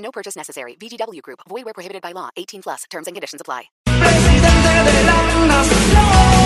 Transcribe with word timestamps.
No 0.00 0.10
purchase 0.10 0.36
necessary. 0.36 0.76
VGW 0.80 1.22
Group. 1.22 1.40
Void 1.48 1.64
where 1.64 1.74
prohibited 1.74 2.02
by 2.02 2.12
law. 2.12 2.30
18 2.36 2.62
plus. 2.62 2.84
Terms 2.90 3.06
and 3.06 3.14
conditions 3.14 3.40
apply. 3.40 3.70
Presidente 3.84 4.68
de 4.90 5.04
la 5.04 5.46
nación. 5.46 6.40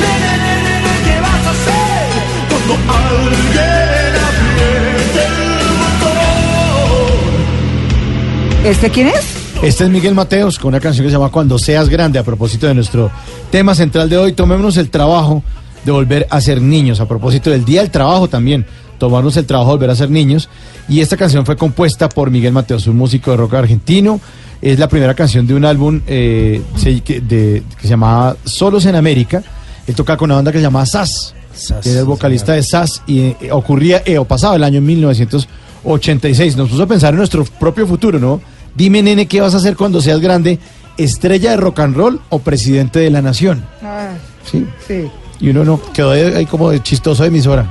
Nene, 0.00 0.32
nene, 0.32 0.62
nene, 0.62 0.94
¿qué 1.04 1.20
vas 1.20 1.46
a 1.46 1.50
hacer 1.50 2.08
cuando 2.48 2.74
alguien 2.92 4.14
apriete 4.28 5.24
el 5.26 5.68
botón? 5.78 6.22
¿Este 8.64 8.90
quién 8.90 9.08
es? 9.08 9.42
Este 9.62 9.84
es 9.84 9.90
Miguel 9.90 10.14
Mateos 10.14 10.58
con 10.58 10.68
una 10.68 10.80
canción 10.80 11.04
que 11.04 11.10
se 11.10 11.16
llama 11.16 11.30
Cuando 11.30 11.58
seas 11.58 11.88
grande 11.88 12.18
a 12.18 12.24
propósito 12.24 12.66
de 12.66 12.74
nuestro 12.74 13.10
tema 13.50 13.74
central 13.74 14.08
de 14.08 14.18
hoy. 14.18 14.32
Tomémonos 14.32 14.76
el 14.76 14.90
trabajo 14.90 15.42
de 15.84 15.92
volver 15.92 16.26
a 16.30 16.40
ser 16.40 16.60
niños 16.60 17.00
a 17.00 17.06
propósito 17.06 17.50
del 17.50 17.64
Día 17.64 17.80
del 17.80 17.90
Trabajo 17.90 18.28
también. 18.28 18.66
Tomarnos 19.02 19.36
el 19.36 19.46
trabajo 19.46 19.70
de 19.72 19.76
volver 19.78 19.90
a 19.90 19.96
ser 19.96 20.10
niños. 20.10 20.48
Y 20.88 21.00
esta 21.00 21.16
canción 21.16 21.44
fue 21.44 21.56
compuesta 21.56 22.08
por 22.08 22.30
Miguel 22.30 22.52
Mateos, 22.52 22.86
un 22.86 22.96
músico 22.96 23.32
de 23.32 23.36
rock 23.36 23.54
argentino. 23.54 24.20
Es 24.60 24.78
la 24.78 24.86
primera 24.86 25.12
canción 25.14 25.44
de 25.44 25.54
un 25.54 25.64
álbum 25.64 26.00
eh, 26.06 26.62
que, 27.04 27.20
de- 27.20 27.64
que 27.76 27.82
se 27.82 27.88
llamaba 27.88 28.36
Solos 28.44 28.86
en 28.86 28.94
América. 28.94 29.42
Él 29.88 29.96
tocaba 29.96 30.16
con 30.16 30.28
una 30.30 30.36
banda 30.36 30.52
que 30.52 30.58
se 30.58 30.62
llamaba 30.62 30.86
SAS. 30.86 31.34
SAS, 31.52 31.82
que 31.82 31.90
era 31.90 31.98
el 31.98 32.06
vocalista 32.06 32.52
de 32.52 32.62
SAS 32.62 33.02
y 33.08 33.18
eh, 33.22 33.36
ocurría 33.50 34.02
eh, 34.06 34.18
o 34.18 34.24
pasaba 34.24 34.54
el 34.54 34.62
año 34.62 34.80
1986. 34.80 36.56
Nos 36.56 36.68
puso 36.70 36.84
a 36.84 36.86
pensar 36.86 37.12
en 37.12 37.18
nuestro 37.18 37.44
propio 37.44 37.84
futuro, 37.88 38.20
¿no? 38.20 38.40
Dime, 38.76 39.02
nene, 39.02 39.26
¿qué 39.26 39.40
vas 39.40 39.54
a 39.54 39.56
hacer 39.56 39.76
cuando 39.76 40.00
seas 40.00 40.20
grande? 40.20 40.60
¿Estrella 40.96 41.50
de 41.50 41.56
rock 41.56 41.80
and 41.80 41.96
roll 41.96 42.20
o 42.28 42.38
presidente 42.38 43.00
de 43.00 43.10
la 43.10 43.20
nación? 43.20 43.64
Ah, 43.82 44.10
Sí. 44.48 44.64
sí. 44.86 45.08
Y 45.40 45.48
uno 45.48 45.64
no, 45.64 45.80
quedó 45.92 46.12
ahí 46.12 46.46
como 46.46 46.70
de 46.70 46.80
chistoso 46.80 47.24
de 47.24 47.30
emisora. 47.30 47.68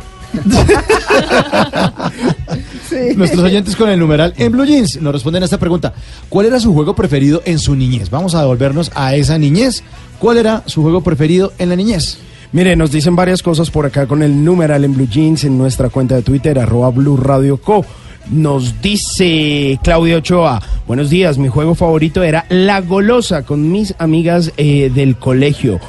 Sí. 2.89 3.15
Nuestros 3.15 3.43
oyentes 3.43 3.75
con 3.75 3.89
el 3.89 3.97
numeral 3.99 4.33
en 4.37 4.51
Blue 4.51 4.65
Jeans 4.65 5.01
nos 5.01 5.13
responden 5.13 5.43
a 5.43 5.45
esta 5.45 5.57
pregunta. 5.57 5.93
¿Cuál 6.27 6.47
era 6.47 6.59
su 6.59 6.73
juego 6.73 6.93
preferido 6.93 7.41
en 7.45 7.57
su 7.57 7.75
niñez? 7.75 8.09
Vamos 8.09 8.35
a 8.35 8.41
devolvernos 8.41 8.91
a 8.95 9.15
esa 9.15 9.37
niñez. 9.37 9.81
¿Cuál 10.19 10.37
era 10.37 10.63
su 10.65 10.81
juego 10.81 11.01
preferido 11.01 11.53
en 11.57 11.69
la 11.69 11.77
niñez? 11.77 12.17
Mire, 12.51 12.75
nos 12.75 12.91
dicen 12.91 13.15
varias 13.15 13.41
cosas 13.41 13.71
por 13.71 13.85
acá 13.85 14.07
con 14.07 14.21
el 14.21 14.43
numeral 14.43 14.83
en 14.83 14.93
Blue 14.93 15.07
Jeans 15.07 15.45
en 15.45 15.57
nuestra 15.57 15.87
cuenta 15.87 16.15
de 16.15 16.21
Twitter, 16.21 16.59
arroba 16.59 16.89
Blue 16.89 17.15
Radio 17.15 17.55
Co. 17.57 17.85
Nos 18.29 18.81
dice 18.81 19.79
Claudia 19.83 20.17
Ochoa, 20.17 20.61
buenos 20.85 21.09
días, 21.09 21.37
mi 21.37 21.47
juego 21.47 21.75
favorito 21.75 22.23
era 22.23 22.45
La 22.49 22.81
Golosa 22.81 23.43
con 23.43 23.71
mis 23.71 23.95
amigas 23.97 24.51
eh, 24.57 24.91
del 24.93 25.15
colegio. 25.15 25.79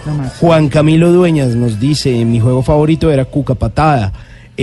Juan 0.40 0.68
Camilo 0.68 1.12
Dueñas 1.12 1.56
nos 1.56 1.78
dice, 1.78 2.24
mi 2.24 2.40
juego 2.40 2.62
favorito 2.62 3.10
era 3.10 3.24
Cuca 3.24 3.54
Patada. 3.54 4.12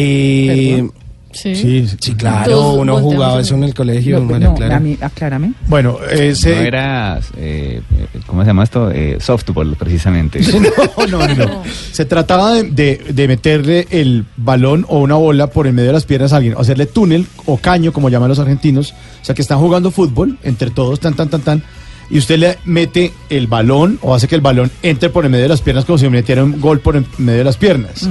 Eh. 0.01 0.87
Sí, 1.31 1.85
sí, 2.01 2.15
claro, 2.15 2.49
Todos 2.49 2.77
uno 2.79 2.97
jugaba 2.97 3.39
eso 3.39 3.53
en 3.53 3.63
el 3.63 3.75
colegio, 3.75 4.19
No, 4.19 4.25
María 4.25 4.47
no, 4.47 4.55
Clara. 4.55 4.77
a 4.77 4.79
mí, 4.79 4.97
aclárame. 4.99 5.53
Bueno, 5.67 5.99
ese... 6.11 6.55
No 6.55 6.61
era, 6.61 7.19
eh, 7.37 7.81
¿cómo 8.25 8.41
se 8.41 8.47
llama 8.47 8.63
esto? 8.63 8.89
Eh, 8.89 9.17
softball, 9.19 9.75
precisamente. 9.75 10.39
No, 10.51 11.05
no, 11.07 11.27
no, 11.35 11.35
no. 11.35 11.63
Se 11.91 12.05
trataba 12.05 12.55
de, 12.55 12.63
de- 12.71 13.13
de 13.13 13.27
meterle 13.27 13.85
el 13.91 14.25
balón 14.37 14.87
o 14.89 14.97
una 15.01 15.15
bola 15.15 15.47
por 15.51 15.67
el 15.67 15.73
medio 15.73 15.89
de 15.89 15.93
las 15.93 16.05
piernas 16.05 16.33
a 16.33 16.37
alguien, 16.37 16.55
o 16.55 16.61
hacerle 16.61 16.87
túnel 16.87 17.27
o 17.45 17.57
caño, 17.57 17.93
como 17.93 18.09
llaman 18.09 18.29
los 18.29 18.39
argentinos. 18.39 18.95
O 19.21 19.25
sea, 19.25 19.35
que 19.35 19.43
están 19.43 19.59
jugando 19.59 19.91
fútbol 19.91 20.39
entre 20.41 20.71
todos, 20.71 20.99
tan, 20.99 21.13
tan, 21.13 21.29
tan, 21.29 21.41
tan. 21.41 21.63
Y 22.09 22.17
usted 22.17 22.39
le 22.39 22.57
mete 22.65 23.13
el 23.29 23.45
balón 23.45 23.99
o 24.01 24.15
hace 24.15 24.27
que 24.27 24.33
el 24.33 24.41
balón 24.41 24.71
entre 24.81 25.11
por 25.11 25.25
el 25.25 25.29
medio 25.31 25.43
de 25.43 25.49
las 25.49 25.61
piernas 25.61 25.85
como 25.85 25.99
si 25.99 26.09
metiera 26.09 26.43
un 26.43 26.59
gol 26.59 26.79
por 26.79 26.95
el 26.95 27.05
medio 27.19 27.37
de 27.37 27.43
las 27.45 27.57
piernas. 27.57 28.09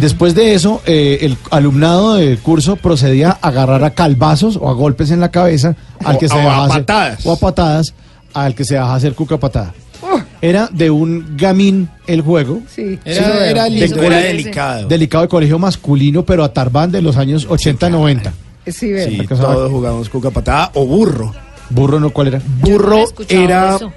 Después 0.00 0.34
de 0.34 0.54
eso, 0.54 0.82
eh, 0.86 1.18
el 1.22 1.36
alumnado 1.50 2.14
del 2.14 2.38
curso 2.38 2.76
procedía 2.76 3.38
a 3.40 3.48
agarrar 3.48 3.82
a 3.84 3.90
calvazos 3.90 4.56
o 4.60 4.68
a 4.68 4.72
golpes 4.74 5.10
en 5.10 5.20
la 5.20 5.30
cabeza 5.30 5.74
al 6.04 6.16
O- 6.16 6.18
que 6.18 6.28
se 6.28 6.34
o 6.34 6.38
a 6.38 6.42
dejaba 6.42 6.66
hacer- 6.66 6.80
patadas. 6.84 7.26
o 7.26 7.32
a 7.32 7.36
patadas 7.38 7.94
al 8.34 8.54
que 8.54 8.64
se 8.64 8.74
deja 8.74 8.94
hacer 8.94 9.14
cuca 9.14 9.38
patada. 9.38 9.72
Era 10.42 10.68
de 10.70 10.90
un 10.90 11.36
gamín 11.36 11.88
el 12.06 12.20
juego. 12.20 12.60
Sí. 12.68 12.98
Era, 13.04 13.46
era 13.48 13.68
lindo, 13.68 13.96
de- 13.96 14.06
era 14.06 14.16
de- 14.18 14.22
delicado. 14.24 14.86
Delicado 14.88 15.22
de 15.22 15.28
colegio 15.28 15.58
masculino, 15.58 16.24
pero 16.24 16.44
a 16.44 16.52
Tarbán 16.52 16.92
de 16.92 17.00
los 17.02 17.16
años 17.16 17.46
80-90. 17.48 18.32
Sí. 18.66 18.72
Sí, 19.04 19.26
todos 19.28 19.70
jugábamos 19.70 20.08
Cuca 20.10 20.30
Patada 20.30 20.70
o 20.74 20.84
Burro. 20.84 21.32
Burro 21.70 21.98
no, 21.98 22.10
¿cuál 22.10 22.28
era? 22.28 22.42
Burro 22.60 23.04
era... 23.28 23.76
eso. 23.76 23.92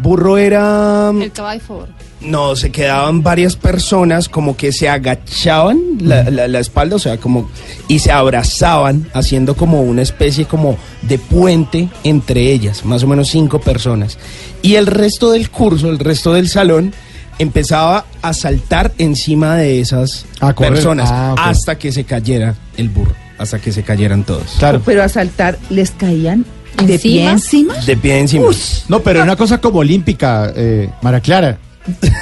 Burro 0.00 0.38
era... 0.38 1.10
El 1.20 1.32
caballo 1.32 1.60
favor. 1.60 1.88
No, 2.24 2.54
se 2.56 2.70
quedaban 2.70 3.22
varias 3.22 3.56
personas 3.56 4.28
como 4.28 4.56
que 4.56 4.72
se 4.72 4.88
agachaban 4.88 5.80
la, 6.00 6.24
la- 6.30 6.48
la 6.48 6.58
espalda, 6.60 6.96
o 6.96 6.98
sea, 6.98 7.16
como 7.18 7.50
y 7.88 7.98
se 7.98 8.12
abrazaban 8.12 9.08
haciendo 9.12 9.56
como 9.56 9.82
una 9.82 10.02
especie 10.02 10.44
como 10.44 10.78
de 11.02 11.18
puente 11.18 11.88
entre 12.04 12.52
ellas, 12.52 12.84
más 12.84 13.02
o 13.02 13.06
menos 13.06 13.28
cinco 13.28 13.60
personas. 13.60 14.18
Y 14.62 14.76
el 14.76 14.86
resto 14.86 15.30
del 15.32 15.50
curso, 15.50 15.88
el 15.90 15.98
resto 15.98 16.32
del 16.32 16.48
salón 16.48 16.94
empezaba 17.38 18.04
a 18.20 18.32
saltar 18.34 18.92
encima 18.98 19.56
de 19.56 19.80
esas 19.80 20.26
A 20.40 20.52
correr. 20.54 20.74
personas 20.74 21.08
Ah, 21.10 21.34
hasta 21.38 21.76
que 21.78 21.90
se 21.90 22.04
cayera 22.04 22.54
el 22.76 22.88
burro, 22.88 23.14
hasta 23.38 23.58
que 23.58 23.72
se 23.72 23.82
cayeran 23.82 24.22
todos. 24.24 24.44
Claro. 24.58 24.80
Pero 24.84 25.02
a 25.02 25.08
saltar 25.08 25.58
les 25.70 25.90
caían 25.90 26.44
de 26.84 26.98
pie 26.98 27.28
¿Encima? 27.28 27.72
encima. 27.72 27.74
De 27.84 27.96
pie 27.96 28.18
encima. 28.20 28.46
No, 28.88 29.00
pero 29.00 29.18
era 29.18 29.24
una 29.24 29.36
cosa 29.36 29.60
como 29.60 29.80
olímpica, 29.80 30.52
eh, 30.54 30.88
Mara 31.02 31.20
Clara. 31.20 31.58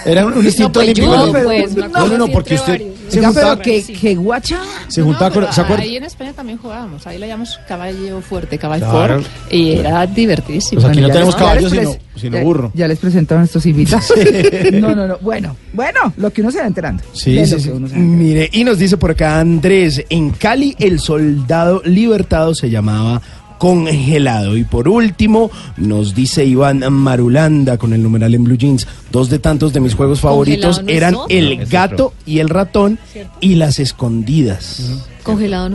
Era 0.06 0.24
un, 0.26 0.32
un 0.32 0.44
instinto 0.44 0.72
pues 0.72 0.84
olímpico. 0.88 1.06
yo, 1.14 1.26
¿no? 1.26 1.32
pues, 1.32 1.76
no, 1.76 1.88
no, 2.08 2.18
no, 2.18 2.28
porque 2.28 2.54
usted 2.54 2.72
varios. 2.72 2.94
se 3.08 3.22
juntaba, 3.22 3.56
pero 3.56 3.62
que, 3.62 3.82
sí. 3.82 3.92
que 3.92 4.14
guacha. 4.14 4.60
se 4.88 5.02
juntaba 5.02 5.28
No, 5.28 5.34
con... 5.34 5.42
pero 5.42 5.52
¿Se 5.52 5.60
acuerda? 5.60 5.82
Ahí 5.82 5.96
en 5.96 6.04
España 6.04 6.32
también 6.32 6.58
jugábamos. 6.58 7.06
Ahí 7.06 7.18
le 7.18 7.26
llamamos 7.28 7.58
caballo 7.68 8.20
fuerte, 8.22 8.56
caballo 8.58 8.88
Claro. 8.90 9.22
fuerte. 9.22 9.56
Y 9.56 9.72
era 9.72 10.06
divertísimo. 10.06 10.80
Pues 10.80 10.90
aquí 10.92 11.00
no 11.02 11.08
tenemos 11.08 11.34
les 11.38 11.70
sino, 11.70 11.82
pres- 11.92 11.98
sino 12.16 12.36
ya- 12.38 12.42
burro. 12.44 12.70
Ya 12.74 12.88
les 12.88 12.98
presentaron 12.98 13.44
estos 13.44 13.66
invitados. 13.66 14.12
No, 14.72 14.94
no, 14.94 15.06
no. 15.06 15.18
Bueno, 15.20 15.56
bueno, 15.72 16.12
lo 16.16 16.30
que 16.32 16.40
uno 16.42 16.50
se 16.50 16.58
va 16.60 16.66
enterando. 16.66 17.02
Sí, 17.12 17.44
sí, 17.44 17.60
sí. 17.60 17.70
Mire, 17.70 18.48
y 18.52 18.64
nos 18.64 18.78
dice 18.78 18.96
por 18.96 19.10
acá 19.10 19.40
Andrés, 19.40 20.02
en 20.08 20.30
Cali 20.30 20.74
el 20.78 21.00
soldado 21.00 21.82
libertado 21.84 22.54
se 22.54 22.70
llamaba 22.70 23.20
congelado. 23.60 24.56
Y 24.56 24.64
por 24.64 24.88
último, 24.88 25.50
nos 25.76 26.14
dice 26.14 26.46
Iván 26.46 26.82
Marulanda 26.90 27.76
con 27.76 27.92
el 27.92 28.02
numeral 28.02 28.34
en 28.34 28.42
Blue 28.42 28.56
Jeans, 28.56 28.88
dos 29.12 29.28
de 29.28 29.38
tantos 29.38 29.74
de 29.74 29.80
mis 29.80 29.94
juegos 29.94 30.22
favoritos 30.22 30.82
no 30.82 30.88
eran 30.88 31.14
el 31.28 31.66
gato 31.66 32.06
otro. 32.06 32.18
y 32.24 32.38
el 32.38 32.48
ratón 32.48 32.98
y 33.38 33.56
las 33.56 33.78
escondidas. 33.78 35.04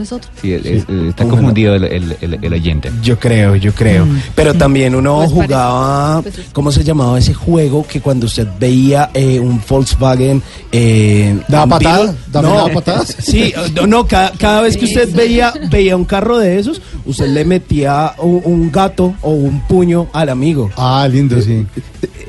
Es 0.01 0.11
otro. 0.11 0.29
Sí, 0.41 0.53
es- 0.53 0.65
es- 0.65 0.85
está 0.89 1.25
confundido 1.25 1.75
el, 1.75 1.83
el- 1.85 2.17
el- 2.21 2.39
el 2.43 2.53
oyente. 2.53 2.91
Yo 3.01 3.17
creo, 3.19 3.55
yo 3.55 3.73
creo. 3.73 4.07
Pero 4.35 4.53
también 4.53 4.95
uno 4.95 5.17
Pues 5.17 5.31
parece- 5.31 5.47
jugaba, 5.53 6.21
pues 6.21 6.37
es- 6.39 6.45
¿cómo 6.53 6.71
se 6.71 6.83
llamaba 6.83 7.17
ese 7.19 7.33
juego 7.33 7.85
que 7.87 8.01
cuando 8.01 8.25
usted 8.25 8.47
veía 8.59 9.09
eh, 9.13 9.39
un 9.39 9.61
Volkswagen 9.67 10.41
eh, 10.71 11.39
¿Daba 11.47 11.67
patadas? 11.77 12.15
¿Daba- 12.31 12.47
daba 12.49 12.67
patadas? 12.69 13.15
Sí, 13.25 13.53
no, 13.75 13.87
no, 13.87 14.07
cada, 14.07 14.31
cada 14.31 14.61
vez 14.61 14.77
que 14.77 14.85
usted 14.85 15.13
veía 15.15 15.53
veía 15.69 15.95
un 15.95 16.05
carro 16.05 16.37
de 16.37 16.59
esos, 16.59 16.81
usted 17.05 17.27
le 17.27 17.45
metía 17.45 18.13
un, 18.19 18.41
un 18.45 18.71
gato 18.71 19.13
o 19.21 19.31
un 19.31 19.61
puño 19.61 20.07
al 20.13 20.29
amigo. 20.29 20.69
Ah, 20.77 21.07
lindo, 21.11 21.41
sí. 21.41 21.65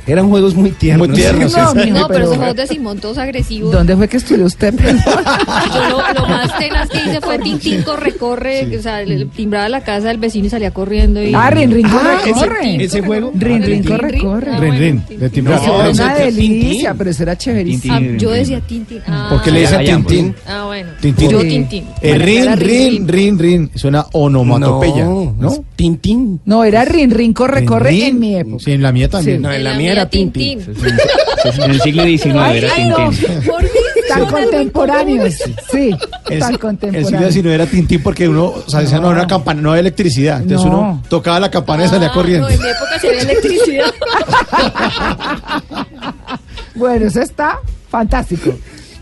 Eran 0.06 0.28
juegos 0.28 0.54
muy 0.54 0.70
tiernos. 0.70 1.08
Muy 1.08 1.16
tiernos, 1.16 1.52
No, 1.52 1.72
sí. 1.72 1.90
No, 1.90 2.06
pero 2.06 2.08
pero- 2.08 2.24
esos 2.24 2.36
juegos 2.36 2.56
de 2.56 2.66
Simón 2.68 2.98
todos 2.98 3.18
agresivos. 3.18 3.72
¿Dónde 3.72 3.96
fue 3.96 4.08
que 4.08 4.16
estudió 4.18 4.44
usted? 4.46 4.72
Yo 5.74 5.88
lo, 5.90 6.12
lo 6.20 6.28
más 6.28 6.56
tenaz 6.58 6.88
que 6.88 7.05
hice 7.06 7.20
fue 7.20 7.38
Tintín 7.38 7.82
corre, 7.82 8.12
corre, 8.16 8.76
o 8.78 8.82
sea, 8.82 9.02
le 9.02 9.24
timbraba 9.26 9.68
la 9.68 9.82
casa 9.82 10.08
del 10.08 10.18
vecino 10.18 10.46
y 10.46 10.50
salía 10.50 10.70
corriendo. 10.72 11.22
Y... 11.22 11.34
Ah, 11.34 11.50
Rin, 11.50 11.70
Rin, 11.70 11.86
Ah, 11.86 11.90
corre, 11.92 12.30
ese- 12.30 12.32
corre. 12.46 12.84
ese 12.84 13.02
juego. 13.02 13.32
Rin, 13.34 13.62
rin, 13.62 13.84
corre, 13.84 14.08
rin. 14.10 14.20
corre. 14.22 14.58
Rin, 14.58 14.78
rin, 14.78 15.02
era 15.10 15.26
ese 15.26 15.70
una 15.70 16.14
delicia, 16.14 16.90
Tintín. 16.90 16.98
pero 16.98 17.10
eso 17.10 17.22
era 17.22 17.36
chéverísimo. 17.38 17.94
Ah, 17.94 18.00
yo 18.18 18.30
decía 18.30 18.60
Tintín. 18.60 19.00
Ah, 19.06 19.28
¿Por 19.30 19.42
qué 19.42 19.50
le 19.50 19.66
ambos. 19.66 19.84
Tintín? 20.12 20.34
Ah, 20.46 20.64
bueno. 20.66 20.90
Tintín. 21.00 21.30
Yo. 21.30 21.40
Tintín. 21.40 21.84
Eh, 22.02 22.18
rin, 22.18 22.56
rin, 22.56 23.08
rin, 23.08 23.38
rin. 23.38 23.70
Suena 23.74 24.06
onomatopeya, 24.12 25.04
No, 25.04 25.64
Tintín. 25.76 26.40
No, 26.44 26.64
era 26.64 26.84
Rin, 26.84 27.10
Rin, 27.10 27.32
corre, 27.32 27.60
Rin, 27.60 27.66
corre 27.68 27.90
rin. 27.90 28.02
en 28.04 28.18
mi 28.18 28.34
época. 28.36 28.64
Sí, 28.64 28.72
en 28.72 28.82
la 28.82 28.92
mía 28.92 29.08
también. 29.08 29.42
No, 29.42 29.52
en 29.52 29.64
la 29.64 29.74
mía 29.74 29.92
era 29.92 30.08
Tintín. 30.08 30.60
En 31.62 31.70
el 31.70 31.80
siglo 31.80 32.02
XIX 32.04 32.26
era. 32.54 32.74
Tintín. 32.74 33.42
Por 33.46 33.62
Tan 34.08 34.26
contemporáneos. 34.26 35.34
Sí, 35.70 35.90
El, 35.90 35.98
tan 35.98 36.32
el 36.32 36.40
Silvia 36.40 36.58
contemporáneos. 36.58 37.34
si 37.34 37.42
no 37.42 37.50
era 37.50 37.66
Tintín 37.66 38.02
porque 38.02 38.28
uno, 38.28 38.44
o 38.46 38.64
sea, 38.70 38.80
decía, 38.80 38.98
no, 39.00 39.08
era 39.10 39.18
una 39.20 39.26
campana, 39.26 39.60
no 39.62 39.70
había 39.70 39.80
electricidad. 39.80 40.40
Entonces 40.42 40.66
No. 40.70 40.78
uno 40.78 41.02
tocaba 41.08 41.40
la 41.40 41.50
campana 41.50 41.84
y 41.84 41.88
salía 41.88 42.08
Ah, 42.08 42.12
corriendo. 42.12 42.48
No, 42.48 42.54
en 42.54 42.60
mi 42.62 42.68
época 42.68 42.98
se 43.00 43.08
había 43.08 43.20
electricidad. 43.22 43.94
Bueno, 46.74 47.06
eso 47.06 47.22
está 47.22 47.58
fantástico. 47.90 48.52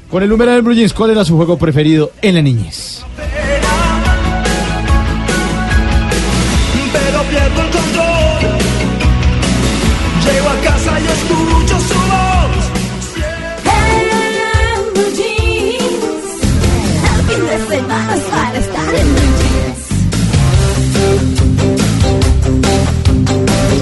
Con 0.09 0.23
el 0.23 0.29
número 0.29 0.53
del 0.53 0.62
Blue 0.62 0.75
Jeans, 0.75 0.93
¿cuál 0.93 1.11
era 1.11 1.25
su 1.25 1.37
juego 1.37 1.59
preferido 1.59 2.12
en 2.23 2.37
la 2.37 2.43
niñez? 2.43 3.03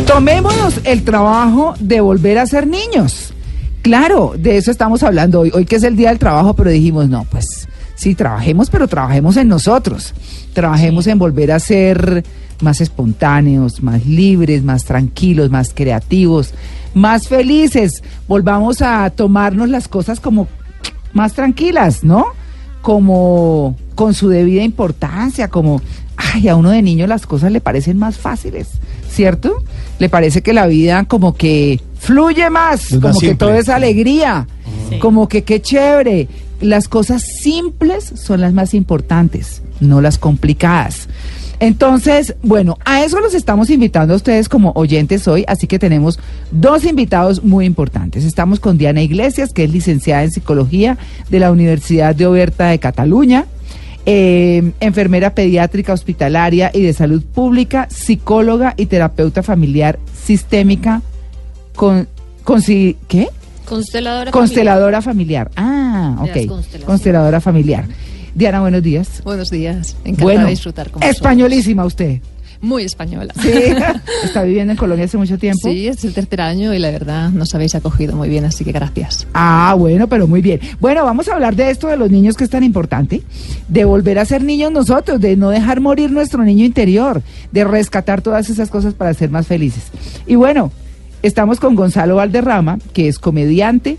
Tomémonos 0.06 0.81
el 0.85 1.05
trabajo 1.05 1.75
de 1.81 2.00
volver 2.00 2.39
a 2.39 2.47
ser 2.47 2.67
niños. 2.67 3.33
Claro, 3.83 4.35
de 4.39 4.56
eso 4.59 4.71
estamos 4.71 5.03
hablando 5.03 5.41
hoy. 5.41 5.50
Hoy 5.55 5.65
que 5.65 5.77
es 5.77 5.83
el 5.83 5.97
Día 5.97 6.11
del 6.11 6.19
Trabajo, 6.19 6.55
pero 6.55 6.71
dijimos, 6.71 7.09
no, 7.09 7.25
pues 7.25 7.67
sí, 7.94 8.15
trabajemos, 8.15 8.71
pero 8.71 8.87
trabajemos 8.89 9.37
en 9.37 9.49
nosotros. 9.49 10.15
Trabajemos 10.53 11.06
en 11.06 11.19
volver 11.19 11.50
a 11.50 11.59
ser 11.59 12.25
más 12.61 12.81
espontáneos, 12.81 13.83
más 13.83 14.06
libres, 14.06 14.62
más 14.62 14.85
tranquilos, 14.85 15.50
más 15.50 15.73
creativos, 15.75 16.55
más 16.94 17.27
felices. 17.27 18.03
Volvamos 18.29 18.83
a 18.83 19.11
tomarnos 19.11 19.69
las 19.69 19.89
cosas 19.89 20.21
como 20.21 20.47
más 21.12 21.33
tranquilas, 21.33 22.05
¿no? 22.05 22.27
Como 22.82 23.76
con 23.94 24.12
su 24.14 24.29
debida 24.29 24.62
importancia, 24.62 25.49
como, 25.49 25.81
ay, 26.17 26.49
a 26.49 26.56
uno 26.56 26.70
de 26.70 26.82
niño 26.82 27.06
las 27.06 27.26
cosas 27.26 27.52
le 27.52 27.61
parecen 27.61 27.96
más 27.99 28.19
fáciles, 28.19 28.69
¿cierto? 29.11 29.62
Le 29.99 30.08
parece 30.08 30.43
que 30.43 30.52
la 30.52 30.67
vida 30.67 31.05
como 31.05 31.34
que 31.34 31.81
fluye 31.99 32.50
más, 32.50 32.87
Es 32.87 32.93
más 32.94 33.00
como 33.00 33.20
que 33.20 33.26
simple. 33.29 33.37
todo 33.46 33.55
es 33.55 33.69
alegría, 33.69 34.46
como 35.00 35.29
que 35.29 35.44
qué 35.44 35.62
chévere. 35.62 36.29
Las 36.61 36.88
cosas 36.88 37.23
simples 37.43 38.12
son 38.14 38.40
las 38.40 38.52
más 38.52 38.75
importantes, 38.75 39.62
no 39.81 40.00
las 40.00 40.19
complicadas. 40.19 41.08
Entonces, 41.62 42.35
bueno, 42.43 42.76
a 42.85 43.05
eso 43.05 43.20
los 43.20 43.35
estamos 43.35 43.70
invitando 43.70 44.14
a 44.14 44.17
ustedes 44.17 44.49
como 44.49 44.73
oyentes 44.75 45.29
hoy, 45.29 45.44
así 45.47 45.69
que 45.69 45.79
tenemos 45.79 46.19
dos 46.50 46.85
invitados 46.85 47.44
muy 47.44 47.67
importantes. 47.67 48.25
Estamos 48.25 48.59
con 48.59 48.79
Diana 48.79 49.00
Iglesias, 49.00 49.53
que 49.53 49.62
es 49.62 49.73
licenciada 49.73 50.25
en 50.25 50.32
psicología 50.32 50.99
de 51.31 51.38
la 51.38 51.53
Universidad 51.53 52.17
de 52.17 52.26
Oberta 52.26 52.67
de 52.67 52.81
Cataluña, 52.81 53.47
eh, 54.06 54.73
enfermera 54.81 55.37
pediátrica 55.37 55.93
hospitalaria 55.93 56.73
y 56.75 56.82
de 56.82 56.93
salud 56.94 57.23
pública, 57.23 57.87
psicóloga 57.88 58.75
y 58.76 58.87
terapeuta 58.87 59.44
familiar 59.44 60.00
sistémica 60.20 61.00
con, 61.76 62.08
con 62.43 62.61
¿qué? 62.61 63.29
Consteladora. 63.65 64.32
Consteladora 64.32 65.00
familiar. 65.00 65.49
Ah, 65.55 66.25
De 66.25 66.47
las 66.47 66.50
ok. 66.50 66.85
Consteladora 66.85 67.41
familiar. 67.41 67.85
Diana, 68.34 68.61
buenos 68.61 68.82
días. 68.82 69.23
Buenos 69.25 69.50
días, 69.50 69.96
encantada 70.05 70.25
Bueno, 70.25 70.44
de 70.44 70.50
disfrutar 70.50 70.90
con 70.90 71.02
españolísima 71.02 71.84
usted. 71.84 72.20
Muy 72.62 72.84
española. 72.84 73.34
Sí. 73.43 73.50
Está 74.25 74.44
viviendo 74.44 74.70
en 74.70 74.76
Colombia 74.76 75.05
hace 75.05 75.19
mucho 75.19 75.37
tiempo. 75.37 75.69
Sí, 75.69 75.88
es 75.88 76.05
el 76.05 76.14
tercer 76.14 76.40
año 76.40 76.73
y 76.73 76.79
la 76.79 76.93
verdad 76.93 77.31
nos 77.31 77.52
habéis 77.56 77.75
acogido 77.75 78.14
muy 78.14 78.29
bien, 78.29 78.44
así 78.44 78.64
que 78.64 78.70
gracias. 78.70 79.26
Ah, 79.34 79.75
bueno, 79.76 80.06
pero 80.06 80.29
muy 80.29 80.40
bien. 80.40 80.61
Bueno, 80.79 81.05
vamos 81.05 81.29
a 81.29 81.34
hablar 81.34 81.56
de 81.56 81.70
esto 81.70 81.88
de 81.88 81.96
los 81.96 82.08
niños 82.08 82.37
que 82.37 82.44
es 82.44 82.50
tan 82.50 82.62
importante, 82.62 83.23
de 83.67 83.84
volver 83.84 84.20
a 84.20 84.25
ser 84.25 84.44
niños 84.44 84.70
nosotros, 84.70 85.20
de 85.20 85.37
no 85.37 85.50
dejar 85.50 85.81
morir 85.81 86.12
nuestro 86.12 86.44
niño 86.44 86.64
interior, 86.64 87.20
de 87.50 87.64
rescatar 87.64 88.23
todas 88.23 88.49
esas 88.49 88.70
cosas 88.70 88.94
para 88.94 89.12
ser 89.12 89.29
más 89.29 89.49
felices. 89.49 89.82
Y 90.29 90.37
bueno, 90.37 90.70
estamos 91.23 91.58
con 91.58 91.75
Gonzalo 91.75 92.14
Valderrama, 92.14 92.79
que 92.93 93.08
es 93.08 93.19
comediante, 93.19 93.99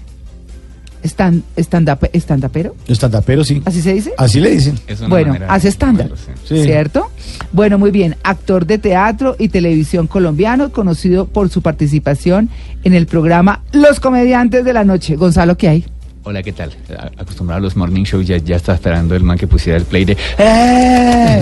stand, 1.03 1.43
stand-up- 1.57 2.09
stand-upero, 2.13 2.75
Estandapero, 2.87 3.43
sí. 3.43 3.61
¿así 3.65 3.81
se 3.81 3.93
dice? 3.93 4.13
Así 4.17 4.39
le 4.39 4.51
dicen. 4.51 4.79
Bueno, 5.09 5.35
hace 5.47 5.67
estándar. 5.69 6.09
Sí. 6.47 6.63
¿cierto? 6.63 7.09
Bueno, 7.51 7.77
muy 7.77 7.91
bien. 7.91 8.15
Actor 8.23 8.65
de 8.65 8.77
teatro 8.77 9.35
y 9.39 9.49
televisión 9.49 10.07
colombiano, 10.07 10.71
conocido 10.71 11.27
por 11.27 11.49
su 11.49 11.61
participación 11.61 12.49
en 12.83 12.93
el 12.93 13.05
programa 13.07 13.61
Los 13.71 13.99
Comediantes 13.99 14.65
de 14.65 14.73
la 14.73 14.83
Noche. 14.83 15.15
Gonzalo, 15.15 15.57
¿qué 15.57 15.67
hay? 15.69 15.85
Hola, 16.25 16.41
¿qué 16.41 16.53
tal? 16.53 16.71
Acostumbrado 17.17 17.57
a 17.57 17.61
los 17.61 17.75
morning 17.75 18.03
shows, 18.03 18.25
ya, 18.25 18.37
ya 18.37 18.55
está 18.55 18.73
esperando 18.75 19.13
el 19.13 19.23
man 19.23 19.37
que 19.37 19.45
pusiera 19.45 19.77
el 19.77 19.83
play 19.83 20.05
de... 20.05 20.15
¡Eh! 20.37 21.39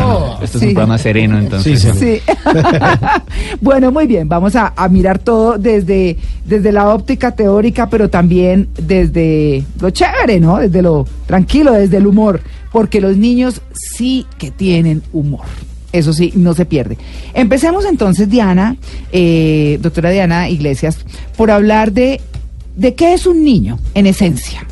No, 0.00 0.34
esto 0.42 0.58
es 0.58 0.62
Sí. 0.62 0.66
un 0.68 0.74
programa 0.74 0.98
sereno, 0.98 1.38
entonces... 1.38 1.80
Sí, 1.80 1.90
sí. 1.92 1.98
Sí. 1.98 2.32
bueno, 3.62 3.90
muy 3.90 4.06
bien. 4.06 4.28
Vamos 4.28 4.54
a, 4.54 4.74
a 4.76 4.86
mirar 4.90 5.18
todo 5.18 5.56
desde, 5.56 6.18
desde 6.44 6.72
la 6.72 6.88
óptica 6.92 7.30
teórica, 7.34 7.88
pero 7.88 8.10
también 8.10 8.68
desde 8.78 9.64
lo 9.80 9.88
chévere, 9.88 10.40
¿no? 10.40 10.58
Desde 10.58 10.82
lo 10.82 11.06
tranquilo, 11.26 11.72
desde 11.72 11.96
el 11.96 12.06
humor. 12.06 12.42
Porque 12.70 13.00
los 13.00 13.16
niños 13.16 13.62
sí 13.72 14.26
que 14.36 14.50
tienen 14.50 15.02
humor. 15.14 15.46
Eso 15.90 16.12
sí, 16.12 16.34
no 16.36 16.52
se 16.52 16.66
pierde. 16.66 16.98
Empecemos 17.32 17.86
entonces, 17.86 18.28
Diana, 18.28 18.76
eh, 19.10 19.78
doctora 19.80 20.10
Diana 20.10 20.50
Iglesias, 20.50 20.98
por 21.34 21.50
hablar 21.50 21.92
de, 21.92 22.20
de 22.78 22.94
qué 22.94 23.12
es 23.12 23.26
un 23.26 23.42
niño, 23.42 23.76
en 23.92 24.06
esencia. 24.06 24.64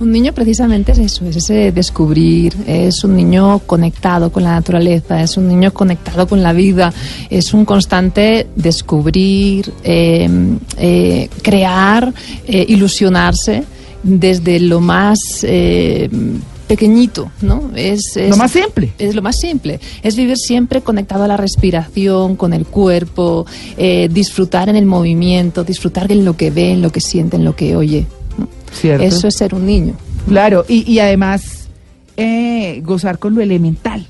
Un 0.00 0.10
niño 0.10 0.32
precisamente 0.32 0.92
es 0.92 0.98
eso, 0.98 1.26
es 1.26 1.36
ese 1.36 1.72
descubrir, 1.72 2.56
es 2.66 3.04
un 3.04 3.14
niño 3.14 3.60
conectado 3.60 4.32
con 4.32 4.42
la 4.42 4.52
naturaleza, 4.52 5.22
es 5.22 5.36
un 5.36 5.46
niño 5.46 5.72
conectado 5.72 6.26
con 6.26 6.42
la 6.42 6.52
vida, 6.52 6.92
es 7.30 7.52
un 7.54 7.64
constante 7.64 8.48
descubrir, 8.56 9.72
eh, 9.84 10.28
eh, 10.78 11.28
crear, 11.42 12.12
eh, 12.46 12.64
ilusionarse 12.66 13.62
desde 14.02 14.58
lo 14.58 14.80
más 14.80 15.44
pequeñito, 16.66 17.30
¿no? 17.42 17.70
Es, 17.76 18.16
es- 18.16 18.30
Lo 18.30 18.36
más 18.36 18.50
simple. 18.52 18.92
Es 18.98 19.14
lo 19.14 19.22
más 19.22 19.36
simple. 19.38 19.80
Es 20.02 20.16
vivir 20.16 20.36
siempre 20.36 20.80
conectado 20.80 21.24
a 21.24 21.28
la 21.28 21.36
respiración, 21.36 22.36
con 22.36 22.52
el 22.54 22.66
cuerpo, 22.66 23.46
eh, 23.76 24.08
disfrutar 24.10 24.68
en 24.68 24.76
el 24.76 24.86
movimiento, 24.86 25.64
disfrutar 25.64 26.10
en 26.10 26.24
lo 26.24 26.36
que 26.36 26.50
ve, 26.50 26.72
en 26.72 26.82
lo 26.82 26.90
que 26.90 27.00
siente, 27.00 27.36
en 27.36 27.44
lo 27.44 27.54
que 27.56 27.76
oye. 27.76 28.06
¿no? 28.38 28.48
¿Cierto? 28.72 29.04
Eso 29.04 29.28
es 29.28 29.34
ser 29.36 29.54
un 29.54 29.66
niño. 29.66 29.94
Claro, 30.28 30.64
y, 30.68 30.90
y 30.90 30.98
además 31.00 31.68
eh, 32.16 32.80
gozar 32.84 33.18
con 33.18 33.34
lo 33.34 33.40
elemental. 33.42 34.06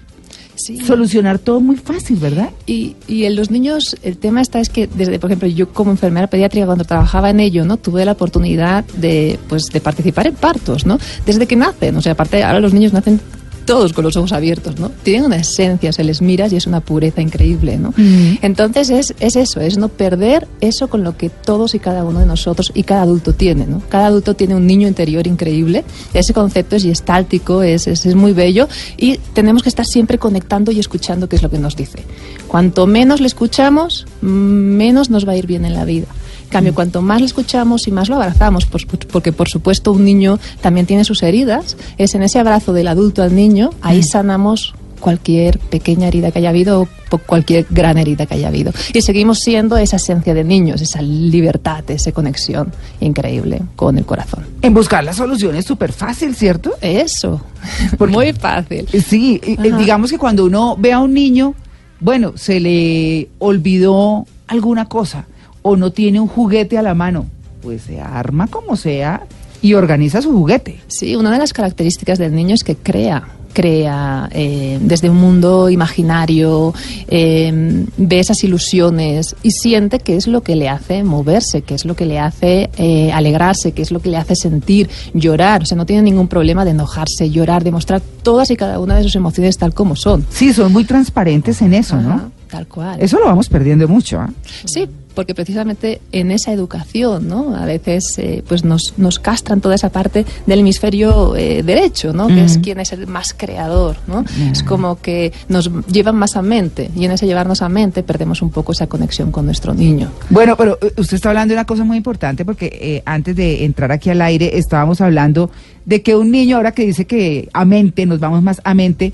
Sí. 0.65 0.79
Solucionar 0.79 1.39
todo 1.39 1.61
muy 1.61 1.77
fácil, 1.77 2.17
¿verdad? 2.17 2.49
Y, 2.65 2.97
y 3.07 3.25
en 3.25 3.37
los 3.37 3.51
niños, 3.51 3.99
el 4.03 4.17
tema 4.17 4.41
está 4.41 4.61
es 4.61 4.71
que, 4.71 4.87
desde, 4.87 5.19
por 5.19 5.29
ejemplo, 5.31 5.47
yo 5.47 5.69
como 5.69 5.91
enfermera 5.91 6.27
pediátrica, 6.27 6.65
cuando 6.65 6.85
trabajaba 6.85 7.29
en 7.29 7.39
ello, 7.39 7.67
¿no? 7.67 7.77
Tuve 7.77 8.03
la 8.06 8.13
oportunidad 8.13 8.83
de, 8.97 9.39
pues, 9.47 9.65
de 9.67 9.83
participar 9.83 10.27
en 10.27 10.35
partos, 10.37 10.87
¿no? 10.87 10.99
Desde 11.27 11.47
que 11.47 11.55
nacen, 11.55 11.94
o 11.99 12.01
sea, 12.01 12.13
aparte, 12.13 12.43
ahora 12.43 12.61
los 12.61 12.73
niños 12.73 12.94
nacen 12.94 13.21
todos 13.65 13.93
con 13.93 14.05
los 14.05 14.17
ojos 14.17 14.33
abiertos, 14.33 14.79
¿no? 14.79 14.91
Tienen 15.03 15.25
una 15.27 15.37
esencia, 15.37 15.93
se 15.93 16.05
les 16.05 16.23
miras 16.23 16.53
y 16.53 16.56
es 16.56 16.67
una 16.67 16.81
pureza 16.81 17.21
increíble, 17.21 17.79
¿no? 17.79 17.91
Ujú. 17.91 18.39
Entonces 18.43 18.91
es, 18.91 19.15
es 19.21 19.37
eso, 19.37 19.61
es 19.61 19.79
no 19.79 19.89
perder 19.89 20.47
eso 20.61 20.89
con 20.89 21.05
lo 21.05 21.17
que 21.17 21.31
todos 21.31 21.75
y 21.75 21.79
cada 21.79 22.05
uno 22.05 22.21
de 22.21 22.27
nosotros 22.27 22.73
y 22.75 22.83
cada 22.83 23.03
adulto 23.03 23.33
tiene, 23.33 23.67
¿no? 23.67 23.83
Cada 23.89 24.06
adulto 24.06 24.35
tiene 24.35 24.55
un 24.55 24.67
niño 24.67 24.87
interior 24.89 25.27
increíble, 25.27 25.85
ese 26.13 26.33
concepto 26.33 26.77
es 26.77 26.85
gestáltico, 26.85 27.63
es, 27.63 27.87
es, 27.87 28.06
es 28.06 28.15
muy 28.15 28.33
bello 28.33 28.69
y 28.97 29.19
tenemos 29.33 29.63
que 29.63 29.69
estar 29.69 29.87
siempre 29.87 30.19
conectando 30.19 30.73
y 30.73 30.81
escuchando 30.81 31.29
qué 31.29 31.37
es 31.37 31.43
lo 31.43 31.51
que 31.51 31.59
nos 31.59 31.77
dice. 31.77 32.05
Cuanto 32.49 32.87
menos 32.87 33.21
le 33.21 33.27
escuchamos, 33.27 34.06
mm, 34.23 34.27
menos 34.27 35.11
nos 35.11 35.27
va 35.27 35.33
a 35.33 35.37
ir 35.37 35.47
bien 35.47 35.65
en 35.65 35.75
la 35.75 35.85
vida. 35.85 36.06
Cambio, 36.55 36.73
cuanto 36.73 37.03
más 37.03 37.19
le 37.19 37.27
escuchamos 37.27 37.89
y 37.89 37.91
más 37.91 38.08
lo 38.08 38.15
abrazamos, 38.15 38.65
pues, 38.67 38.87
porque 38.87 39.32
por 39.32 39.49
supuesto 39.49 39.91
un 39.91 40.05
niño 40.05 40.39
también 40.61 40.87
tiene 40.87 41.03
sus 41.03 41.25
heridas, 41.25 41.77
es 41.99 42.15
en 42.15 42.23
ese 42.23 42.39
abrazo 42.39 42.73
del 42.73 42.87
adulto 42.87 43.25
al 43.25 43.34
niño, 43.34 43.70
ahí 43.82 44.05
sanamos 44.05 44.73
cualquier 45.01 45.58
pequeña 45.58 46.06
herida 46.06 46.31
que 46.31 46.39
haya 46.39 46.51
habido 46.51 46.87
o 47.11 47.19
cualquier 47.19 47.67
gran 47.70 47.99
herida 47.99 48.27
que 48.27 48.34
haya 48.34 48.46
habido. 48.49 48.70
Y 48.93 49.03
seguimos 49.03 49.41
siendo 49.41 49.77
esa 49.79 49.96
esencia 49.96 50.32
de 50.32 50.44
niños, 50.44 50.81
esa 50.81 51.03
libertad, 51.03 51.82
esa 51.89 52.13
conexión 52.13 52.73
increíble 53.01 53.61
con 53.75 53.99
el 53.99 54.05
corazón. 54.06 54.46
En 54.63 54.75
buscar 54.75 55.03
la 55.03 55.13
solución 55.13 55.56
es 55.56 55.65
súper 55.65 55.93
fácil, 55.93 56.37
¿cierto? 56.37 56.70
Eso, 56.81 57.41
Porque- 57.99 58.15
muy 58.15 58.32
fácil. 58.32 58.87
Sí, 59.05 59.41
eh, 59.43 59.56
Ajá. 59.58 59.77
digamos 59.77 60.11
que 60.13 60.19
cuando 60.19 60.44
uno 60.44 60.77
ve 60.79 60.93
a 60.93 61.01
un 61.01 61.13
niño, 61.15 61.55
bueno, 61.99 62.34
se 62.37 62.61
le 62.61 63.29
olvidó 63.41 64.25
alguna 64.46 64.84
cosa 64.87 65.27
o 65.67 65.77
no 65.77 65.93
tiene 65.93 66.21
un 66.21 66.29
juguete 66.29 66.77
a 66.77 66.83
la 66.83 66.94
mano, 66.94 67.25
pues 67.63 67.83
se 67.83 67.99
arma 67.99 68.47
como 68.49 68.77
sea 68.77 69.23
y 69.63 69.73
organiza 69.73 70.21
su 70.21 70.31
juguete. 70.31 70.79
Sí, 70.89 71.17
una 71.17 71.33
de 71.33 71.39
las 71.39 71.55
características 71.55 72.19
del 72.19 72.35
niño 72.35 72.55
es 72.55 72.63
que 72.63 72.77
crea, 72.77 73.25
crea 73.55 74.29
eh, 74.33 74.79
desde 74.83 75.09
un 75.09 75.17
mundo 75.17 75.71
imaginario, 75.71 76.75
eh, 77.09 77.87
ve 77.97 78.21
esas 78.21 78.44
ilusiones 78.44 79.35
y 79.43 79.53
siente 79.53 80.01
que 80.01 80.17
es 80.17 80.27
lo 80.27 80.43
que 80.43 80.55
le 80.55 80.69
hace 80.69 81.03
moverse, 81.03 81.63
que 81.63 81.75
es 81.75 81.87
lo 81.87 81.97
que 81.97 82.05
le 82.05 82.19
hace 82.19 82.69
eh, 82.77 83.11
alegrarse, 83.13 83.73
que 83.73 83.81
es 83.81 83.91
lo 83.91 84.01
que 84.01 84.11
le 84.11 84.19
hace 84.19 84.37
sentir, 84.37 84.91
llorar. 85.15 85.63
O 85.63 85.65
sea, 85.65 85.79
no 85.79 85.87
tiene 85.87 86.03
ningún 86.03 86.29
problema 86.29 86.67
de 86.67 86.73
enojarse, 86.73 87.31
llorar, 87.31 87.65
demostrar 87.65 88.03
todas 88.23 88.51
y 88.51 88.56
cada 88.56 88.79
una 88.81 88.97
de 88.97 89.05
sus 89.05 89.17
emociones 89.17 89.56
tal 89.56 89.73
como 89.73 89.97
son. 89.97 90.27
Sí, 90.29 90.53
son 90.53 90.73
muy 90.75 90.85
transparentes 90.85 91.63
en 91.63 91.73
eso, 91.73 91.97
Ajá, 91.97 92.03
¿no? 92.06 92.44
Tal 92.55 92.69
cual. 92.69 93.01
Eso 93.01 93.19
lo 93.19 93.25
vamos 93.25 93.49
perdiendo 93.49 93.89
mucho, 93.89 94.20
¿ah? 94.20 94.31
Sí, 94.65 94.87
porque 95.13 95.34
precisamente 95.34 96.01
en 96.13 96.31
esa 96.31 96.53
educación, 96.53 97.27
¿no? 97.27 97.56
A 97.56 97.65
veces 97.65 98.17
eh, 98.19 98.44
pues 98.46 98.65
nos, 98.65 98.94
nos 98.96 99.19
castran 99.19 99.61
toda 99.61 99.75
esa 99.75 99.91
parte 99.91 100.25
del 100.46 100.61
hemisferio 100.61 101.34
eh, 101.34 101.65
derecho, 101.65 102.13
¿no? 102.13 102.29
Que 102.29 102.44
es 102.44 102.58
quien 102.58 102.79
es 102.79 102.93
el 102.93 103.08
más 103.08 103.34
creador, 103.37 103.96
¿no? 104.06 104.25
Es 104.53 104.63
como 104.63 105.01
que 105.01 105.32
nos 105.49 105.69
llevan 105.89 106.15
más 106.15 106.37
a 106.37 106.43
mente 106.43 106.93
y 106.94 107.05
en 107.06 107.11
ese 107.11 107.27
llevarnos 107.27 107.61
a 107.61 107.69
mente 107.69 108.05
perdemos 108.05 108.41
un 108.41 108.51
poco 108.51 108.70
esa 108.70 108.87
conexión 108.87 109.32
con 109.32 109.46
nuestro 109.46 109.75
niño. 109.75 110.13
Bueno, 110.31 110.56
pero 110.56 110.79
eh, 110.81 110.93
usted 110.96 111.17
está 111.17 111.31
hablando 111.31 111.55
de 111.55 111.58
una 111.58 111.67
cosa 111.67 111.82
muy 111.82 111.96
importante 111.96 112.44
porque 112.44 112.67
eh, 112.81 113.03
antes 113.05 113.34
de 113.34 113.65
entrar 113.65 113.91
aquí 113.91 114.11
al 114.11 114.23
aire 114.23 114.58
estábamos 114.58 115.01
hablando 115.01 115.51
de 115.87 116.03
que 116.03 116.15
un 116.15 116.31
niño, 116.31 116.56
ahora 116.56 116.70
que 116.70 116.87
dice 116.87 117.05
que 117.05 117.49
a 117.53 117.65
mente, 117.65 118.06
nos 118.06 118.20
vamos 118.20 118.44
más 118.44 118.61
a 118.63 118.75
mente, 118.75 119.13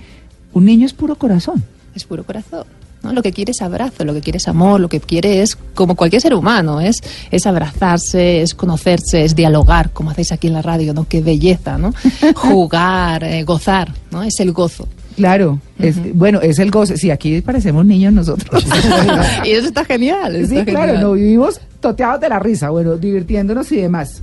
un 0.53 0.67
niño 0.67 0.85
es 0.85 0.93
puro 0.93 1.15
corazón. 1.15 1.65
Es 1.95 2.05
puro 2.05 2.23
corazón. 2.25 2.65
¿No? 3.03 3.13
Lo 3.13 3.23
que 3.23 3.33
quiere 3.33 3.53
es 3.53 3.63
abrazo, 3.63 4.05
lo 4.05 4.15
que 4.15 4.21
quiere 4.21 4.39
es 4.39 4.49
amor, 4.49 4.81
lo 4.81 4.89
que 4.89 5.01
quiere 5.01 5.43
es, 5.43 5.57
como 5.75 5.95
cualquier 5.95 6.23
ser 6.23 6.35
humano, 6.35 6.81
es, 6.81 7.03
es 7.31 7.47
abrazarse, 7.47 8.43
es 8.43 8.55
conocerse, 8.55 9.25
es 9.25 9.35
dialogar, 9.35 9.91
como 9.91 10.11
hacéis 10.11 10.33
aquí 10.33 10.47
en 10.49 10.55
la 10.55 10.63
radio, 10.63 10.95
¿no? 10.95 11.07
Qué 11.09 11.21
belleza, 11.21 11.79
¿no? 11.79 11.93
Jugar, 12.35 13.25
eh, 13.25 13.45
gozar, 13.45 13.93
¿no? 14.11 14.23
Es 14.23 14.39
el 14.41 14.53
gozo. 14.53 14.89
Claro, 15.17 15.61
es, 15.79 15.97
bueno, 16.15 16.41
es 16.41 16.59
el 16.59 16.71
goce. 16.71 16.97
Sí, 16.97 17.11
aquí 17.11 17.41
parecemos 17.43 17.85
niños 17.85 18.13
nosotros. 18.13 18.65
y 19.45 19.51
eso 19.51 19.69
está 19.69 19.85
genial. 19.85 20.47
sí, 20.47 20.65
claro, 20.65 20.93
genial. 20.93 21.01
no 21.03 21.13
vivimos 21.13 21.61
toteados 21.81 22.21
de 22.21 22.29
la 22.29 22.39
risa, 22.39 22.71
bueno, 22.71 22.97
divirtiéndonos 22.97 23.71
y 23.73 23.77
demás. 23.77 24.23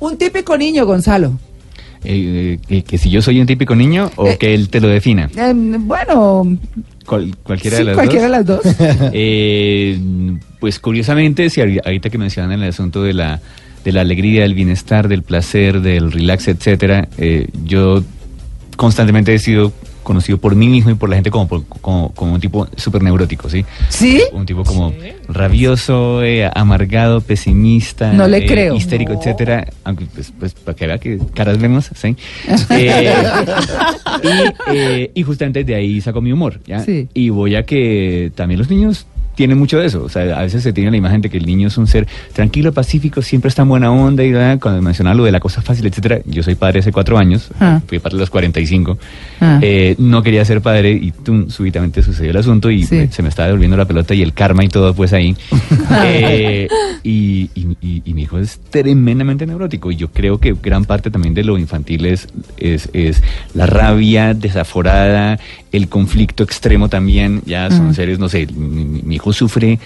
Un 0.00 0.16
típico 0.16 0.56
niño, 0.56 0.86
Gonzalo. 0.86 1.32
Eh, 2.04 2.58
eh, 2.68 2.82
que 2.82 2.98
si 2.98 3.10
yo 3.10 3.20
soy 3.20 3.40
un 3.40 3.46
típico 3.46 3.74
niño 3.74 4.10
o 4.16 4.28
Eh, 4.28 4.38
que 4.38 4.54
él 4.54 4.68
te 4.68 4.80
lo 4.80 4.88
defina. 4.88 5.28
Eh, 5.36 5.52
bueno, 5.54 6.56
Cual- 7.08 7.34
cualquiera 7.42 7.76
sí, 7.78 7.82
de 7.82 7.86
las 7.86 7.94
cualquiera 7.96 8.42
dos. 8.42 8.62
de 8.62 8.70
las 8.70 8.98
dos. 8.98 9.10
Eh, 9.14 9.98
pues 10.60 10.78
curiosamente, 10.78 11.48
si 11.50 11.60
ahori- 11.60 11.80
ahorita 11.84 12.10
que 12.10 12.18
mencionan 12.18 12.52
el 12.62 12.68
asunto 12.68 13.02
de 13.02 13.14
la, 13.14 13.40
de 13.84 13.92
la 13.92 14.02
alegría, 14.02 14.42
del 14.42 14.54
bienestar, 14.54 15.08
del 15.08 15.22
placer, 15.22 15.80
del 15.80 16.12
relax, 16.12 16.48
etcétera, 16.48 17.08
eh, 17.16 17.46
yo 17.64 18.02
constantemente 18.76 19.34
he 19.34 19.38
sido 19.38 19.72
conocido 20.08 20.38
por 20.38 20.56
mí 20.56 20.68
mismo 20.68 20.90
y 20.90 20.94
por 20.94 21.10
la 21.10 21.16
gente 21.16 21.30
como, 21.30 21.46
por- 21.46 21.64
como, 21.66 22.12
como 22.14 22.32
un 22.32 22.40
tipo 22.40 22.66
súper 22.76 23.02
neurótico, 23.02 23.48
¿sí? 23.50 23.62
¿Sí? 23.90 24.22
Un 24.32 24.46
tipo 24.46 24.64
como 24.64 24.92
rabioso, 25.28 26.22
eh, 26.24 26.50
amargado, 26.54 27.20
pesimista, 27.20 28.10
No 28.14 28.26
le 28.26 28.38
eh, 28.38 28.46
creo. 28.46 28.74
histérico, 28.74 29.12
No. 29.12 29.18
etcétera. 29.20 29.66
Aunque, 29.84 30.06
pues, 30.06 30.32
pues, 30.38 30.54
para 30.54 30.74
que 30.74 30.86
vea 30.86 30.98
que 30.98 31.18
caras 31.34 31.58
vemos, 31.58 31.90
¿sí? 31.94 32.16
Eh, 32.70 33.12
y, 34.22 34.74
eh, 34.76 35.10
y 35.14 35.22
justamente 35.22 35.62
de 35.64 35.74
ahí 35.74 36.00
saco 36.00 36.20
mi 36.22 36.32
humor, 36.32 36.60
¿ya? 36.66 36.80
Sí. 36.80 37.06
Y 37.12 37.28
voy 37.28 37.54
a 37.54 37.64
que 37.64 38.32
también 38.34 38.58
los 38.58 38.70
niños 38.70 39.06
tienen 39.38 39.56
mucho 39.56 39.78
de 39.78 39.86
eso. 39.86 40.02
O 40.02 40.08
sea, 40.08 40.36
a 40.36 40.42
veces 40.42 40.64
se 40.64 40.72
tiene 40.72 40.90
la 40.90 40.96
imagen 40.96 41.20
de 41.20 41.30
que 41.30 41.38
el 41.38 41.46
niño 41.46 41.68
es 41.68 41.78
un 41.78 41.86
ser 41.86 42.08
tranquilo, 42.32 42.72
pacífico, 42.72 43.22
siempre 43.22 43.48
está 43.50 43.62
en 43.62 43.68
buena 43.68 43.92
onda. 43.92 44.24
Y 44.24 44.32
¿verdad? 44.32 44.58
cuando 44.60 44.82
mencionaba 44.82 45.14
lo 45.14 45.22
de 45.22 45.30
la 45.30 45.38
cosa 45.38 45.62
fácil, 45.62 45.86
etcétera, 45.86 46.18
yo 46.26 46.42
soy 46.42 46.56
padre 46.56 46.80
hace 46.80 46.90
cuatro 46.90 47.16
años, 47.16 47.48
Ah. 47.60 47.80
fui 47.86 48.00
padre 48.00 48.16
a 48.16 48.18
los 48.18 48.30
45. 48.30 48.98
Ah. 49.40 49.60
Eh, 49.62 49.94
no 49.98 50.24
quería 50.24 50.44
ser 50.44 50.60
padre 50.60 50.90
y 50.90 51.12
tum, 51.12 51.48
súbitamente 51.50 52.02
sucedió 52.02 52.32
el 52.32 52.36
asunto 52.36 52.68
y 52.68 52.82
Sí. 52.82 52.96
me- 52.96 53.12
se 53.12 53.22
me 53.22 53.28
estaba 53.28 53.46
devolviendo 53.46 53.76
la 53.76 53.84
pelota 53.84 54.12
y 54.12 54.22
el 54.22 54.32
karma 54.32 54.64
y 54.64 54.68
todo, 54.68 54.92
pues 54.92 55.12
ahí. 55.12 55.36
Eh, 56.04 56.68
y, 57.04 57.50
y- 57.54 57.76
y- 57.80 58.02
y 58.04 58.14
mi 58.14 58.22
hijo 58.22 58.38
es 58.38 58.58
tremendamente 58.70 59.46
neurótico 59.46 59.90
y 59.92 59.96
yo 59.96 60.08
creo 60.08 60.38
que 60.38 60.54
gran 60.60 60.84
parte 60.84 61.10
también 61.10 61.32
de 61.34 61.44
lo 61.44 61.56
infantil 61.58 62.06
es, 62.06 62.26
es, 62.58 62.88
es 62.92 63.22
la 63.54 63.66
rabia 63.66 64.34
desaforada, 64.34 65.38
el 65.72 65.88
conflicto 65.88 66.42
extremo 66.42 66.88
también, 66.88 67.42
ya 67.46 67.70
son 67.70 67.88
Mm. 67.90 67.94
seres, 67.94 68.18
no 68.18 68.28
sé, 68.28 68.46
mi, 68.54 68.84
mi- 68.84 69.02
mi 69.02 69.18
hijo 69.28 69.32
sufre, 69.32 69.78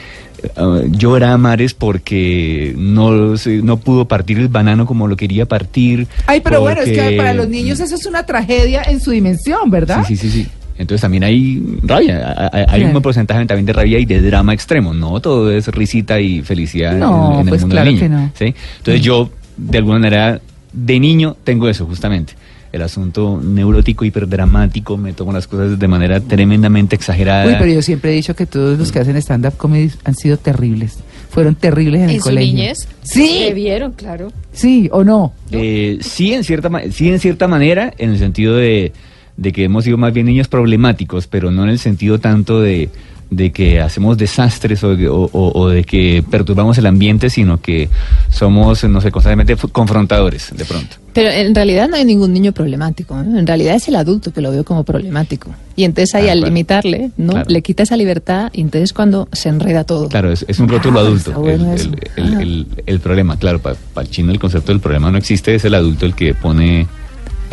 eh, 0.43 0.89
llora 0.91 1.33
a 1.33 1.39
mares 1.39 1.75
porque 1.75 2.75
no, 2.77 3.35
no 3.63 3.77
pudo 3.79 4.07
partir 4.07 4.39
el 4.39 4.49
banano 4.49 4.87
como 4.87 5.07
lo 5.09 5.17
quería 5.17 5.47
partir. 5.47 6.07
Ay, 6.27 6.41
pero 6.41 6.61
bueno, 6.61 6.81
es 6.83 6.91
que 6.91 7.17
para 7.17 7.35
los 7.35 7.49
niños 7.49 7.81
eso 7.81 7.95
es 7.95 8.07
una 8.07 8.25
tragedia 8.25 8.83
en 8.83 9.01
su 9.01 9.11
dimensión, 9.11 9.71
¿verdad? 9.71 10.05
Sí, 10.07 10.17
sí, 10.17 10.31
sí, 10.31 10.43
sí. 10.45 10.49
Entonces 10.79 11.03
también 11.03 11.23
hay 11.23 11.63
rabia, 11.83 12.49
hay- 12.53 12.65
Claro. 12.65 12.87
un 12.87 12.93
buen 12.93 13.03
porcentaje 13.03 13.45
también 13.47 13.67
de 13.67 13.73
rabia 13.73 13.99
y 13.99 14.05
de 14.05 14.21
drama 14.21 14.55
extremo. 14.55 14.95
No 14.95 15.21
todo 15.21 15.51
es 15.53 15.69
risita 15.69 16.19
y 16.19 16.43
felicidad 16.43 16.95
No, 16.97 17.35
en, 17.35 17.41
en 17.41 17.49
pues 17.49 17.61
el 17.63 17.69
mundo 17.69 17.75
claro 17.75 17.87
del 17.91 17.95
niño. 17.95 18.01
que 18.01 18.09
no. 18.09 18.31
¿sí? 18.53 18.55
Entonces 18.79 19.03
yo, 19.03 19.31
de 19.57 19.79
alguna 19.79 19.99
manera, 19.99 20.41
de 20.73 20.99
niño 20.99 21.37
tengo 21.45 21.69
eso 21.69 21.85
justamente. 21.87 22.33
El 22.73 22.81
asunto 22.83 23.39
neurótico, 23.43 24.05
hiperdramático, 24.05 24.97
me 24.97 25.13
tomo 25.13 25.33
las 25.33 25.47
cosas 25.47 25.79
de 25.79 25.89
manera 25.89 26.21
tremendamente 26.21 26.97
exagerada. 26.97 27.47
Uy, 27.47 27.55
pero 27.59 27.71
yo 27.71 27.83
siempre 27.83 28.13
he 28.13 28.15
dicho 28.15 28.35
que 28.35 28.47
todos 28.47 28.79
los 28.79 28.91
que 28.91 28.99
hacen 28.99 29.17
stand-up 29.17 29.57
comedy 29.59 29.91
han 30.05 30.15
sido 30.15 30.39
terribles. 30.39 30.97
Fueron 31.29 31.55
terribles 31.55 32.01
en, 32.01 32.09
el 32.09 32.15
En 32.15 32.21
su 32.21 32.25
colegio. 32.25 32.55
niñez. 32.55 32.89
Sí. 33.03 33.45
Se 33.47 33.55
vieron, 33.55 33.93
claro. 33.93 34.33
Sí, 34.53 34.89
o 34.91 35.05
no. 35.05 35.33
Eh, 35.51 35.99
sí, 36.01 36.33
en 36.33 36.45
cierta, 36.45 36.71
sí, 36.91 37.11
en 37.11 37.21
cierta 37.21 37.47
manera, 37.47 37.93
en 37.99 38.11
el 38.11 38.19
sentido 38.19 38.57
de, 38.57 38.93
de 39.37 39.53
que 39.53 39.65
hemos 39.65 39.85
sido 39.85 39.99
más 39.99 40.13
bien 40.15 40.27
niños 40.27 40.49
problemáticos, 40.49 41.27
pero 41.27 41.51
no 41.51 41.65
en 41.65 41.71
el 41.71 41.79
sentido 41.79 42.21
tanto 42.21 42.61
de, 42.61 42.89
de 43.35 43.51
que 43.51 43.81
hacemos 43.81 44.19
desastres 44.19 44.85
o, 44.85 44.95
de- 44.95 45.09
o- 45.09 45.29
o- 45.33 45.53
o 45.61 45.69
de 45.69 45.85
que 45.85 46.23
perturbamos 46.31 46.77
el 46.77 46.87
ambiente, 46.87 47.31
sino 47.31 47.61
que 47.61 47.89
somos, 48.31 48.85
no 48.85 49.01
sé, 49.01 49.11
constantemente 49.11 49.57
confrontadores, 49.73 50.51
de 50.57 50.65
pronto. 50.65 50.97
Pero 51.15 51.31
en 51.31 51.55
realidad 51.55 51.89
no 51.89 51.97
hay 51.97 52.05
ningún 52.05 52.33
niño 52.33 52.53
problemático. 52.53 53.15
¿no? 53.23 53.39
En 53.39 53.47
realidad 53.47 53.75
es 53.75 53.89
el 53.89 53.97
adulto 53.97 54.33
que 54.33 54.41
lo 54.41 54.51
veo 54.51 54.65
como 54.65 54.83
problemático. 54.85 55.51
Y 55.77 55.85
entonces 55.85 56.15
ahí 56.15 56.29
Ah, 56.29 56.33
al 56.33 56.39
claro. 56.39 56.51
limitarle, 56.53 57.11
¿no? 57.17 57.33
Claro. 57.33 57.51
Le 57.51 57.63
quita 57.63 57.83
esa 57.83 57.97
libertad 57.97 58.51
y 58.53 58.61
entonces 58.63 58.93
cuando 58.93 59.29
se 59.33 59.49
enreda 59.49 59.85
todo. 59.85 60.09
Claro, 60.09 60.31
es, 60.33 60.45
es 60.49 60.59
un 60.59 60.69
rótulo 60.69 60.99
Ah, 61.01 61.03
adulto. 61.03 61.33
bueno 61.33 61.73
el, 61.73 61.79
eso. 61.81 61.91
el- 62.17 62.25
el- 62.25 62.41
el- 62.41 62.67
el 62.87 63.01
problema, 63.01 63.39
claro, 63.39 63.61
para 63.61 63.77
el 63.97 64.09
chino 64.11 64.31
el 64.33 64.39
concepto 64.39 64.73
del 64.73 64.81
problema 64.81 65.11
no 65.11 65.19
existe, 65.19 65.55
es 65.55 65.65
el 65.65 65.75
adulto 65.75 66.07
el 66.07 66.15
que 66.15 66.35
pone... 66.35 66.87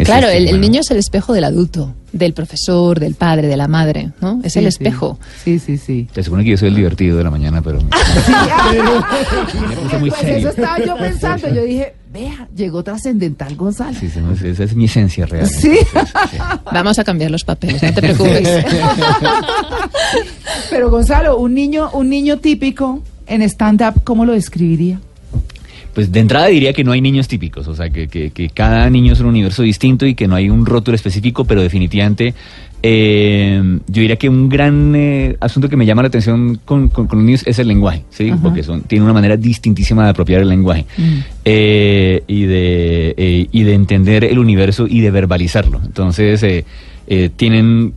Claro, 0.06 0.28
el, 0.28 0.48
el 0.48 0.60
niño 0.62 0.82
es 0.82 0.92
el 0.92 0.98
espejo 0.98 1.34
del 1.34 1.44
adulto, 1.44 1.94
del 2.14 2.34
profesor, 2.34 3.00
del 3.00 3.16
padre, 3.16 3.48
de 3.48 3.58
la 3.58 3.68
madre, 3.68 4.12
¿no? 4.22 4.40
Es 4.44 4.54
Sí, 4.54 4.60
el 4.60 4.66
sí. 4.66 4.70
espejo. 4.70 5.20
Sí, 5.44 5.60
sí, 5.60 5.78
sí. 5.78 6.08
Se 6.14 6.24
supone 6.24 6.44
que 6.44 6.52
yo 6.52 6.58
soy 6.58 6.70
el 6.70 6.76
divertido 6.76 7.18
de 7.18 7.24
la 7.24 7.32
mañana, 7.32 7.62
pero... 7.62 7.80
me 7.84 9.76
puse 9.76 9.98
muy 10.00 10.10
Pues 10.10 10.22
serio. 10.22 10.38
eso 10.38 10.50
estaba 10.50 10.80
yo 10.86 10.96
pensando. 10.98 11.48
Yo 11.54 11.64
dije, 11.64 11.96
vea, 12.12 12.48
llegó 12.56 12.84
trascendental 12.84 13.56
Gonzalo. 13.56 13.98
Sí, 14.00 14.10
sí, 14.10 14.20
esa 14.48 14.64
es 14.64 14.76
mi 14.76 14.86
esencia 14.86 15.26
real. 15.26 15.48
Sí. 15.48 15.78
Vamos 16.72 16.98
a 17.00 17.04
cambiar 17.04 17.32
los 17.32 17.44
papeles, 17.44 17.82
no 17.84 17.94
te 17.94 18.02
preocupes. 18.02 18.66
Pero 20.70 20.90
Gonzalo, 20.90 21.38
un 21.38 21.54
niño, 21.54 21.90
un 21.94 22.10
niño 22.10 22.38
típico 22.38 23.02
en 23.28 23.42
stand-up, 23.44 24.04
¿cómo 24.04 24.26
lo 24.26 24.34
describiría? 24.34 25.00
Pues 25.94 26.12
de 26.12 26.20
entrada 26.20 26.48
diría 26.48 26.72
que 26.74 26.84
no 26.84 26.92
hay 26.92 27.02
niños 27.02 27.28
típicos, 27.28 27.68
o 27.68 27.76
sea, 27.76 27.90
que, 27.90 28.08
que- 28.08 28.30
que 28.32 28.50
cada 28.50 28.90
niño 28.90 29.14
es 29.14 29.20
un 29.20 29.26
universo 29.28 29.64
distinto 29.64 30.06
y 30.06 30.14
que 30.16 30.28
no 30.28 30.36
hay 30.36 30.50
un 30.50 30.66
rótulo 30.66 30.96
específico, 30.96 31.46
pero 31.46 31.62
definitivamente 31.62 32.34
eh, 32.82 33.62
yo 33.88 34.02
diría 34.02 34.16
que 34.16 34.30
un 34.30 34.48
gran 34.48 34.94
eh, 34.96 35.36
asunto 35.42 35.68
que 35.68 35.76
me 35.76 35.86
llama 35.86 36.02
la 36.04 36.08
atención 36.08 36.60
con, 36.64 36.88
con- 36.90 37.08
con 37.08 37.20
los 37.20 37.26
niños 37.26 37.44
es 37.46 37.60
el 37.60 37.68
lenguaje, 37.68 38.04
¿sí? 38.10 38.30
Ajá. 38.30 38.42
Porque 38.42 38.64
son, 38.64 38.84
tienen 38.84 39.04
una 39.04 39.14
manera 39.14 39.36
distintísima 39.36 40.06
de 40.06 40.10
apropiar 40.12 40.42
el 40.42 40.48
lenguaje 40.50 40.86
eh, 41.44 42.24
y, 42.28 42.44
de, 42.44 43.14
eh, 43.18 43.48
y 43.52 43.64
de 43.64 43.74
entender 43.74 44.24
el 44.24 44.40
universo 44.40 44.88
y 44.88 45.02
de 45.02 45.12
verbalizarlo. 45.12 45.82
Entonces, 45.86 46.42
eh, 46.44 46.64
eh, 47.08 47.30
tienen 47.36 47.94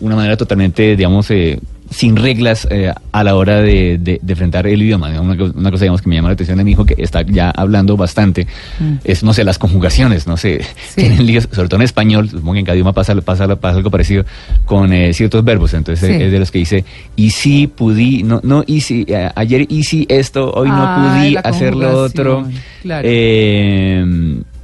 una 0.00 0.16
manera 0.16 0.36
totalmente, 0.36 0.96
digamos, 0.96 1.30
eh, 1.30 1.60
sin 1.94 2.16
reglas 2.16 2.66
eh, 2.70 2.92
a 3.12 3.22
la 3.24 3.36
hora 3.36 3.60
de, 3.62 3.98
de- 3.98 4.18
de 4.20 4.32
enfrentar 4.32 4.66
el 4.66 4.82
idioma. 4.82 5.10
¿no? 5.10 5.22
Una, 5.22 5.44
una 5.44 5.70
cosa, 5.70 5.84
digamos, 5.84 6.02
que 6.02 6.08
me 6.08 6.16
llama 6.16 6.28
la 6.28 6.32
atención 6.34 6.58
de 6.58 6.64
mi 6.64 6.72
hijo, 6.72 6.84
que 6.84 6.96
está 6.98 7.22
ya 7.22 7.50
hablando 7.50 7.96
bastante, 7.96 8.48
Mm. 8.80 8.94
es, 9.04 9.22
no 9.22 9.32
sé, 9.32 9.44
las 9.44 9.58
conjugaciones, 9.58 10.26
no 10.26 10.36
sé, 10.36 10.62
Sí. 10.88 11.02
tienen 11.02 11.24
líos, 11.24 11.48
sobre 11.52 11.68
todo 11.68 11.76
en 11.76 11.84
español, 11.84 12.28
supongo 12.28 12.54
que 12.54 12.58
en 12.60 12.64
cada 12.66 12.74
idioma 12.76 12.92
pasa, 12.92 13.14
pasa, 13.20 13.54
pasa 13.56 13.76
algo 13.76 13.90
parecido 13.90 14.24
con 14.64 14.92
eh, 14.92 15.12
ciertos 15.14 15.44
verbos, 15.44 15.72
entonces 15.74 16.08
Sí. 16.08 16.14
eh, 16.20 16.26
es 16.26 16.32
de 16.32 16.38
los 16.40 16.50
que 16.50 16.58
dice, 16.58 16.84
y 17.14 17.30
si 17.30 17.68
pudí, 17.68 18.22
no, 18.24 18.40
no, 18.42 18.64
y 18.66 18.80
si, 18.80 19.04
eh, 19.06 19.30
ayer 19.36 19.64
hice 19.70 20.04
esto, 20.08 20.50
hoy 20.52 20.68
no 20.68 20.84
Ay, 20.84 21.34
pudí 21.34 21.36
hacer 21.44 21.74
lo 21.76 22.02
otro. 22.02 22.48
claro. 22.82 23.06
Eh, 23.08 24.04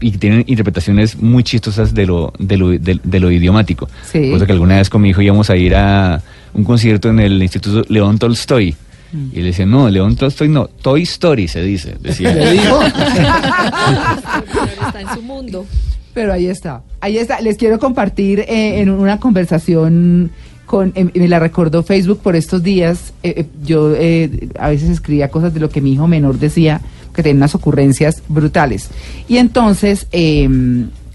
y 0.02 0.10
tienen 0.12 0.44
interpretaciones 0.46 1.16
muy 1.20 1.42
chistosas 1.44 1.92
de 1.94 2.06
lo, 2.06 2.32
de 2.38 2.56
lo, 2.56 2.68
de, 2.70 2.98
de 3.02 3.20
lo 3.20 3.30
idiomático. 3.30 3.88
Sí. 4.10 4.32
Eso 4.32 4.46
que 4.46 4.52
alguna 4.52 4.76
vez 4.78 4.88
con 4.88 5.02
mi 5.02 5.10
hijo 5.10 5.20
íbamos 5.20 5.50
a 5.50 5.56
ir 5.56 5.74
a 5.76 6.22
un 6.54 6.64
concierto 6.64 7.08
en 7.10 7.20
el 7.20 7.42
Instituto 7.42 7.82
León 7.92 8.18
Tolstoy. 8.18 8.74
Mm. 9.12 9.28
Y 9.32 9.36
le 9.36 9.46
decía, 9.46 9.66
no, 9.66 9.88
León 9.88 10.16
Tolstoy 10.16 10.48
no, 10.48 10.66
Toy 10.66 11.02
Story 11.02 11.48
se 11.48 11.62
dice. 11.62 11.96
Decía. 12.00 12.34
¿Le 12.34 12.52
dijo? 12.52 12.80
Pero 14.52 14.86
está 14.86 15.00
en 15.00 15.08
su 15.14 15.22
mundo. 15.22 15.66
Pero 16.14 16.32
ahí 16.32 16.46
está, 16.46 16.82
ahí 17.00 17.18
está. 17.18 17.40
Les 17.40 17.56
quiero 17.56 17.78
compartir 17.78 18.40
eh, 18.40 18.80
en 18.80 18.90
una 18.90 19.20
conversación 19.20 20.30
con, 20.66 20.92
eh, 20.94 21.08
me 21.14 21.28
la 21.28 21.38
recordó 21.38 21.82
Facebook 21.82 22.20
por 22.20 22.36
estos 22.36 22.62
días. 22.62 23.12
eh, 23.22 23.34
eh, 23.36 23.46
yo 23.64 23.94
eh, 23.96 24.48
a 24.58 24.70
veces 24.70 24.90
escribía 24.90 25.28
cosas 25.28 25.54
de 25.54 25.60
lo 25.60 25.68
que 25.70 25.80
mi 25.80 25.92
hijo 25.92 26.06
menor 26.08 26.38
decía, 26.38 26.80
que 27.14 27.22
tenía 27.22 27.36
unas 27.38 27.54
ocurrencias 27.54 28.22
brutales. 28.28 28.88
Y 29.28 29.38
entonces, 29.38 30.06
eh, 30.12 30.48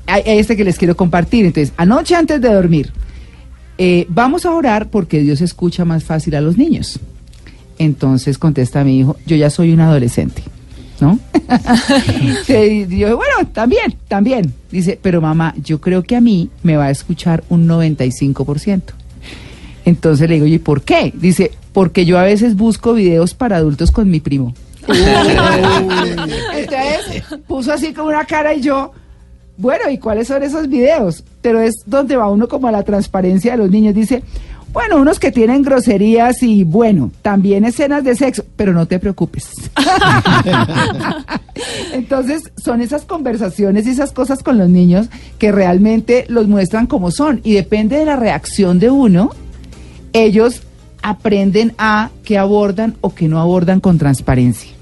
hay, 0.08 0.22
hay 0.26 0.40
este 0.40 0.56
que 0.58 0.64
les 0.64 0.78
quiero 0.78 0.96
compartir. 0.96 1.46
Entonces, 1.46 1.74
anoche 1.78 2.16
antes 2.16 2.40
de 2.42 2.54
dormir, 2.54 2.92
eh, 3.78 4.06
vamos 4.10 4.46
a 4.46 4.52
orar 4.52 4.90
porque 4.90 5.20
Dios 5.22 5.42
escucha 5.42 5.86
más 5.86 6.04
fácil 6.04 6.36
a 6.36 6.42
los 6.42 6.58
niños. 6.58 7.00
Entonces 7.78 8.38
contesta 8.38 8.84
mi 8.84 9.00
hijo, 9.00 9.18
yo 9.26 9.36
ya 9.36 9.50
soy 9.50 9.74
un 9.74 9.82
adolescente, 9.82 10.44
¿no? 11.02 11.20
Y 12.48 12.98
yo, 12.98 13.18
bueno, 13.18 13.50
también, 13.52 13.96
también. 14.08 14.54
Dice, 14.72 14.98
pero 15.02 15.22
mamá, 15.22 15.54
yo 15.62 15.82
creo 15.82 16.04
que 16.04 16.16
a 16.16 16.22
mí 16.22 16.50
me 16.64 16.78
va 16.78 16.86
a 16.86 16.92
escuchar 16.92 17.44
un 17.50 17.68
95%. 17.68 18.82
Entonces 19.84 20.30
le 20.30 20.36
digo, 20.36 20.48
¿y 20.48 20.58
por 20.58 20.82
qué? 20.82 21.14
Dice, 21.16 21.52
porque 21.74 22.06
yo 22.06 22.18
a 22.18 22.24
veces 22.24 22.56
busco 22.56 22.94
videos 22.94 23.34
para 23.34 23.58
adultos 23.58 23.92
con 23.92 24.10
mi 24.10 24.20
primo. 24.20 24.54
Entonces 26.56 27.24
puso 27.48 27.74
así 27.74 27.94
como 27.94 28.10
una 28.10 28.26
cara 28.26 28.54
y 28.54 28.62
yo, 28.62 28.94
bueno, 29.58 29.90
¿y 29.90 29.98
cuáles 29.98 30.28
son 30.28 30.44
esos 30.44 30.68
videos? 30.68 31.24
Pero 31.46 31.62
es 31.62 31.84
donde 31.86 32.16
va 32.16 32.32
uno 32.32 32.48
como 32.48 32.68
a 32.68 32.72
la 32.72 32.82
transparencia 32.82 33.52
de 33.52 33.60
los 33.60 33.70
niños. 33.70 33.94
Dice, 33.94 34.24
bueno, 34.74 34.98
unos 34.98 35.20
que 35.20 35.32
tienen 35.32 35.62
groserías 35.62 36.42
y 36.42 36.64
bueno, 36.64 37.12
también 37.22 37.66
escenas 37.66 38.04
de 38.04 38.16
sexo, 38.16 38.44
pero 38.56 38.74
no 38.74 38.88
te 38.88 38.98
preocupes. 38.98 39.52
Entonces, 41.94 42.52
son 42.58 42.82
esas 42.82 43.06
conversaciones 43.06 43.86
y 43.86 43.92
esas 43.92 44.12
cosas 44.12 44.42
con 44.42 44.58
los 44.58 44.70
niños 44.70 45.08
que 45.38 45.52
realmente 45.52 46.26
los 46.30 46.48
muestran 46.48 46.88
como 46.88 47.12
son. 47.12 47.42
Y 47.44 47.54
depende 47.54 48.00
de 48.00 48.06
la 48.06 48.16
reacción 48.16 48.80
de 48.80 48.90
uno, 48.90 49.30
ellos 50.14 50.64
aprenden 51.04 51.76
a 51.78 52.10
que 52.24 52.40
abordan 52.40 52.96
o 53.02 53.14
que 53.14 53.28
no 53.28 53.40
abordan 53.40 53.82
con 53.82 54.00
transparencia 54.00 54.75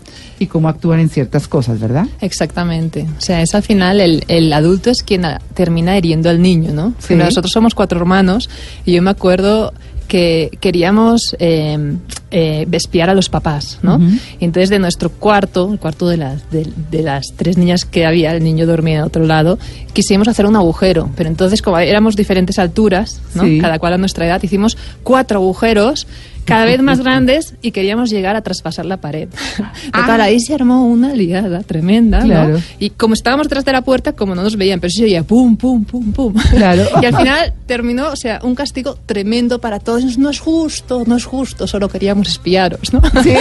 y 0.44 0.48
cómo 0.48 0.70
actúan 0.70 1.00
en 1.00 1.10
ciertas 1.10 1.48
cosas, 1.48 1.80
¿verdad? 1.80 2.06
Exactamente. 2.22 3.08
O 3.18 3.22
sea, 3.22 3.42
es 3.42 3.56
al 3.56 3.64
final 3.64 4.00
el, 4.00 4.24
el 4.28 4.52
adulto 4.54 4.90
es 4.92 5.02
quien 5.04 5.26
a- 5.26 5.40
termina 5.54 5.98
heriendo 5.98 6.30
al 6.30 6.42
niño, 6.42 6.72
¿no? 6.74 6.94
Sí. 7.00 7.16
Nosotros 7.16 7.52
somos 7.52 7.74
cuatro 7.74 8.00
hermanos 8.00 8.50
y 8.86 8.94
yo 8.94 9.02
me 9.02 9.10
acuerdo 9.12 9.74
que 10.08 10.56
queríamos 10.60 11.36
eh, 11.40 11.96
eh, 12.30 12.68
espiar 12.72 13.10
a 13.10 13.16
los 13.16 13.30
papás, 13.30 13.80
¿no? 13.82 13.96
Ujú. 13.96 14.10
Y 14.40 14.46
entonces 14.46 14.70
de 14.70 14.78
nuestro 14.78 15.10
cuarto, 15.10 15.72
el 15.72 15.80
cuarto 15.80 16.08
de 16.08 16.18
las, 16.18 16.52
de, 16.52 16.68
de 16.92 17.02
las 17.02 17.28
tres 17.36 17.58
niñas 17.58 17.86
que 17.86 18.06
había, 18.06 18.36
el 18.36 18.44
niño 18.44 18.68
dormía 18.68 18.98
en 18.98 19.04
otro 19.04 19.26
lado, 19.26 19.58
quisimos 19.94 20.28
hacer 20.28 20.46
un 20.46 20.56
agujero. 20.56 21.10
Pero 21.16 21.30
entonces 21.30 21.62
como 21.62 21.80
éramos 21.80 22.16
diferentes 22.16 22.60
alturas, 22.60 23.22
¿no? 23.34 23.44
Sí. 23.46 23.60
Cada 23.60 23.80
cual 23.80 23.94
a 23.94 23.98
nuestra 23.98 24.28
edad, 24.28 24.44
hicimos 24.44 24.78
cuatro 25.04 25.40
agujeros 25.40 26.06
cada 26.46 26.66
vez 26.66 26.82
más 26.82 27.00
grandes 27.04 27.56
y 27.62 27.72
queríamos 27.72 28.10
llegar 28.10 28.36
a 28.36 28.42
traspasar 28.42 28.86
la 28.86 28.98
pared. 28.98 29.30
Total, 29.92 30.22
Ah. 30.22 30.26
ahí 30.26 30.40
se 30.40 30.54
armó 30.54 30.86
una 30.86 31.14
liada 31.14 31.62
tremenda, 31.62 32.20
¿no? 32.20 32.26
Claro. 32.26 32.60
Y 32.80 32.90
como 32.92 33.14
estábamos 33.14 33.48
detrás 33.48 33.66
de 33.66 33.72
la 33.72 33.82
puerta, 33.82 34.14
como 34.14 34.36
no 34.36 34.44
nos 34.44 34.56
veían, 34.58 34.80
pero 34.80 34.92
se 34.92 35.04
oía 35.04 35.24
pum, 35.24 35.56
pum, 35.58 35.84
pum, 35.86 36.12
pum. 36.12 36.34
Claro. 36.52 36.84
y 37.02 37.06
al 37.06 37.16
final 37.16 37.54
terminó, 37.66 38.10
o 38.10 38.16
sea, 38.16 38.40
un 38.44 38.56
castigo 38.56 38.98
tremendo 39.06 39.60
para 39.60 39.80
todos. 39.80 40.18
No 40.18 40.30
es 40.30 40.40
justo, 40.40 41.04
no 41.08 41.16
es 41.18 41.26
justo, 41.26 41.68
solo 41.68 41.90
queríamos 41.90 42.28
espiaros, 42.30 42.94
¿no? 42.94 43.02
Sí. 43.24 43.34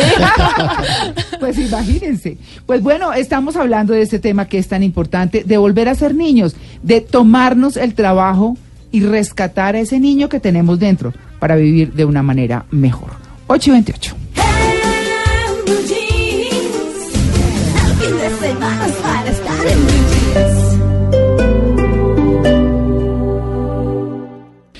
pues 1.41 1.59
imagínense. 1.59 2.39
Pues 2.67 2.83
bueno, 2.83 3.13
estamos 3.13 3.57
hablando 3.57 3.93
de 3.93 4.03
este 4.03 4.19
tema 4.19 4.47
que 4.47 4.59
es 4.59 4.69
tan 4.69 4.83
importante, 4.83 5.45
de 5.45 5.57
volver 5.57 5.89
a 5.89 5.95
ser 5.95 6.15
niños, 6.15 6.55
de 6.83 7.01
tomarnos 7.01 7.77
el 7.77 7.95
trabajo 7.95 8.57
y 8.91 9.01
rescatar 9.01 9.75
a 9.75 9.81
ese 9.81 9.99
niño 9.99 10.29
que 10.29 10.41
tenemos 10.41 10.79
dentro 10.79 11.13
para 11.43 11.57
vivir 11.57 11.93
de 11.93 12.05
una 12.05 12.23
manera 12.23 12.67
mejor. 12.71 13.11
8 13.49 13.71
y 13.71 13.73
28. 13.73 14.17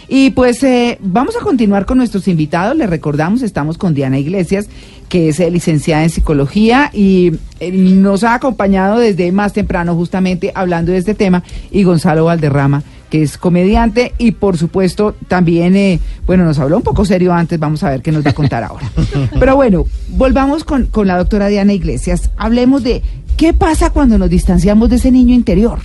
Y 0.07 0.31
pues 0.31 0.63
eh, 0.63 0.99
vamos 1.01 1.35
a 1.37 1.41
continuar 1.41 1.85
con 1.85 1.99
nuestros 1.99 2.29
invitados. 2.29 2.77
Les 2.77 2.89
recordamos, 2.89 3.43
estamos 3.43 3.77
con 3.77 3.93
Diana 3.93 4.21
Iglesias, 4.21 4.69
que 5.09 5.31
es 5.31 5.41
eh, 5.41 5.51
licenciada 5.51 6.05
en 6.05 6.11
psicología 6.11 6.91
y 6.93 7.33
eh, 7.59 7.73
nos 7.73 8.23
ha 8.23 8.35
acompañado 8.35 9.01
desde 9.01 9.33
más 9.33 9.53
temprano 9.53 9.97
justamente 9.97 10.53
hablando 10.55 10.93
de 10.93 10.99
este 10.99 11.15
tema, 11.15 11.43
y 11.73 11.83
Gonzalo 11.83 12.27
Valderrama, 12.27 12.85
que 13.13 13.23
es 13.23 13.37
comediante 13.37 14.15
y 14.17 14.33
por 14.33 14.57
supuesto 14.57 15.15
también, 15.29 15.77
eh, 15.77 16.01
bueno, 16.25 16.47
nos 16.47 16.59
habló 16.59 16.79
un 16.79 16.83
poco 16.83 17.05
serio 17.05 17.35
antes, 17.35 17.59
vamos 17.61 17.83
a 17.83 17.91
ver 17.91 18.01
qué 18.01 18.11
nos 18.11 18.25
va 18.25 18.31
a 18.31 18.33
contar 18.33 18.65
ahora. 18.65 18.91
Pero 19.39 19.55
bueno, 19.55 19.85
volvamos 20.09 20.65
con, 20.65 20.87
con 20.87 21.07
la 21.07 21.19
doctora 21.19 21.49
Diana 21.49 21.75
Iglesias. 21.75 22.31
Hablemos 22.39 22.83
de 22.83 23.03
qué 23.37 23.53
pasa 23.53 23.91
cuando 23.91 24.17
nos 24.17 24.31
distanciamos 24.31 24.89
de 24.89 24.97
ese 24.97 25.11
niño 25.11 25.35
interior. 25.35 25.81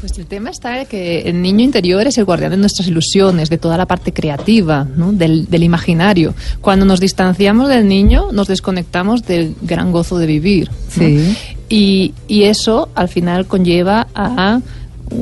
Pues 0.00 0.16
el 0.16 0.24
tema 0.24 0.48
está 0.48 0.80
en 0.80 0.86
que 0.86 1.20
el 1.28 1.42
niño 1.42 1.64
interior 1.64 2.06
es 2.06 2.16
el 2.16 2.24
guardián 2.24 2.52
de 2.52 2.56
nuestras 2.56 2.88
ilusiones, 2.88 3.50
de 3.50 3.58
toda 3.58 3.76
la 3.76 3.84
parte 3.84 4.14
creativa, 4.14 4.86
¿no? 4.96 5.12
del, 5.12 5.50
del 5.50 5.64
imaginario. 5.64 6.34
Cuando 6.62 6.86
nos 6.86 6.98
distanciamos 6.98 7.68
del 7.68 7.86
niño, 7.86 8.32
nos 8.32 8.48
desconectamos 8.48 9.26
del 9.26 9.54
gran 9.60 9.92
gozo 9.92 10.16
de 10.16 10.26
vivir. 10.26 10.70
¿no? 10.70 10.76
Sí. 10.88 11.36
Y, 11.68 12.14
y 12.26 12.44
eso 12.44 12.88
al 12.94 13.08
final 13.08 13.46
conlleva 13.46 14.06
a 14.14 14.60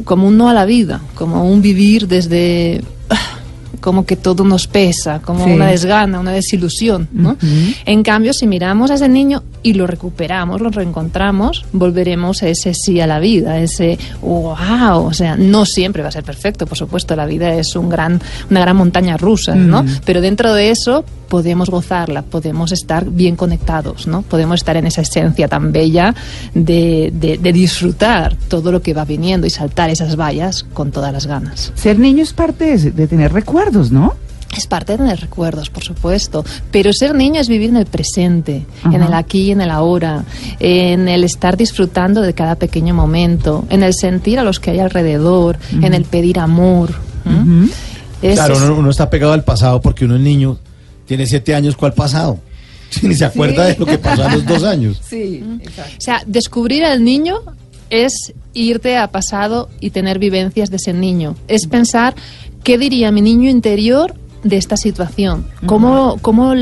como 0.04 0.28
un 0.28 0.36
no 0.36 0.48
a 0.48 0.54
la 0.54 0.64
vida, 0.64 1.00
como 1.14 1.44
un 1.50 1.62
vivir 1.62 2.08
desde 2.08 2.82
como 3.80 4.04
que 4.04 4.16
todo 4.16 4.42
nos 4.44 4.66
pesa, 4.66 5.20
como 5.20 5.44
Sí. 5.44 5.50
una 5.52 5.66
desgana, 5.68 6.18
una 6.18 6.32
desilusión. 6.32 7.08
En 7.84 8.02
cambio, 8.02 8.32
si 8.32 8.46
miramos 8.46 8.90
a 8.90 8.94
ese 8.94 9.08
niño 9.08 9.44
y 9.62 9.74
lo 9.74 9.86
recuperamos, 9.86 10.60
lo 10.60 10.70
reencontramos, 10.70 11.64
volveremos 11.72 12.42
a 12.42 12.48
ese 12.48 12.74
sí 12.74 13.00
a 13.00 13.06
la 13.06 13.20
vida, 13.20 13.60
ese 13.60 13.98
wow, 14.22 15.04
o 15.06 15.12
sea, 15.12 15.36
no 15.36 15.66
siempre 15.66 16.02
va 16.02 16.08
a 16.08 16.12
ser 16.12 16.24
perfecto, 16.24 16.66
por 16.66 16.76
supuesto, 16.78 17.14
la 17.14 17.26
vida 17.26 17.54
es 17.54 17.76
un 17.76 17.88
gran, 17.88 18.20
una 18.50 18.60
gran 18.60 18.76
montaña 18.76 19.16
rusa, 19.16 19.54
¿no? 19.54 19.84
Pero 20.04 20.20
dentro 20.20 20.52
de 20.52 20.70
eso 20.70 21.04
podemos 21.28 21.70
gozarla, 21.70 22.22
podemos 22.22 22.72
estar 22.72 23.04
bien 23.10 23.36
conectados, 23.36 24.06
¿no? 24.06 24.22
Podemos 24.22 24.60
estar 24.60 24.76
en 24.76 24.86
esa 24.86 25.02
esencia 25.02 25.48
tan 25.48 25.72
bella 25.72 26.14
de, 26.54 27.12
de- 27.14 27.38
de 27.38 27.52
disfrutar 27.52 28.36
todo 28.48 28.72
lo 28.72 28.80
que 28.82 28.94
va 28.94 29.04
viniendo 29.04 29.46
y 29.46 29.50
saltar 29.50 29.90
esas 29.90 30.16
vallas 30.16 30.64
con 30.72 30.90
todas 30.90 31.12
las 31.12 31.26
ganas. 31.26 31.72
Ser 31.74 31.98
niño 31.98 32.22
es 32.22 32.32
parte 32.32 32.76
de, 32.76 32.90
de 32.90 33.06
tener 33.06 33.32
recuerdos, 33.32 33.90
¿no? 33.90 34.14
Es 34.56 34.66
parte 34.66 34.92
de 34.92 34.98
tener 34.98 35.20
recuerdos, 35.20 35.68
por 35.68 35.82
supuesto, 35.84 36.42
pero 36.70 36.92
ser 36.92 37.14
niño 37.14 37.40
es 37.40 37.48
vivir 37.48 37.68
en 37.70 37.76
el 37.76 37.84
presente, 37.86 38.64
Ajá. 38.84 38.94
en 38.96 39.02
el 39.02 39.12
aquí 39.12 39.42
y 39.42 39.50
en 39.50 39.60
el 39.60 39.70
ahora, 39.70 40.24
en 40.60 41.08
el 41.08 41.24
estar 41.24 41.56
disfrutando 41.58 42.22
de 42.22 42.32
cada 42.32 42.54
pequeño 42.54 42.94
momento, 42.94 43.66
en 43.68 43.82
el 43.82 43.92
sentir 43.92 44.38
a 44.38 44.44
los 44.44 44.58
que 44.60 44.70
hay 44.70 44.78
alrededor, 44.78 45.58
en 45.82 45.92
el 45.92 46.04
pedir 46.04 46.38
amor. 46.38 46.90
Claro, 48.20 48.56
uno, 48.56 48.74
uno 48.76 48.90
está 48.90 49.10
pegado 49.10 49.32
al 49.32 49.44
pasado 49.44 49.80
porque 49.80 50.04
uno 50.04 50.14
es 50.16 50.22
niño, 50.22 50.58
tiene 51.06 51.26
siete 51.26 51.54
años, 51.54 51.76
¿cuál 51.76 51.94
pasado? 51.94 52.38
Ni 53.02 53.14
se 53.14 53.24
acuerda 53.24 53.64
de 53.64 53.76
lo 53.76 53.86
que 53.86 53.98
pasó 53.98 54.24
a 54.24 54.32
los 54.32 54.44
dos 54.44 54.62
años. 54.62 55.00
Sí, 55.08 55.42
exacto. 55.60 55.92
O 55.98 56.00
sea, 56.00 56.22
descubrir 56.26 56.84
al 56.84 57.04
niño 57.04 57.38
es 57.90 58.32
irte 58.52 58.96
a 58.96 59.10
pasado 59.10 59.68
y 59.80 59.90
tener 59.90 60.18
vivencias 60.18 60.70
de 60.70 60.76
ese 60.76 60.92
niño. 60.92 61.36
Es 61.48 61.66
pensar 61.66 62.14
qué 62.64 62.78
diría 62.78 63.12
mi 63.12 63.20
niño 63.20 63.50
interior 63.50 64.14
de 64.42 64.56
esta 64.56 64.76
situación, 64.76 65.46
cómo, 65.66 66.18
cómo 66.22 66.52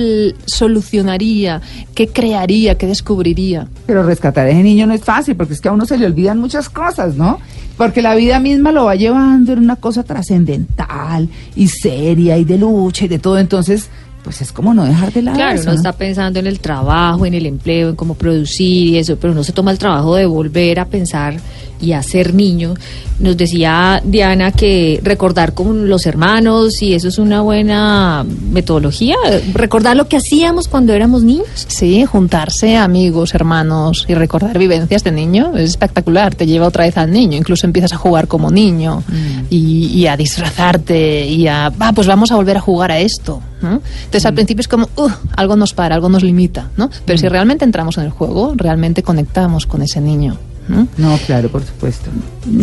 solucionaría, 0.47 1.61
qué 1.95 2.09
crearía, 2.09 2.77
qué 2.79 2.87
descubriría. 2.87 3.69
Pero 3.87 4.03
rescatar 4.03 4.47
a 4.47 4.51
ese 4.51 4.63
niño 4.63 4.87
no 4.87 4.95
es 4.95 5.03
fácil, 5.03 5.37
porque 5.37 5.53
es 5.55 5.61
que 5.61 5.69
a 5.69 5.73
uno 5.73 5.85
se 5.85 5.99
le 5.99 6.07
olvidan 6.07 6.39
muchas 6.39 6.71
cosas, 6.71 7.17
¿no? 7.17 7.41
Porque 7.77 8.01
la 8.01 8.15
vida 8.15 8.39
misma 8.39 8.73
lo 8.73 8.85
va 8.85 8.95
llevando 8.95 9.53
en 9.53 9.59
una 9.59 9.77
cosa 9.77 10.03
trascendental 10.03 11.29
y 11.57 11.69
seria 11.69 12.39
y 12.39 12.45
de 12.45 12.57
lucha 12.57 13.05
y 13.05 13.09
de 13.09 13.19
todo. 13.19 13.39
Entonces, 13.39 13.91
pues 14.25 14.41
es 14.41 14.51
como 14.51 14.73
no 14.75 14.85
dejar 14.85 15.13
de 15.13 15.23
lado 15.23 15.37
Claro, 15.37 15.55
eso, 15.55 15.65
uno 15.65 15.73
¿no? 15.73 15.77
está 15.77 15.93
pensando 15.93 16.39
en 16.41 16.47
el 16.47 16.59
trabajo, 16.59 17.27
en 17.27 17.35
el 17.35 17.45
empleo, 17.47 17.91
en 17.91 17.95
cómo 17.97 18.15
producir 18.15 18.89
y 18.95 18.99
eso, 18.99 19.17
pero 19.21 19.35
no 19.35 19.45
se 19.45 19.53
toma 19.53 19.71
el 19.71 19.79
trabajo 19.79 20.17
de 20.17 20.25
volver 20.25 20.81
a 20.81 20.87
pensar 20.87 21.37
y 21.81 21.93
a 21.93 22.03
ser 22.03 22.35
niño. 22.35 22.75
Nos 23.21 23.37
decía 23.37 24.01
Diana 24.05 24.51
que 24.53 25.01
recordar 25.05 25.55
con 25.55 25.89
los 25.89 26.07
hermanos 26.07 26.83
y 26.83 26.95
eso 26.95 27.09
es 27.09 27.19
una 27.19 27.43
buena 27.43 28.25
metodología, 28.51 29.17
recordar 29.53 29.97
lo 29.97 30.09
que 30.09 30.17
hacíamos 30.17 30.67
cuando 30.69 30.93
éramos 30.93 31.23
niños. 31.23 31.47
Sí, 31.69 32.05
juntarse 32.05 32.77
amigos, 32.77 33.35
hermanos 33.35 34.05
y 34.09 34.15
recordar 34.15 34.59
vivencias 34.59 35.05
de 35.05 35.13
niño 35.13 35.53
es 35.57 35.71
espectacular, 35.71 36.35
te 36.35 36.47
lleva 36.47 36.67
otra 36.67 36.85
vez 36.85 36.97
al 36.97 37.13
niño, 37.13 37.37
incluso 37.37 37.67
empiezas 37.67 37.93
a 37.93 37.97
jugar 37.97 38.27
como 38.29 38.51
niño 38.51 39.03
y, 39.51 39.87
y 39.87 40.07
a 40.07 40.17
disfrazarte 40.17 41.27
y 41.29 41.47
a, 41.47 41.69
va, 41.71 41.93
pues 41.93 42.07
vamos 42.07 42.33
a 42.33 42.37
volver 42.37 42.57
a 42.57 42.61
jugar 42.61 42.91
a 42.91 42.99
esto. 42.99 43.41
¿no? 43.63 43.81
Entonces 44.05 44.27
al 44.27 44.35
principio 44.35 44.61
es 44.61 44.69
como, 44.69 44.89
"Uh, 44.97 45.09
algo 45.37 45.57
nos 45.57 45.73
para, 45.73 45.95
algo 45.95 46.09
nos 46.09 46.23
limita, 46.23 46.71
¿no? 46.77 46.91
Pero 47.07 47.19
si 47.19 47.29
realmente 47.29 47.65
entramos 47.65 47.97
en 47.97 48.05
el 48.05 48.11
juego, 48.11 48.53
realmente 48.57 49.03
conectamos 49.03 49.67
con 49.67 49.81
ese 49.83 50.01
niño. 50.01 50.37
¿No? 50.68 50.88
No, 50.96 51.18
claro, 51.27 51.48
por 51.48 51.64
supuesto. 51.64 52.11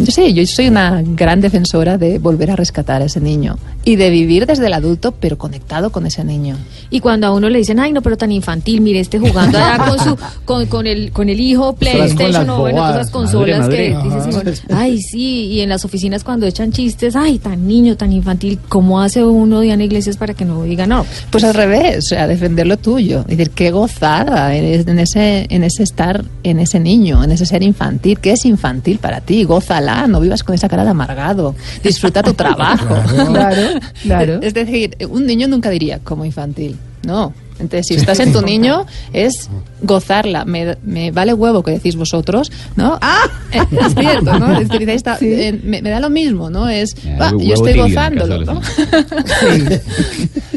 Sí, 0.09 0.33
yo 0.33 0.45
soy 0.45 0.67
una 0.67 1.01
gran 1.03 1.41
defensora 1.41 1.97
de 1.97 2.19
volver 2.19 2.51
a 2.51 2.55
rescatar 2.55 3.01
a 3.01 3.05
ese 3.05 3.19
niño 3.19 3.57
y 3.83 3.95
de 3.95 4.09
vivir 4.09 4.45
desde 4.45 4.67
el 4.67 4.73
adulto, 4.73 5.11
pero 5.11 5.37
conectado 5.37 5.91
con 5.91 6.05
ese 6.05 6.23
niño. 6.23 6.55
Y 6.89 6.99
cuando 6.99 7.27
a 7.27 7.31
uno 7.31 7.49
le 7.49 7.59
dicen, 7.59 7.79
ay, 7.79 7.91
no, 7.93 8.01
pero 8.01 8.17
tan 8.17 8.31
infantil, 8.31 8.81
mire, 8.81 8.99
este 8.99 9.19
jugando 9.19 9.57
allá 9.57 9.85
con 9.85 9.99
su, 9.99 10.17
con, 10.45 10.65
con 10.67 10.87
el, 10.87 11.11
con 11.11 11.29
el 11.29 11.39
hijo, 11.39 11.73
PlayStation 11.73 12.49
o 12.49 12.59
bueno, 12.59 12.77
todas 12.79 12.95
esas 12.95 13.11
consolas 13.11 13.59
Madre, 13.61 13.87
que 13.89 13.93
madre. 13.93 14.09
dices, 14.15 14.35
bueno, 14.35 14.51
ay, 14.73 15.01
sí, 15.01 15.45
y 15.47 15.61
en 15.61 15.69
las 15.69 15.85
oficinas 15.85 16.23
cuando 16.23 16.45
echan 16.45 16.71
chistes, 16.71 17.15
ay, 17.15 17.39
tan 17.39 17.67
niño, 17.67 17.97
tan 17.97 18.11
infantil, 18.11 18.59
¿cómo 18.67 19.01
hace 19.01 19.23
uno, 19.23 19.61
Diana 19.61 19.83
Iglesias, 19.83 20.17
para 20.17 20.33
que 20.33 20.45
no 20.45 20.63
diga 20.63 20.85
no? 20.87 21.05
Pues 21.29 21.43
al 21.43 21.53
revés, 21.53 21.97
o 21.97 22.01
sea, 22.01 22.27
defender 22.27 22.67
lo 22.67 22.77
tuyo. 22.77 23.21
Es 23.21 23.37
decir, 23.37 23.49
qué 23.51 23.71
gozada 23.71 24.55
en 24.55 24.71
en 24.71 24.99
ese, 24.99 25.47
en 25.49 25.63
ese 25.63 25.83
estar, 25.83 26.23
en 26.43 26.59
ese 26.59 26.79
niño, 26.79 27.23
en 27.23 27.31
ese 27.31 27.45
ser 27.45 27.63
infantil. 27.63 27.90
¿Qué 27.99 28.31
es 28.33 28.45
infantil 28.45 28.99
para 28.99 29.21
ti? 29.21 29.43
Gózala, 29.43 30.07
no 30.07 30.19
vivas 30.19 30.43
con 30.43 30.55
esa 30.55 30.67
cara 30.69 30.83
de 30.83 30.89
amargado. 30.91 31.55
Disfruta 31.83 32.23
tu 32.23 32.33
trabajo. 32.35 32.95
Claro, 33.31 33.61
claro. 34.03 34.39
Es 34.41 34.53
decir, 34.53 34.97
un 35.09 35.25
niño 35.25 35.47
nunca 35.47 35.69
diría 35.69 35.99
como 36.03 36.25
infantil. 36.25 36.77
No. 37.05 37.33
Entonces, 37.59 37.85
si 37.87 37.93
estás 37.95 38.19
en 38.19 38.33
tu 38.33 38.41
niño, 38.45 38.85
es 39.13 39.47
gozarla. 39.83 40.45
Me, 40.45 40.77
me 40.83 41.11
vale 41.11 41.33
huevo 41.33 41.61
que 41.61 41.71
decís 41.71 41.95
vosotros, 41.95 42.51
¿no? 42.75 42.97
¡Ah! 43.01 43.27
Es 43.51 43.93
cierto, 43.93 44.39
¿no? 44.39 44.57
Es 44.59 44.67
decir, 44.69 44.89
está- 44.89 45.17
eh, 45.21 45.59
me, 45.63 45.81
me 45.81 45.89
da 45.91 45.99
lo 45.99 46.09
mismo, 46.09 46.49
¿no? 46.49 46.67
Es, 46.69 46.95
va, 47.19 47.27
huevo 47.29 47.41
yo 47.43 47.53
estoy 47.53 47.73
gozándolo, 47.77 48.43
¿no? 48.45 48.53
los 48.55 49.81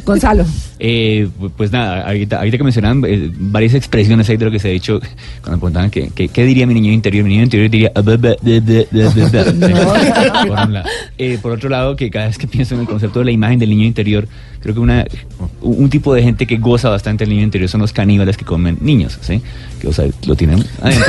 Gonzalo. 0.05 0.44
Eh, 0.81 1.29
pues 1.57 1.71
nada, 1.71 2.05
ahorita, 2.07 2.39
ahorita 2.39 2.57
que 2.59 2.65
mencionaban 2.65 3.03
eh, 3.07 3.31
varias 3.39 3.75
expresiones 3.75 4.29
ahí 4.29 4.37
de 4.37 4.45
lo 4.45 4.51
que 4.51 4.59
se 4.59 4.69
ha 4.69 4.73
dicho, 4.73 4.99
cuando 5.41 5.53
me 5.53 5.59
preguntaban 5.59 5.91
que, 5.91 6.09
que- 6.09 6.29
qué 6.29 6.45
diría 6.45 6.67
mi 6.67 6.75
niño 6.75 6.91
interior, 6.93 7.23
mi 7.25 7.31
niño 7.31 7.45
interior 7.45 7.71
diría... 7.71 7.93
Eh, 11.17 11.39
por 11.41 11.53
otro 11.53 11.69
lado, 11.69 11.95
que 11.97 12.11
cada 12.11 12.27
vez 12.27 12.39
que 12.39 12.47
pienso 12.49 12.75
en 12.75 12.81
el 12.83 12.87
concepto 12.87 13.21
de 13.21 13.25
la 13.27 13.31
imagen 13.31 13.59
del 13.61 13.71
niño 13.71 13.85
interior, 13.85 14.27
creo 14.61 14.75
que 14.75 14.81
una, 14.81 15.05
un 15.63 15.85
un 15.85 15.91
tipo 15.91 16.13
de 16.15 16.23
gente 16.23 16.47
que 16.47 16.57
goza 16.57 16.89
bastante 16.89 17.25
el 17.25 17.31
niño 17.31 17.43
interior 17.43 17.69
son 17.71 17.81
los 17.83 17.93
caníbales 17.93 18.37
que 18.37 18.45
comen 18.45 18.79
niños, 18.81 19.19
¿sí? 19.21 19.41
Que, 19.81 19.87
o 19.89 19.93
sea, 19.93 20.07
lo 20.27 20.35
tienen 20.35 20.65
adentro. 20.81 21.05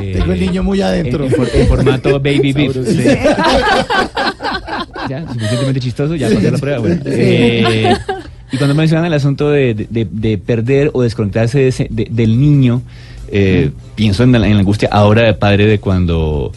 Eh, 0.00 0.12
Tengo 0.18 0.32
el 0.32 0.40
niño 0.40 0.62
muy 0.62 0.80
adentro. 0.80 1.24
En, 1.24 1.30
en 1.32 1.36
for- 1.36 1.50
en 1.54 1.66
formato 1.68 2.20
baby 2.20 2.52
beef. 2.52 2.76
ya, 5.08 5.26
suficientemente 5.32 5.80
chistoso, 5.80 6.14
ya 6.14 6.28
pasé 6.28 6.50
la 6.50 6.58
prueba. 6.58 6.78
bueno. 6.80 7.00
Eh, 7.06 7.94
y 8.52 8.56
cuando 8.56 8.74
mencionan 8.74 9.06
el 9.06 9.14
asunto 9.14 9.50
de, 9.50 9.74
de- 9.74 9.86
de- 9.90 10.08
de 10.10 10.38
perder 10.38 10.90
o 10.92 11.02
desconectarse 11.02 11.58
de 11.58 11.68
ese- 11.68 11.86
de- 11.90 12.08
del 12.10 12.38
niño, 12.40 12.82
eh, 13.30 13.70
pienso 13.94 14.22
en 14.24 14.32
la, 14.32 14.46
en 14.46 14.54
la 14.54 14.60
angustia 14.60 14.88
ahora 14.92 15.22
de 15.22 15.34
padre 15.34 15.66
de 15.66 15.78
cuando 15.78 16.52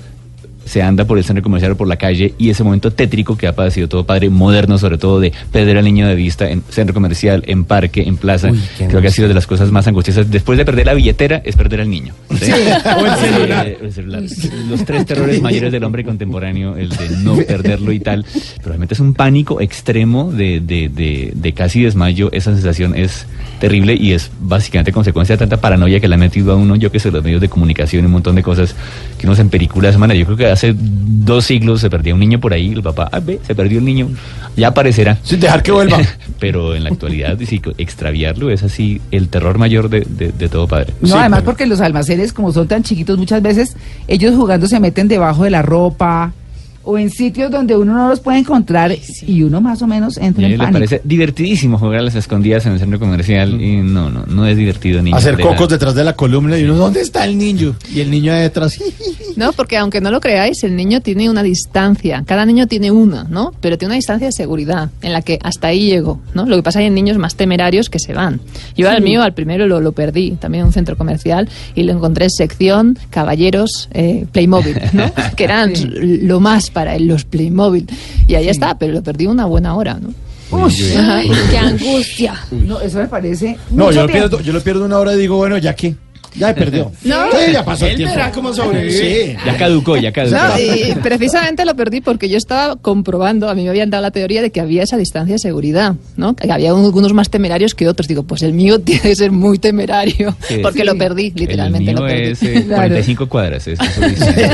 se 0.66 0.82
anda 0.82 1.06
por 1.06 1.18
el 1.18 1.24
centro 1.24 1.44
comercial 1.44 1.74
o 1.74 1.78
por 1.78 1.88
la 1.88 1.96
calle 1.96 2.34
y 2.38 2.50
ese 2.50 2.64
momento 2.64 2.92
tétrico 2.92 3.38
que 3.38 3.48
ha 3.48 3.56
padecido 3.56 3.88
todo 3.88 4.06
padre 4.06 4.30
moderno, 4.30 4.78
sobre 4.78 4.98
todo 4.98 5.20
de 5.20 5.32
perder 5.52 5.78
al 5.78 5.86
niño 5.86 6.08
de 6.08 6.16
vista 6.16 6.50
en 6.50 6.64
centro 6.70 6.94
comercial, 6.94 7.44
en 7.48 7.66
parque, 7.66 8.04
en 8.04 8.18
plaza. 8.18 8.50
Uy, 8.52 8.60
Creo 8.78 9.02
que 9.02 9.08
ha 9.08 9.12
sido 9.12 9.28
de 9.28 9.34
las 9.34 9.48
cosas 9.48 9.72
más 9.72 9.88
angustiosas. 9.88 10.30
Después 10.30 10.58
de 10.58 10.66
perder 10.66 10.88
la 10.88 10.94
billetera, 10.94 11.42
es 11.44 11.56
perder 11.56 11.82
al 11.82 11.90
niño. 11.90 12.14
¿sí? 12.40 12.52
O 12.98 13.06
el 13.06 13.16
celular. 13.16 13.68
Eh, 13.68 13.78
el 13.82 13.94
celular. 13.94 14.24
Los 14.70 14.86
tres 14.86 15.06
terrores 15.06 15.42
mayores 15.42 15.72
del 15.72 15.84
hombre 15.84 16.04
contemporáneo, 16.04 16.76
el 16.78 16.90
de 16.90 17.10
no 17.18 17.36
perderlo 17.38 17.92
y 17.92 18.00
tal. 18.00 18.26
Pero 18.34 18.66
realmente 18.66 18.94
es 18.94 19.00
un 19.00 19.14
pánico 19.14 19.62
extremo 19.62 20.32
de, 20.32 20.60
de, 20.60 20.90
de, 20.90 21.32
de 21.34 21.54
casi 21.54 21.84
desmayo. 21.84 22.32
Esa 22.32 22.54
sensación 22.54 22.96
es 22.96 23.28
terrible 23.60 23.96
y 23.96 24.14
es 24.14 24.32
básicamente 24.40 24.92
consecuencia 24.92 25.36
de 25.36 25.40
tanta 25.40 25.58
paranoia 25.58 26.00
que 26.00 26.08
le 26.08 26.16
ha 26.16 26.18
metido 26.18 26.54
a 26.54 26.56
uno, 26.56 26.76
yo 26.76 26.92
que 26.92 27.00
sé, 27.00 27.12
los 27.12 27.24
medios 27.24 27.42
de 27.42 27.50
comunicación 27.50 28.04
y 28.04 28.06
un 28.06 28.12
montón 28.12 28.36
de 28.36 28.44
cosas 28.44 28.76
que 29.18 29.28
uno 29.28 29.36
se 29.36 29.42
en 29.42 29.50
películas 29.50 29.84
de 29.84 29.90
esa 29.92 30.00
manera. 30.00 30.20
Yo 30.20 30.26
creo 30.26 30.38
que 30.38 30.46
hace 30.56 30.76
dos 30.78 31.46
siglos 31.46 31.82
se 31.82 31.90
perdía 31.90 32.14
un 32.14 32.20
niño 32.20 32.40
por 32.40 32.52
ahí, 32.54 32.72
el 32.72 32.82
papá, 32.82 33.08
ah, 33.12 33.20
ve, 33.20 33.40
se 33.46 33.54
perdió 33.56 33.80
el 33.80 33.86
niño, 33.86 34.10
ya 34.58 34.70
aparecerá. 34.70 35.18
Sin 35.24 35.40
dejar 35.40 35.62
que 35.64 35.72
vuelva. 35.72 36.00
Pero 36.40 36.76
en 36.76 36.84
la 36.84 36.90
actualidad, 36.90 37.38
sí, 37.48 37.62
extraviarlo 37.78 38.50
es 38.50 38.64
así 38.64 39.02
el 39.12 39.30
terror 39.30 39.58
mayor 39.58 39.90
de, 39.90 40.02
de- 40.02 40.32
de 40.32 40.50
todo 40.50 40.68
padre. 40.68 40.94
No, 41.02 41.08
Sí, 41.08 41.14
además 41.14 41.40
pero- 41.42 41.46
porque 41.52 41.66
los 41.66 41.80
almacenes, 41.82 42.34
como 42.34 42.52
son 42.52 42.68
tan 42.68 42.84
chiquitos, 42.84 43.18
muchas 43.18 43.42
veces 43.42 43.76
ellos 44.08 44.36
jugando 44.36 44.68
se 44.68 44.80
meten 44.80 45.08
debajo 45.08 45.44
de 45.44 45.50
la 45.52 45.62
ropa 45.62 46.34
o 46.86 46.98
en 46.98 47.10
sitios 47.10 47.52
donde 47.52 47.76
uno 47.76 47.94
no 47.94 48.10
los 48.10 48.20
puede 48.20 48.40
encontrar 48.40 48.96
y 49.26 49.44
uno 49.44 49.62
más 49.62 49.82
o 49.82 49.88
menos 49.88 50.18
entra 50.18 50.48
en 50.48 50.58
pánico. 50.58 50.74
parece 50.74 51.02
divertidísimo 51.04 51.78
jugar 51.78 52.00
a 52.00 52.04
las 52.04 52.16
escondidas 52.16 52.66
en 52.66 52.74
el 52.74 52.80
centro 52.80 53.00
comercial 53.00 53.60
y 53.62 53.78
no, 53.78 54.10
no, 54.10 54.26
no 54.26 54.46
es 54.46 54.56
divertido 54.56 55.02
ni 55.02 55.12
Hacer 55.12 55.40
cocos 55.40 55.70
detrás 55.70 55.96
de 55.96 56.04
la 56.04 56.14
columna 56.14 56.58
y 56.58 56.64
uno, 56.64 56.76
¿dónde 56.76 57.02
está 57.02 57.26
el 57.26 57.38
niño? 57.38 57.76
Y 57.94 58.02
el 58.02 58.12
niño 58.12 58.34
ahí 58.34 58.42
detrás. 58.42 58.80
No, 59.36 59.52
porque 59.52 59.76
aunque 59.76 60.00
no 60.00 60.12
lo 60.12 60.22
creáis, 60.22 60.64
el 60.64 60.78
niño 60.78 61.02
tiene 61.02 61.30
una 61.30 61.44
distancia. 61.44 62.24
Cada 62.26 62.46
niño 62.46 62.68
tiene 62.68 62.92
una, 62.92 63.26
¿no? 63.26 63.52
Pero 63.60 63.78
tiene 63.78 63.90
una 63.90 63.96
distancia 63.96 64.28
de 64.28 64.32
seguridad 64.32 64.92
en 65.02 65.12
la 65.12 65.22
que 65.22 65.40
hasta 65.44 65.68
ahí 65.68 65.90
llego, 65.90 66.22
¿no? 66.34 66.46
Lo 66.46 66.56
que 66.56 66.64
pasa 66.64 66.80
es 66.80 66.84
que 66.84 66.86
hay 66.86 66.92
niños 66.92 67.18
más 67.18 67.36
temerarios 67.36 67.90
que 67.90 68.00
se 68.00 68.14
van. 68.14 68.40
Yo 68.78 68.90
al 68.90 69.02
mío, 69.02 69.22
al 69.22 69.34
primero 69.34 69.68
lo, 69.68 69.82
lo 69.82 69.92
perdí, 69.92 70.38
también 70.40 70.62
en 70.62 70.68
un 70.68 70.74
centro 70.74 70.96
comercial, 70.96 71.50
y 71.74 71.84
lo 71.84 71.92
encontré 71.92 72.26
en 72.26 72.32
sección 72.32 72.98
caballeros 73.10 73.90
eh, 73.94 74.26
Playmobil, 74.32 74.80
¿no? 74.94 75.12
que 75.36 75.44
eran 75.44 75.74
lo 76.26 76.40
más 76.40 76.70
para 76.76 76.96
él, 76.96 77.08
los 77.08 77.24
Playmobil. 77.24 77.88
Y 78.28 78.36
ahí 78.36 78.50
está, 78.50 78.78
pero 78.78 78.92
lo 78.92 79.02
perdí 79.02 79.26
una 79.26 79.46
buena 79.46 79.76
hora, 79.76 79.96
¿no? 79.96 80.14
Ay, 80.52 81.32
qué 81.50 81.58
angustia. 81.58 82.36
No, 82.52 82.80
eso 82.82 83.00
me 83.00 83.08
parece. 83.08 83.58
No, 83.72 83.86
mucho 83.86 83.96
yo 83.96 84.02
lo, 84.02 84.08
pierdo, 84.08 84.42
yo 84.42 84.54
lo 84.54 84.62
pierdo 84.62 84.86
una 84.86 85.00
hora 85.00 85.14
y 85.14 85.18
digo, 85.18 85.38
bueno, 85.38 85.58
ya 85.58 85.74
que. 85.74 85.96
Ya 86.38 86.48
me 86.48 86.54
perdió. 86.54 86.92
No. 87.04 87.32
Sí, 87.32 87.52
ya 87.54 87.64
pasó 87.64 87.86
el 87.86 87.92
Él 87.92 87.98
tiempo. 87.98 88.16
verá 88.16 88.32
cómo 88.32 88.54
sobrevive. 88.54 88.92
Sí. 89.32 89.38
Ya 89.46 89.58
caducó, 89.58 89.96
ya 89.98 90.12
caducó. 90.12 90.36
No, 90.38 90.60
y 90.60 90.94
precisamente 91.04 91.64
lo 91.66 91.76
perdí 91.76 92.02
porque 92.02 92.28
yo 92.30 92.38
estaba 92.38 92.76
comprobando, 92.76 93.50
a 93.50 93.56
mí 93.56 93.64
me 93.64 93.70
habían 93.70 93.90
dado 93.90 94.02
la 94.02 94.12
teoría 94.12 94.42
de 94.42 94.52
que 94.52 94.60
había 94.60 94.84
esa 94.84 94.98
distancia 94.98 95.36
de 95.36 95.40
seguridad, 95.40 95.96
¿no? 96.18 96.36
Que 96.36 96.52
había 96.52 96.72
algunos 96.72 97.14
más 97.14 97.30
temerarios 97.30 97.74
que 97.76 97.88
otros. 97.88 98.08
Digo, 98.08 98.24
pues 98.24 98.42
el 98.44 98.54
mío 98.54 98.80
tiene 98.82 99.02
que 99.02 99.16
ser 99.16 99.32
muy 99.32 99.58
temerario, 99.60 100.36
Sí. 100.48 100.58
porque 100.62 100.80
Sí. 100.80 100.86
lo 100.86 100.98
perdí, 100.98 101.32
literalmente 101.36 101.92
el 101.92 101.96
lo 101.98 102.04
mío 102.04 102.12
perdí. 102.14 102.32
es 102.32 102.44
eh, 102.44 102.54
Claro. 102.68 102.76
45 102.82 103.30
cuadras. 103.30 103.68
es- 103.68 103.80
eso 103.80 104.02
dice. 104.08 104.50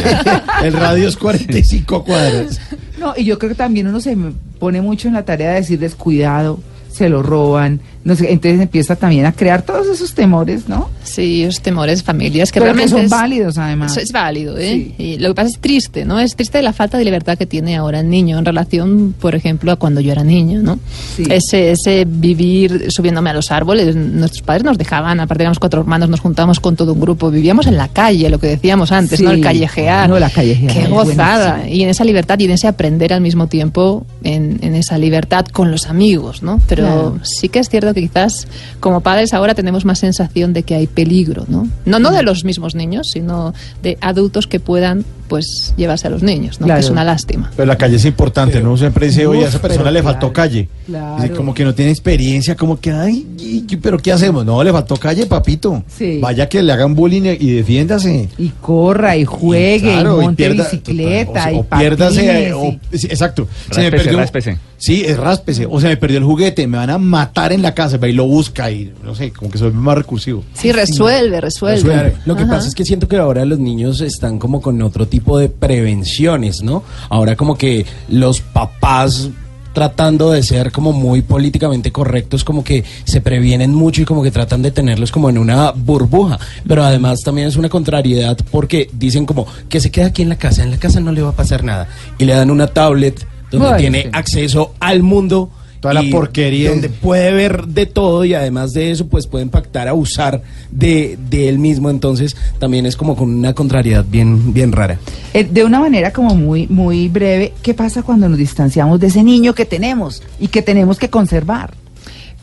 El 0.63 0.74
radio 0.74 1.08
es 1.08 1.17
45 1.17 2.04
cuadras. 2.04 2.60
No, 3.00 3.13
y 3.17 3.24
yo 3.24 3.39
creo 3.39 3.50
que 3.50 3.56
también 3.56 3.88
uno 3.88 4.00
se 4.00 4.15
me 4.15 4.32
pone 4.60 4.82
mucho 4.82 5.08
en 5.08 5.15
la 5.15 5.26
tarea 5.26 5.50
de 5.50 5.56
decirles 5.56 5.96
cuidado, 5.96 6.60
se 6.91 7.10
lo 7.10 7.24
roban, 7.24 7.80
entonces 8.03 8.59
empieza 8.61 8.95
también 8.95 9.25
a 9.25 9.31
crear 9.31 9.61
todos 9.61 9.87
esos 9.87 10.13
temores, 10.13 10.67
¿no? 10.67 10.89
Sí, 11.03 11.43
esos 11.43 11.61
temores, 11.61 12.01
familias 12.03 12.51
que 12.51 12.59
Pero 12.59 12.71
que 12.73 12.77
realmente 12.77 12.91
son 12.95 13.05
es- 13.05 13.09
válidos 13.11 13.57
además. 13.57 13.91
Eso 13.91 13.99
es 14.01 14.11
válido, 14.11 14.57
¿eh? 14.57 14.93
Sí. 14.97 15.03
Y 15.03 15.17
lo 15.19 15.29
que 15.29 15.35
pasa 15.35 15.49
es 15.49 15.59
triste, 15.59 16.05
¿no? 16.05 16.19
Es 16.19 16.35
triste 16.35 16.61
la 16.61 16.73
falta 16.73 16.97
de 16.97 17.05
libertad 17.05 17.37
que 17.37 17.45
tiene 17.45 17.75
ahora 17.77 17.99
el 17.99 18.09
niño 18.09 18.37
en 18.39 18.45
relación, 18.45 19.13
por 19.19 19.35
ejemplo, 19.35 19.71
a 19.71 19.75
cuando 19.75 20.01
yo 20.01 20.11
era 20.11 20.23
niño, 20.23 20.61
¿no? 20.61 20.79
Sí. 21.15 21.23
Ese, 21.29 21.71
ese 21.71 22.05
vivir 22.07 22.91
subiéndome 22.91 23.29
a 23.29 23.33
los 23.33 23.51
árboles, 23.51 23.95
nuestros 23.95 24.41
padres 24.41 24.63
nos 24.63 24.77
dejaban, 24.77 25.19
aparte 25.19 25.43
éramos 25.43 25.59
cuatro 25.59 25.81
hermanos, 25.81 26.09
nos 26.09 26.19
juntábamos 26.21 26.59
con 26.59 26.75
todo 26.75 26.93
un 26.93 26.99
grupo, 27.01 27.29
vivíamos 27.29 27.67
en 27.67 27.77
la 27.77 27.87
calle, 27.87 28.29
lo 28.29 28.39
que 28.39 28.47
decíamos 28.47 28.91
antes, 28.91 29.19
Sí. 29.19 29.23
¿no? 29.25 29.31
El 29.31 29.41
callejear. 29.41 30.09
No, 30.09 30.17
la 30.19 30.29
callejear, 30.29 30.73
Qué 30.73 30.87
gozada. 30.87 31.67
Y 31.69 31.83
en 31.83 31.89
esa 31.89 32.03
libertad 32.03 32.39
y 32.39 32.45
en 32.45 32.51
ese 32.51 32.67
aprender 32.67 33.13
al 33.13 33.21
mismo 33.21 33.47
tiempo, 33.47 34.05
en, 34.23 34.59
en 34.61 34.75
esa 34.75 34.97
libertad 34.97 35.45
con 35.45 35.71
los 35.71 35.87
amigos, 35.87 36.41
¿no? 36.43 36.59
Pero 36.67 36.83
Claro. 36.83 37.19
sí 37.23 37.49
que 37.49 37.59
es 37.59 37.69
cierto 37.69 37.90
que 37.93 38.01
quizás 38.01 38.47
como 38.80 39.01
padres 39.01 39.34
ahora 39.34 39.56
tenemos 39.56 39.86
más 39.86 39.99
sensación 39.99 40.54
de 40.54 40.63
que 40.63 40.75
hay 40.75 40.88
peligro, 40.88 41.45
¿no? 41.47 41.67
No, 41.86 41.99
no 41.99 42.12
de 42.12 42.23
los 42.23 42.43
mismos 42.43 42.75
niños, 42.75 43.08
sino 43.12 43.54
de 43.82 43.97
adultos 44.01 44.47
que 44.47 44.60
puedan, 44.60 45.06
pues, 45.32 45.74
llevarse 45.78 46.08
a 46.08 46.10
los 46.10 46.22
niños, 46.24 46.60
¿no? 46.60 46.65
Claro. 46.65 46.82
Que 46.82 46.86
es 46.86 46.91
una 46.91 47.06
lástima. 47.06 47.50
Pero 47.56 47.65
la 47.65 47.78
calle 47.78 47.96
es 47.96 48.04
importante, 48.04 48.60
¿no? 48.62 48.76
Siempre 48.76 49.08
dice, 49.08 49.26
oye, 49.26 49.46
a 49.46 49.48
esa 49.48 49.62
persona 49.62 49.89
le 49.89 50.04
faltó 50.04 50.34
claro, 50.34 50.50
calle. 50.50 50.67
claro. 50.86 51.22
Dice, 51.22 51.34
como 51.34 51.54
que 51.54 51.63
no 51.63 51.74
tiene 51.74 51.89
experiencia, 51.91 52.58
como 52.58 52.78
que, 52.82 52.91
ay, 52.91 53.26
y- 53.39 53.63
y- 53.70 53.76
pero 53.78 53.98
¿qué 53.98 54.12
hacemos? 54.12 54.46
No, 54.46 54.62
le 54.62 54.74
faltó 54.74 54.98
calle, 54.98 55.26
papito. 55.28 55.86
Sí. 55.88 56.20
Vaya 56.22 56.50
que 56.50 56.62
le 56.62 56.74
hagan 56.74 56.96
bullying 56.96 57.38
y 57.39 57.52
defiéndase. 57.52 58.28
Y 58.38 58.50
corra, 58.60 59.15
y 59.15 59.24
juegue, 59.24 59.78
y, 59.78 59.94
claro, 59.94 60.20
monte 60.22 60.44
pierda- 60.50 60.63
bicicleta, 60.70 61.48
o, 61.48 61.52
y 61.54 61.56
o 61.60 61.63
piérdase, 61.63 62.15
patines, 62.24 62.48
eh, 62.50 62.54
o- 62.54 62.78
y- 62.91 62.98
sí, 62.98 63.08
exacto. 63.08 63.48
Ráspese, 63.70 64.12
ráspese. 64.12 64.58
Sí, 64.78 65.04
es 65.06 65.15
ráspese. 65.15 65.67
O 65.70 65.80
se 65.80 65.88
me 65.88 65.96
perdió 65.96 66.17
el 66.17 66.24
juguete, 66.24 66.65
me 66.67 66.76
van 66.78 66.89
a 66.89 66.98
matar 66.98 67.54
en 67.54 67.62
la 67.62 67.74
casa, 67.76 68.00
y 68.06 68.13
lo 68.13 68.26
busca 68.26 68.70
y 68.72 68.91
no 69.04 69.13
sé, 69.15 69.32
como 69.32 69.52
que 69.52 69.60
se 69.60 69.65
vuelve 69.65 69.78
más 69.80 69.96
recursivo. 69.96 70.44
Sí, 70.56 70.72
resuelve, 70.72 71.39
resuelve. 71.39 71.76
Resuelve. 71.84 72.13
Lo 72.26 72.36
que 72.36 72.44
Ajá. 72.44 72.54
pasa 72.54 72.67
es 72.67 72.74
que 72.76 72.84
siento 72.84 73.08
que 73.08 73.15
ahora 73.17 73.46
los 73.46 73.60
niños 73.60 74.02
están 74.02 74.39
como 74.39 74.60
con 74.60 74.82
otro 74.82 75.08
tipo 75.08 75.20
de 75.38 75.49
prevenciones, 75.49 76.62
¿no? 76.62 76.84
Ahora 77.10 77.36
como 77.36 77.57
que 77.57 77.86
los 78.10 78.41
papás 78.41 79.29
tratando 79.73 80.31
de 80.31 80.43
ser 80.43 80.71
como 80.71 80.91
muy 80.91 81.21
políticamente 81.21 81.91
correctos, 81.91 82.43
como 82.43 82.63
que 82.63 82.84
se 83.03 83.21
previenen 83.21 83.73
mucho 83.73 84.01
y 84.01 84.05
como 84.05 84.23
que 84.23 84.31
tratan 84.31 84.62
de 84.62 84.71
tenerlos 84.71 85.12
como 85.12 85.29
en 85.29 85.38
una 85.38 85.71
burbuja. 85.71 86.39
Pero 86.67 86.84
además 86.84 87.21
también 87.21 87.47
es 87.47 87.55
una 87.55 87.69
contrariedad 87.69 88.38
porque 88.51 88.89
dicen 88.93 89.25
como 89.25 89.47
que 89.69 89.79
se 89.79 89.91
queda 89.91 90.07
aquí 90.07 90.21
en 90.21 90.29
la 90.29 90.38
casa, 90.38 90.63
en 90.63 90.71
la 90.71 90.77
casa 90.77 90.99
no 90.99 91.12
le 91.12 91.21
va 91.21 91.29
a 91.29 91.36
pasar 91.36 91.63
nada. 91.63 91.88
Y 92.17 92.25
le 92.25 92.34
dan 92.34 92.51
una 92.51 92.67
tablet 92.67 93.25
donde 93.49 93.77
tiene 93.77 94.03
sí. 94.03 94.10
acceso 94.13 94.73
al 94.79 95.03
mundo 95.03 95.49
Toda 95.82 95.94
la 95.96 96.04
porquería. 96.12 96.70
Donde 96.70 96.89
puede 96.89 97.34
ver 97.34 97.65
de 97.65 97.86
todo 97.88 98.24
y 98.24 98.34
además 98.36 98.72
de 98.72 98.91
eso, 98.91 99.08
pues 99.08 99.26
puede 99.28 99.44
impactar, 99.44 99.88
abusar 99.88 100.41
de, 100.72 101.17
de 101.30 101.50
él 101.50 101.58
mismo. 101.60 101.89
Entonces, 101.89 102.38
también 102.60 102.86
es 102.86 102.96
como 102.96 103.15
con 103.15 103.34
una 103.34 103.54
contrariedad 103.54 104.06
bien, 104.08 104.54
bien 104.54 104.72
rara. 104.72 105.00
Eh, 105.34 105.44
de 105.44 105.65
una 105.65 105.80
manera 105.80 106.13
como 106.13 106.36
muy, 106.36 106.67
muy 106.67 107.08
breve, 107.10 107.54
¿qué 107.63 107.74
pasa 107.74 108.04
cuando 108.04 108.30
nos 108.30 108.38
distanciamos 108.38 109.00
de 109.00 109.08
ese 109.08 109.24
niño 109.24 109.54
que 109.56 109.65
tenemos 109.65 110.22
y 110.39 110.48
que 110.50 110.62
tenemos 110.62 110.98
que 111.00 111.10
conservar? 111.10 111.74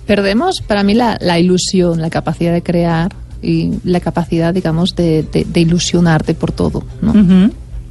Perdemos 0.07 0.61
para 0.61 0.83
mí 0.83 0.95
la, 0.95 1.17
la 1.21 1.39
ilusión, 1.39 2.01
la 2.01 2.11
capacidad 2.11 2.53
de 2.53 2.63
crear 2.63 3.15
y 3.43 3.75
la 3.85 4.01
capacidad, 4.01 4.53
digamos, 4.53 4.97
de, 4.97 5.23
de- 5.23 5.45
de 5.45 5.61
ilusionarte 5.61 6.35
por 6.35 6.51
todo. 6.51 6.83
¿no? 7.03 7.13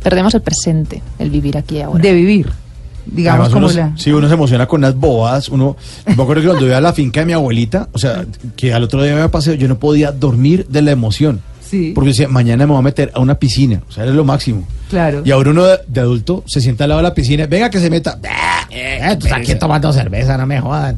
Perdemos 0.04 0.34
el 0.36 0.42
presente, 0.42 1.02
el 1.20 1.30
vivir 1.30 1.58
aquí 1.58 1.78
y 1.78 1.82
ahora. 1.82 2.02
De 2.02 2.14
vivir. 2.14 2.50
Digamos 3.12 3.48
Además, 3.48 3.54
como 3.54 3.68
uno, 3.68 3.92
la... 3.92 3.98
sí, 3.98 4.12
uno 4.12 4.28
se 4.28 4.34
emociona 4.34 4.68
con 4.68 4.82
unas 4.82 4.96
bobadas. 4.96 5.50
Uno, 5.50 5.76
me 6.06 6.14
acuerdo 6.14 6.42
que 6.42 6.48
cuando 6.48 6.66
iba 6.66 6.78
a 6.78 6.82
la 6.82 6.94
finca 6.94 7.22
de 7.22 7.26
mi 7.26 7.34
abuelita, 7.34 7.90
o 7.92 7.98
sea, 7.98 8.26
que 8.56 8.74
al 8.74 8.84
otro 8.84 9.02
día 9.04 9.16
me 9.16 9.30
paseo, 9.30 9.54
yo 9.54 9.68
no 9.68 9.80
podía 9.80 10.12
dormir 10.12 10.66
de 10.68 10.82
la 10.82 10.92
emoción. 10.92 11.42
Sí. 11.62 11.92
Porque 11.94 12.10
decía, 12.10 12.28
mañana 12.28 12.66
me 12.66 12.72
voy 12.72 12.80
a 12.80 12.84
meter 12.84 13.12
a 13.14 13.20
una 13.20 13.36
piscina. 13.40 13.82
O 13.90 13.92
sea, 13.92 14.04
era 14.04 14.14
lo 14.14 14.24
máximo. 14.24 14.66
Claro. 14.90 15.22
Y 15.26 15.32
ahora 15.32 15.52
uno 15.52 15.66
de, 15.66 15.80
de 15.88 16.00
adulto 16.00 16.44
se 16.46 16.62
sienta 16.62 16.86
al 16.86 16.90
lado 16.90 17.00
de 17.02 17.10
la 17.10 17.14
piscina, 17.14 17.46
venga 17.46 17.70
que 17.70 17.80
se 17.80 17.90
meta. 17.90 18.18
Eh, 18.70 19.00
tú 19.20 19.28
estás 19.28 19.40
aquí 19.40 19.56
tomando 19.56 19.92
cerveza, 19.92 20.38
no 20.38 20.46
me 20.46 20.60
jodan. 20.60 20.98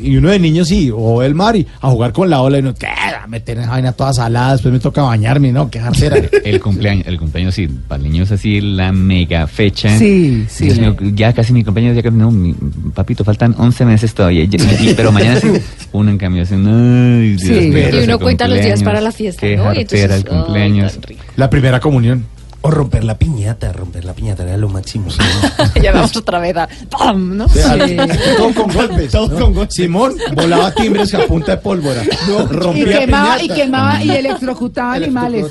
Y 0.00 0.16
uno 0.16 0.30
de 0.30 0.38
niño 0.38 0.64
sí, 0.64 0.90
o 0.94 1.22
el 1.22 1.34
mar 1.34 1.56
y 1.56 1.66
a 1.80 1.90
jugar 1.90 2.12
con 2.12 2.30
la 2.30 2.40
ola 2.40 2.58
y 2.58 2.60
uno, 2.60 2.74
¿qué? 2.74 2.86
A 2.86 3.26
meter 3.26 3.56
en 3.58 3.64
esa 3.64 3.72
vaina 3.72 3.92
toda 3.92 4.12
salada, 4.12 4.52
después 4.52 4.72
me 4.72 4.80
toca 4.80 5.02
bañarme, 5.02 5.52
¿no? 5.52 5.70
Qué 5.70 5.80
jartera. 5.80 6.16
El 6.44 6.60
cumpleaños, 6.60 7.06
el 7.06 7.18
cumpleaños 7.18 7.54
sí, 7.54 7.68
para 7.68 8.02
el 8.02 8.10
niño 8.10 8.22
es 8.24 8.32
así 8.32 8.60
la 8.60 8.92
mega 8.92 9.46
fecha. 9.46 9.98
Sí, 9.98 10.46
sí. 10.48 10.64
Dios 10.66 10.78
mío, 10.78 10.96
ya 11.14 11.32
casi 11.32 11.52
mi 11.52 11.64
cumpleaños, 11.64 11.96
ya 11.96 12.02
casi, 12.02 12.16
no, 12.16 12.30
mi- 12.30 12.54
papito, 12.94 13.24
faltan 13.24 13.54
11 13.58 13.84
meses 13.84 14.14
todavía. 14.14 14.44
Y- 14.44 14.48
y- 14.80 14.94
pero 14.94 15.12
mañana 15.12 15.40
sí, 15.40 15.48
uno 15.92 16.10
en 16.10 16.18
cambio 16.18 16.42
así, 16.42 16.54
ay, 16.54 17.36
Dios 17.36 17.42
Sí. 17.42 17.70
mío, 17.70 17.88
Y 18.00 18.04
uno 18.04 18.18
cuenta 18.18 18.46
los 18.48 18.60
días 18.62 18.82
para 18.82 19.00
la 19.00 19.12
fiesta, 19.12 19.40
Qué 19.40 19.56
¿no? 19.56 19.72
Y 19.72 19.76
el 19.76 19.80
entonces, 19.82 20.10
ay, 20.10 20.22
cumpleaños. 20.24 20.98
La 21.36 21.50
primera 21.50 21.80
comunión. 21.80 22.24
O 22.60 22.70
romper 22.72 23.04
la 23.04 23.16
piñata, 23.16 23.72
romper 23.72 24.04
la 24.04 24.14
piñata 24.14 24.42
era 24.42 24.56
lo 24.56 24.68
máximo. 24.68 25.06
ya 25.82 25.92
vamos 25.92 26.16
otra 26.16 26.40
vez 26.40 26.56
a 26.56 26.68
¡pam! 26.90 27.36
¿no? 27.36 27.46
Todo 27.46 28.52
con 28.54 28.72
golpes. 28.74 29.12
Todo 29.12 29.38
con 29.38 29.54
golpes. 29.54 29.74
Simón 29.76 30.14
volaba 30.34 30.72
timbres 30.74 31.14
a 31.14 31.20
punta 31.26 31.52
de 31.52 31.58
pólvora. 31.58 32.02
Y 32.02 32.52
rompía 32.52 32.98
quemaba, 33.00 33.40
y 33.42 33.48
quemaba 33.48 34.02
y 34.02 34.10
electrocutaba 34.10 34.94
animales. 34.94 35.46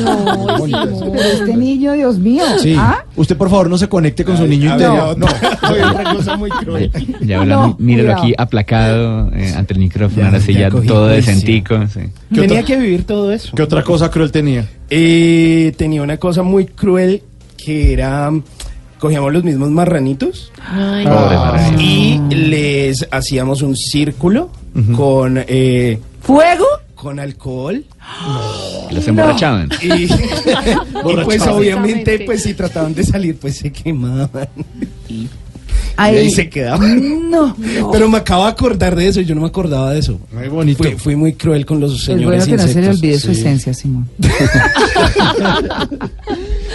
No, 0.00 0.56
bonito 0.58 0.82
eso. 0.84 1.12
Pero 1.12 1.28
este 1.28 1.56
niño, 1.56 1.92
Dios 1.92 2.18
mío. 2.18 2.44
Sí. 2.58 2.74
¿Ah? 2.78 3.04
Usted, 3.16 3.36
por 3.36 3.50
favor, 3.50 3.68
no 3.68 3.76
se 3.76 3.88
conecte 3.90 4.24
con 4.24 4.38
su 4.38 4.46
niño 4.46 4.72
interior. 4.72 5.08
ver, 5.08 5.18
No, 5.18 5.26
Soy 5.68 5.80
una 5.80 6.14
cosa 6.14 6.36
muy 6.36 6.50
cruel. 6.50 6.90
Ya 7.20 7.40
habla, 7.40 7.54
No, 7.56 7.76
míralo 7.78 8.06
cuidado. 8.08 8.22
aquí 8.22 8.34
aplacado 8.38 9.30
eh, 9.34 9.52
ante 9.54 9.74
el 9.74 9.80
micrófono, 9.80 10.22
Ya, 10.22 10.26
ahora 10.28 10.40
sí, 10.40 10.54
ya 10.54 10.60
ya, 10.60 10.70
todo 10.70 11.06
decentico. 11.08 11.78
Sí. 11.92 12.00
¿Qué 12.32 12.40
Tenía 12.40 12.60
otra- 12.60 12.62
que 12.64 12.76
vivir 12.76 13.04
todo 13.04 13.30
eso. 13.30 13.54
¿Qué 13.54 13.62
otra 13.62 13.82
cosa 13.84 14.10
cruel 14.10 14.32
tenía? 14.32 14.66
Eh, 14.90 15.72
tenía 15.76 16.02
una 16.02 16.16
cosa 16.16 16.42
muy 16.42 16.66
cruel 16.66 17.22
que 17.56 17.92
era 17.92 18.30
cogíamos 19.00 19.32
los 19.32 19.44
mismos 19.44 19.70
marranitos 19.70 20.52
Ay, 20.64 21.04
Ah. 21.08 21.74
y 21.78 22.18
les 22.30 23.06
hacíamos 23.10 23.62
un 23.62 23.76
círculo 23.76 24.50
con 24.96 25.42
eh, 25.48 25.98
¿Fuego? 26.20 26.66
con 26.94 27.18
alcohol. 27.20 27.84
Los 28.90 29.06
emborrachaban. 29.08 29.68
y, 29.82 30.04
y 30.04 31.16
pues 31.24 31.46
obviamente 31.46 32.20
pues 32.20 32.42
si 32.44 32.54
trataban 32.54 32.94
de 32.94 33.04
salir 33.04 33.36
pues 33.36 33.56
se 33.58 33.70
quemaban. 33.72 34.48
Y 35.08 35.28
Ahí. 35.96 36.16
ahí 36.18 36.30
se 36.30 36.48
quedaban 36.50 37.30
No. 37.30 37.56
pero 37.92 38.08
me 38.08 38.18
acabo 38.18 38.44
de 38.44 38.50
acordar 38.50 38.94
de 38.96 39.08
eso 39.08 39.20
y 39.20 39.24
yo 39.24 39.34
no 39.34 39.40
me 39.40 39.46
acordaba 39.48 39.92
de 39.92 39.98
eso 40.00 40.18
Muy 40.32 40.48
bonito. 40.48 40.82
fui, 40.82 40.94
fui 40.96 41.16
muy 41.16 41.32
cruel 41.34 41.64
con 41.66 41.80
los 41.80 41.94
Es 41.94 42.04
señores 42.04 42.46
bueno 42.46 42.56
que 42.58 42.62
no 42.66 42.72
se 42.72 42.80
le 42.82 42.88
olvide 42.90 43.18
su 43.18 43.30
esencia, 43.30 43.72
Simón. 43.74 44.08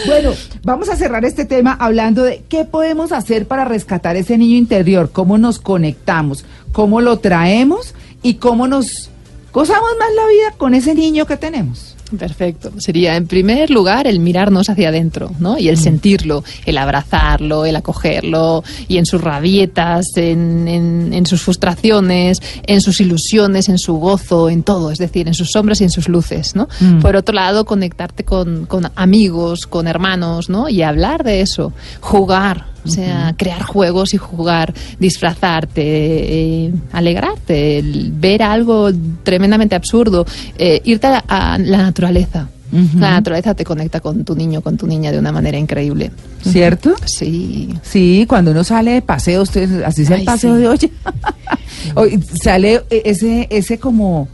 bueno, 0.05 0.31
vamos 0.63 0.89
a 0.89 0.95
cerrar 0.95 1.25
este 1.25 1.45
tema 1.45 1.73
hablando 1.79 2.23
de 2.23 2.43
qué 2.49 2.65
podemos 2.65 3.11
hacer 3.11 3.45
para 3.47 3.65
rescatar 3.65 4.15
ese 4.15 4.37
niño 4.37 4.57
interior, 4.57 5.09
cómo 5.11 5.37
nos 5.37 5.59
conectamos, 5.59 6.45
cómo 6.71 7.01
lo 7.01 7.19
traemos 7.19 7.93
y 8.23 8.35
cómo 8.35 8.67
nos 8.67 9.09
gozamos 9.53 9.89
más 9.99 10.09
la 10.15 10.27
vida 10.27 10.53
con 10.57 10.73
ese 10.73 10.95
niño 10.95 11.25
que 11.25 11.37
tenemos. 11.37 11.90
Perfecto. 12.17 12.71
Sería, 12.77 13.15
en 13.15 13.27
primer 13.27 13.69
lugar, 13.69 14.07
el 14.07 14.19
mirarnos 14.19 14.69
hacia 14.69 14.89
adentro, 14.89 15.31
¿no? 15.39 15.57
Y 15.57 15.69
el 15.69 15.77
sentirlo, 15.77 16.43
el 16.65 16.77
abrazarlo, 16.77 17.65
el 17.65 17.75
acogerlo, 17.75 18.63
y 18.87 18.97
en 18.97 19.05
sus 19.05 19.21
rabietas, 19.21 20.05
en, 20.17 20.67
en- 20.67 21.13
en 21.13 21.25
sus 21.25 21.41
frustraciones, 21.41 22.41
en 22.67 22.81
sus 22.81 23.01
ilusiones, 23.01 23.69
en 23.69 23.77
su 23.77 23.95
gozo, 23.95 24.49
en 24.49 24.63
todo, 24.63 24.91
es 24.91 24.97
decir, 24.99 25.27
en 25.27 25.33
sus 25.33 25.51
sombras 25.51 25.81
y 25.81 25.85
en 25.85 25.89
sus 25.89 26.07
luces, 26.09 26.55
¿no? 26.55 26.67
Mm. 26.79 26.99
Por 26.99 27.15
otro 27.15 27.33
lado, 27.33 27.65
conectarte 27.65 28.23
con, 28.23 28.65
con 28.65 28.91
amigos, 28.95 29.65
con 29.67 29.87
hermanos, 29.87 30.49
¿no? 30.49 30.69
Y 30.69 30.81
hablar 30.81 31.23
de 31.23 31.41
eso, 31.41 31.73
jugar, 32.01 32.65
o 32.83 32.87
sea, 32.87 33.33
crear 33.37 33.63
juegos 33.63 34.13
y 34.13 34.17
jugar, 34.17 34.73
disfrazarte, 34.99 35.81
eh, 35.83 36.73
alegrarte, 36.91 37.83
ver 37.83 38.43
algo 38.43 38.89
tremendamente 39.23 39.75
absurdo, 39.75 40.25
eh, 40.57 40.81
irte 40.85 41.07
a, 41.07 41.23
a 41.27 41.57
la 41.57 41.77
naturaleza. 41.77 42.49
La 42.71 43.11
naturaleza 43.11 43.53
te 43.53 43.65
conecta 43.65 43.99
con 43.99 44.23
tu 44.23 44.33
niño, 44.33 44.61
con 44.61 44.77
tu 44.77 44.87
niña 44.87 45.11
de 45.11 45.19
una 45.19 45.33
manera 45.33 45.57
increíble. 45.57 46.09
¿Cierto? 46.41 46.95
Sí. 47.03 47.73
Sí, 47.81 48.25
cuando 48.29 48.51
uno 48.51 48.63
sale 48.63 48.91
de 48.91 49.01
paseo, 49.01 49.41
usted, 49.41 49.83
así 49.83 50.05
sea 50.05 50.15
el 50.15 50.23
paseo 50.23 50.55
sí. 50.55 50.61
de 50.61 50.67
hoy, 50.69 50.91
Hoy 51.95 52.21
sale 52.21 52.81
eh, 52.89 53.01
ese, 53.05 53.47
ese 53.49 53.77
como, 53.77 54.29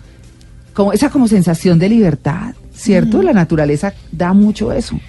como, 0.74 0.94
esa 0.94 1.10
como 1.10 1.28
sensación 1.28 1.80
de 1.80 1.90
libertad, 1.90 2.54
¿cierto? 2.76 3.24
La 3.24 3.34
naturaleza 3.34 3.94
da 4.12 4.34
mucho 4.34 4.72
eso. 4.72 5.00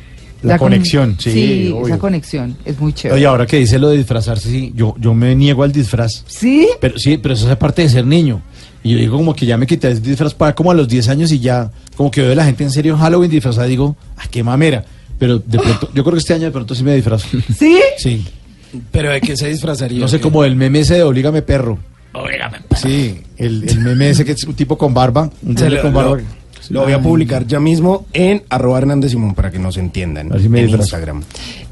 La 0.42 0.58
conexión, 0.58 1.16
sí, 1.18 1.72
obvio. 1.74 1.86
esa 1.88 1.98
conexión 1.98 2.56
es 2.64 2.78
muy 2.78 2.92
chévere. 2.92 3.16
Oye, 3.16 3.26
ahora 3.26 3.46
que 3.46 3.56
dice 3.56 3.78
lo 3.78 3.88
de 3.88 3.96
disfrazarse, 3.98 4.48
sí, 4.48 4.72
yo, 4.74 4.94
yo 4.98 5.12
me 5.14 5.34
niego 5.34 5.62
al 5.64 5.72
disfraz. 5.72 6.24
¿Sí? 6.26 6.68
Pero 6.80 6.98
sí, 6.98 7.18
pero 7.18 7.34
eso 7.34 7.46
hace 7.46 7.56
parte 7.56 7.82
de 7.82 7.88
ser 7.88 8.06
niño. 8.06 8.40
Y 8.84 8.92
yo 8.92 8.98
digo 8.98 9.16
como 9.16 9.34
que 9.34 9.44
ya 9.46 9.56
me 9.56 9.66
quité 9.66 9.88
el 9.88 10.00
disfraz 10.00 10.34
para 10.34 10.54
como 10.54 10.70
a 10.70 10.74
los 10.74 10.86
10 10.88 11.08
años 11.08 11.32
y 11.32 11.40
ya, 11.40 11.70
como 11.96 12.10
que 12.10 12.22
veo 12.22 12.32
a 12.32 12.34
la 12.36 12.44
gente 12.44 12.62
en 12.62 12.70
serio 12.70 12.94
en 12.94 13.00
Halloween 13.00 13.30
disfrazada 13.30 13.66
y 13.66 13.70
digo, 13.70 13.96
ay, 14.16 14.28
qué 14.30 14.42
mamera. 14.44 14.84
Pero 15.18 15.40
de 15.40 15.58
pronto, 15.58 15.90
yo 15.92 16.04
creo 16.04 16.12
que 16.14 16.20
este 16.20 16.34
año 16.34 16.44
de 16.44 16.52
pronto 16.52 16.74
sí 16.76 16.84
me 16.84 16.94
disfrazo. 16.94 17.26
¿Sí? 17.58 17.78
Sí. 17.98 18.24
pero 18.92 19.10
de 19.10 19.20
qué 19.20 19.36
se 19.36 19.48
disfrazaría 19.48 19.98
No 19.98 20.06
sé, 20.06 20.20
como 20.20 20.44
el 20.44 20.54
meme 20.54 20.80
ese 20.80 20.94
de 20.94 21.02
Oblígame 21.02 21.42
Perro. 21.42 21.78
Oblígame 22.12 22.58
Perro. 22.68 22.80
Sí, 22.80 23.20
el, 23.36 23.68
el 23.68 23.80
meme 23.80 24.10
ese 24.10 24.24
que 24.24 24.32
es 24.32 24.44
un 24.44 24.54
tipo 24.54 24.78
con 24.78 24.94
barba. 24.94 25.28
Un 25.42 25.58
Se 25.58 25.64
señor 25.64 25.72
lo, 25.78 25.82
con 25.82 25.94
barba. 25.94 26.16
lo- 26.18 26.22
lo 26.70 26.82
voy 26.82 26.92
a 26.92 27.00
publicar 27.00 27.46
ya 27.46 27.60
mismo 27.60 28.06
en 28.12 28.42
arroba 28.48 28.78
Hernández 28.78 29.10
Simón 29.10 29.34
para 29.34 29.50
que 29.50 29.58
nos 29.58 29.76
entiendan 29.76 30.28
A 30.30 30.34
ver 30.34 30.42
si 30.42 30.48
me 30.48 30.60
en 30.60 30.66
disfrazo. 30.66 30.84
Instagram. 30.84 31.22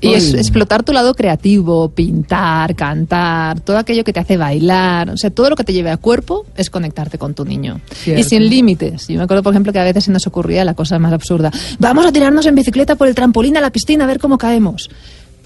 Y 0.01 0.13
es 0.13 0.35
explotar 0.35 0.83
tu 0.83 0.93
lado 0.93 1.15
creativo, 1.15 1.89
pintar, 1.89 2.75
cantar, 2.75 3.61
todo 3.61 3.79
aquello 3.79 4.05
que 4.05 4.13
te 4.13 4.21
hace 4.21 4.37
bailar, 4.37 5.11
o 5.11 5.17
sea, 5.17 5.31
todo 5.31 5.51
lo 5.51 5.57
que 5.57 5.65
te 5.65 5.73
lleve 5.73 5.91
a 5.91 5.97
cuerpo 5.97 6.47
es 6.57 6.71
conectarte 6.71 7.19
con 7.19 7.35
tu 7.35 7.45
niño. 7.45 7.81
Cierto. 7.91 8.21
Y 8.21 8.25
sin 8.25 8.49
límites. 8.49 9.09
Yo 9.09 9.17
me 9.17 9.25
acuerdo, 9.25 9.43
por 9.43 9.53
ejemplo, 9.53 9.73
que 9.73 9.79
a 9.79 9.85
veces 9.85 10.05
se 10.05 10.11
nos 10.11 10.27
ocurría 10.27 10.65
la 10.65 10.75
cosa 10.75 10.99
más 10.99 11.13
absurda. 11.13 11.51
Vamos 11.79 12.07
a 12.07 12.13
tirarnos 12.13 12.47
en 12.47 12.55
bicicleta 12.55 12.97
por 12.97 13.09
el 13.09 13.15
trampolín 13.15 13.57
a 13.57 13.61
la 13.61 13.71
piscina 13.71 14.05
a 14.05 14.07
ver 14.07 14.19
cómo 14.19 14.39
caemos. 14.39 14.91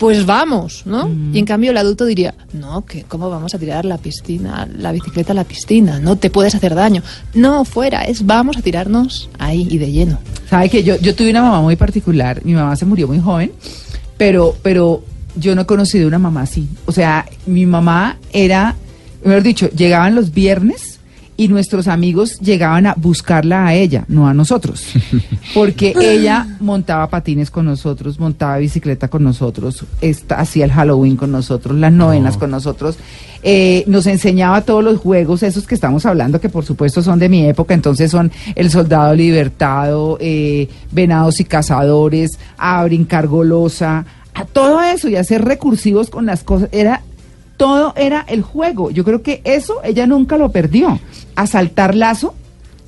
Pues 0.01 0.25
vamos, 0.25 0.85
¿no? 0.87 1.11
Y 1.31 1.39
en 1.39 1.45
cambio 1.45 1.73
el 1.73 1.77
adulto 1.77 2.07
diría, 2.07 2.35
no, 2.55 2.87
que 2.87 3.03
¿cómo 3.03 3.29
vamos 3.29 3.55
a 3.55 3.59
tirar 3.59 3.85
la 3.85 3.99
piscina, 3.99 4.67
la 4.75 4.93
bicicleta 4.93 5.33
a 5.33 5.35
la 5.35 5.45
piscina? 5.45 5.99
No 5.99 6.17
te 6.17 6.31
puedes 6.31 6.55
hacer 6.55 6.75
daño. 6.75 7.03
No, 7.35 7.67
fuera, 7.67 8.05
es 8.05 8.25
vamos 8.25 8.57
a 8.57 8.63
tirarnos 8.63 9.29
ahí 9.39 9.69
y 9.71 9.77
de 9.77 9.93
lleno. 9.93 10.19
¿Sabe 10.49 10.71
que 10.71 10.83
yo, 10.83 10.97
yo 10.97 11.15
tuve 11.15 11.29
una 11.29 11.43
mamá 11.43 11.61
muy 11.61 11.77
particular? 11.77 12.43
Mi 12.47 12.55
mamá 12.55 12.77
se 12.77 12.87
murió 12.87 13.09
muy 13.09 13.19
joven, 13.19 13.53
pero, 14.17 14.57
pero 14.63 15.05
yo 15.37 15.55
no 15.55 15.61
he 15.61 15.67
conocido 15.67 16.09
una 16.09 16.19
mamá 16.19 16.45
así. 16.45 16.67
O 16.87 16.93
sea, 16.93 17.27
mi 17.45 17.67
mamá 17.67 18.17
era, 18.33 18.77
mejor 19.23 19.43
dicho, 19.43 19.69
llegaban 19.69 20.15
los 20.15 20.33
viernes 20.33 20.90
y 21.41 21.49
nuestros 21.49 21.89
amigos 21.89 22.39
llegaban 22.41 22.85
a 22.85 22.95
buscarla 22.99 23.67
a 23.67 23.73
ella, 23.73 24.05
no 24.09 24.29
a 24.29 24.35
nosotros. 24.35 24.85
Porque 25.55 25.95
ella 25.99 26.47
montaba 26.61 27.09
patines 27.09 27.51
con 27.51 27.65
nosotros, 27.65 28.21
montaba 28.21 28.59
bicicleta 28.59 29.09
con 29.09 29.25
nosotros, 29.25 29.87
hacía 30.37 30.67
el 30.67 30.71
Halloween 30.71 31.17
con 31.17 31.33
nosotros, 31.33 31.79
las 31.79 31.93
novenas 31.93 32.37
con 32.37 32.51
nosotros. 32.51 32.99
eh, 33.43 33.85
nos 33.87 34.07
enseñaba 34.07 34.61
todos 34.61 34.85
los 34.85 34.99
juegos, 34.99 35.43
esos 35.43 35.67
que 35.67 35.75
estamos 35.75 36.05
hablando, 36.05 36.43
que 36.43 36.51
por 36.51 36.67
supuesto 36.67 37.01
son 37.01 37.19
de 37.19 37.31
mi 37.31 37.47
época, 37.47 37.73
entonces 37.73 38.11
son 38.11 38.31
El 38.55 38.71
Soldado 38.71 39.15
Libertado, 39.15 40.19
eh, 40.21 40.69
Venados 40.93 41.41
y 41.41 41.45
Cazadores, 41.45 42.39
a 42.59 42.85
brincar 42.85 43.29
golosa, 43.29 44.05
a 44.35 44.45
todo 44.45 44.83
eso 44.83 45.09
y 45.09 45.17
a 45.17 45.25
ser 45.25 45.43
recursivos 45.43 46.11
con 46.11 46.27
las 46.27 46.45
cosas. 46.45 46.69
Era 46.73 47.01
todo 47.61 47.93
era 47.95 48.25
el 48.27 48.41
juego. 48.41 48.91
Yo 48.91 49.05
creo 49.05 49.21
que 49.21 49.43
eso 49.45 49.83
ella 49.85 50.07
nunca 50.07 50.39
lo 50.39 50.51
perdió. 50.51 50.99
A 51.37 51.47
saltar 51.47 51.95
lazo, 51.95 52.35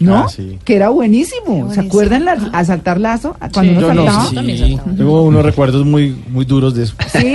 ¿no? 0.03 0.17
Ah, 0.25 0.29
sí. 0.29 0.59
Que 0.65 0.77
era 0.77 0.88
buenísimo. 0.91 1.73
¿Se 1.73 1.81
acuerdan 1.81 2.25
la, 2.25 2.33
a 2.53 2.65
saltar 2.65 3.01
lazo? 3.01 3.37
Cuando 3.53 3.73
uno 3.73 3.81
Yo 3.81 3.95
no, 3.95 4.05
saltaba. 4.07 4.47
sí. 4.47 4.79
Tengo 4.97 5.23
unos 5.23 5.45
recuerdos 5.45 5.85
muy, 5.87 6.17
muy 6.29 6.45
duros 6.45 6.75
de 6.75 6.85
eso. 6.85 6.95
Sí, 7.12 7.33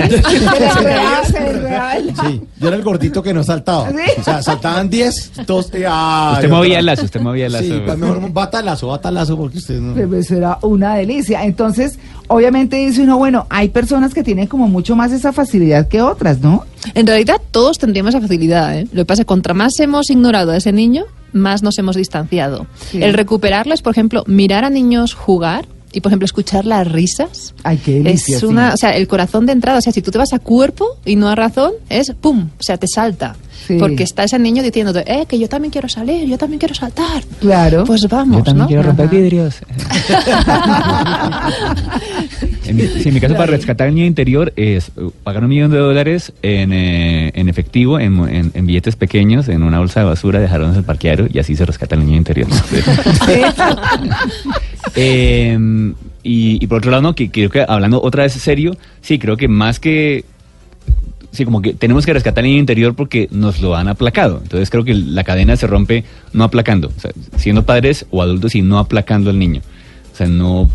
se 1.30 1.38
enredaba. 1.38 1.96
Sí, 2.28 2.40
yo 2.58 2.68
era 2.68 2.76
el 2.76 2.82
gordito 2.82 3.22
que 3.22 3.32
no 3.34 3.42
saltaba. 3.44 3.90
¿Sí? 3.90 3.96
O 4.18 4.22
sea, 4.22 4.42
saltaban 4.42 4.88
10, 4.90 5.32
todos. 5.46 5.72
eh, 5.74 5.84
ah, 5.88 6.32
Usted 6.36 6.50
movía 6.50 6.78
el 6.78 6.86
lazo, 6.86 7.04
usted 7.04 7.20
movía 7.20 7.46
el 7.46 7.52
lazo. 7.52 7.64
Sí, 7.64 7.82
pues 7.84 7.98
mejor 7.98 8.32
batalazo, 8.32 8.88
batalazo, 8.88 9.36
porque 9.36 9.58
usted 9.58 9.80
no. 9.80 9.94
Pero 9.94 10.14
eso 10.16 10.36
era 10.36 10.58
una 10.62 10.94
delicia. 10.96 11.44
Entonces, 11.44 11.98
obviamente 12.28 12.76
dice 12.76 13.02
uno, 13.02 13.16
bueno, 13.18 13.46
hay 13.50 13.68
personas 13.68 14.14
que 14.14 14.22
tienen 14.22 14.46
como 14.46 14.68
mucho 14.68 14.96
más 14.96 15.12
esa 15.12 15.32
facilidad 15.32 15.88
que 15.88 16.02
otras, 16.02 16.40
¿no? 16.40 16.64
En 16.94 17.06
realidad 17.06 17.40
todos 17.50 17.78
tendríamos 17.78 18.14
esa 18.14 18.20
facilidad. 18.20 18.78
¿eh? 18.78 18.86
Lo 18.92 19.02
que 19.02 19.06
pasa 19.06 19.22
es 19.22 19.24
que 19.26 19.28
contra 19.28 19.54
más 19.54 19.78
hemos 19.80 20.10
ignorado 20.10 20.52
a 20.52 20.56
ese 20.56 20.72
niño, 20.72 21.04
más 21.32 21.62
nos 21.62 21.78
hemos 21.78 21.96
distanciado. 21.96 22.66
Sí. 22.90 23.02
El 23.02 23.14
recuperarlo 23.14 23.74
es, 23.74 23.82
por 23.82 23.92
ejemplo, 23.92 24.24
mirar 24.26 24.64
a 24.64 24.70
niños 24.70 25.14
jugar 25.14 25.66
y, 25.92 26.00
por 26.00 26.10
ejemplo, 26.10 26.26
escuchar 26.26 26.66
las 26.66 26.90
risas. 26.90 27.54
Ay, 27.64 27.78
qué 27.78 28.00
delicia. 28.02 28.34
es 28.36 28.40
sí. 28.40 28.46
una, 28.46 28.74
o 28.74 28.76
sea, 28.76 28.90
el 28.90 29.08
corazón 29.08 29.46
de 29.46 29.52
entrada, 29.52 29.78
o 29.78 29.80
sea, 29.80 29.92
si 29.92 30.02
tú 30.02 30.10
te 30.10 30.18
vas 30.18 30.32
a 30.32 30.38
cuerpo 30.38 30.98
y 31.04 31.16
no 31.16 31.28
a 31.28 31.34
razón, 31.34 31.72
es 31.88 32.12
pum, 32.20 32.48
o 32.58 32.62
sea, 32.62 32.76
te 32.76 32.86
salta. 32.86 33.36
Sí. 33.66 33.76
Porque 33.78 34.02
está 34.04 34.24
ese 34.24 34.38
niño 34.38 34.62
diciéndote, 34.62 35.04
eh, 35.06 35.26
que 35.26 35.38
yo 35.38 35.48
también 35.48 35.70
quiero 35.70 35.88
salir, 35.88 36.26
yo 36.26 36.38
también 36.38 36.58
quiero 36.58 36.74
saltar. 36.74 37.22
Claro. 37.40 37.84
Pues 37.84 38.06
vamos, 38.08 38.38
Yo 38.38 38.44
también 38.44 38.62
¿no? 38.62 38.66
quiero 38.66 38.82
romper 38.82 39.06
Ajá. 39.06 39.14
vidrios. 39.16 39.56
En 42.68 42.76
mi, 42.76 42.82
sí, 42.86 43.08
en 43.08 43.14
mi 43.14 43.20
caso, 43.20 43.34
para 43.34 43.46
rescatar 43.50 43.88
el 43.88 43.94
niño 43.94 44.06
interior 44.06 44.52
es 44.56 44.92
uh, 44.96 45.10
pagar 45.24 45.42
un 45.42 45.48
millón 45.50 45.70
de 45.70 45.78
dólares 45.78 46.32
en, 46.42 46.72
eh, 46.72 47.32
en 47.34 47.48
efectivo, 47.48 47.98
en, 47.98 48.12
mo- 48.12 48.28
en- 48.28 48.50
en 48.54 48.66
billetes 48.66 48.94
pequeños, 48.96 49.48
en 49.48 49.62
una 49.62 49.78
bolsa 49.78 50.00
de 50.00 50.06
basura, 50.06 50.38
dejarlos 50.40 50.70
en 50.72 50.76
el 50.76 50.84
parqueadero 50.84 51.26
y 51.32 51.38
así 51.38 51.56
se 51.56 51.64
rescata 51.66 51.94
el 51.96 52.04
niño 52.04 52.18
interior. 52.18 52.46
Eh, 54.96 55.58
y, 56.22 56.62
y 56.62 56.66
por 56.66 56.78
otro 56.78 56.90
lado, 56.90 57.02
no, 57.02 57.14
que 57.14 57.30
creo 57.30 57.50
que 57.50 57.64
hablando 57.66 58.00
otra 58.02 58.24
vez 58.24 58.32
serio, 58.32 58.76
sí, 59.00 59.18
creo 59.18 59.36
que 59.36 59.48
más 59.48 59.80
que 59.80 60.24
sí, 61.30 61.44
como 61.44 61.60
que 61.62 61.74
tenemos 61.74 62.06
que 62.06 62.12
rescatar 62.12 62.44
el 62.44 62.50
niño 62.50 62.60
interior 62.60 62.94
porque 62.94 63.28
nos 63.30 63.60
lo 63.60 63.76
han 63.76 63.88
aplacado. 63.88 64.40
Entonces 64.42 64.70
creo 64.70 64.84
que 64.84 64.94
la 64.94 65.24
cadena 65.24 65.56
se 65.56 65.66
rompe 65.66 66.04
no 66.32 66.44
aplacando, 66.44 66.88
o 66.96 67.00
sea, 67.00 67.10
siendo 67.36 67.64
padres 67.64 68.06
o 68.10 68.22
adultos 68.22 68.54
y 68.54 68.62
no 68.62 68.78
aplacando 68.78 69.30
al 69.30 69.38
niño. 69.38 69.60
O 70.12 70.16
sea, 70.16 70.26
no 70.26 70.68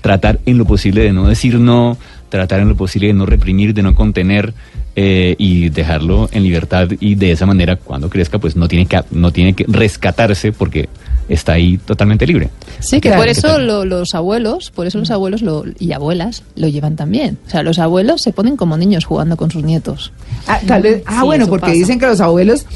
tratar 0.00 0.38
en 0.46 0.58
lo 0.58 0.64
posible 0.64 1.02
de 1.02 1.12
no 1.12 1.26
decir 1.26 1.58
no, 1.58 1.96
tratar 2.28 2.60
en 2.60 2.68
lo 2.68 2.76
posible 2.76 3.08
de 3.08 3.12
no 3.14 3.26
reprimir, 3.26 3.74
de 3.74 3.82
no 3.82 3.94
contener 3.94 4.52
eh, 4.96 5.34
y 5.38 5.70
dejarlo 5.70 6.28
en 6.32 6.42
libertad 6.42 6.88
y 7.00 7.14
de 7.14 7.32
esa 7.32 7.46
manera 7.46 7.76
cuando 7.76 8.10
crezca 8.10 8.38
pues 8.38 8.56
no 8.56 8.68
tiene 8.68 8.84
que 8.86 9.00
no 9.10 9.32
tiene 9.32 9.54
que 9.54 9.64
rescatarse 9.66 10.52
porque 10.52 10.88
está 11.28 11.52
ahí 11.54 11.78
totalmente 11.78 12.26
libre. 12.26 12.50
Sí, 12.80 13.00
que 13.00 13.10
por 13.12 13.28
eso 13.28 13.58
lo- 13.58 13.86
los 13.86 14.14
abuelos, 14.14 14.70
por 14.70 14.86
eso 14.86 14.98
los 14.98 15.10
abuelos 15.10 15.40
lo- 15.40 15.64
y 15.78 15.92
abuelas 15.92 16.42
lo 16.56 16.68
llevan 16.68 16.96
también. 16.96 17.38
O 17.46 17.50
sea, 17.50 17.62
los 17.62 17.78
abuelos 17.78 18.20
se 18.20 18.32
ponen 18.32 18.56
como 18.56 18.76
niños 18.76 19.04
jugando 19.06 19.36
con 19.38 19.50
sus 19.50 19.62
nietos. 19.64 20.12
Ah, 20.46 20.60
tal 20.66 20.82
vez- 20.82 21.02
ah, 21.06 21.20
Sí, 21.20 21.26
bueno, 21.26 21.46
porque 21.46 21.60
pasa. 21.66 21.72
dicen 21.74 21.98
que 21.98 22.06
los 22.06 22.20
abuelos 22.20 22.66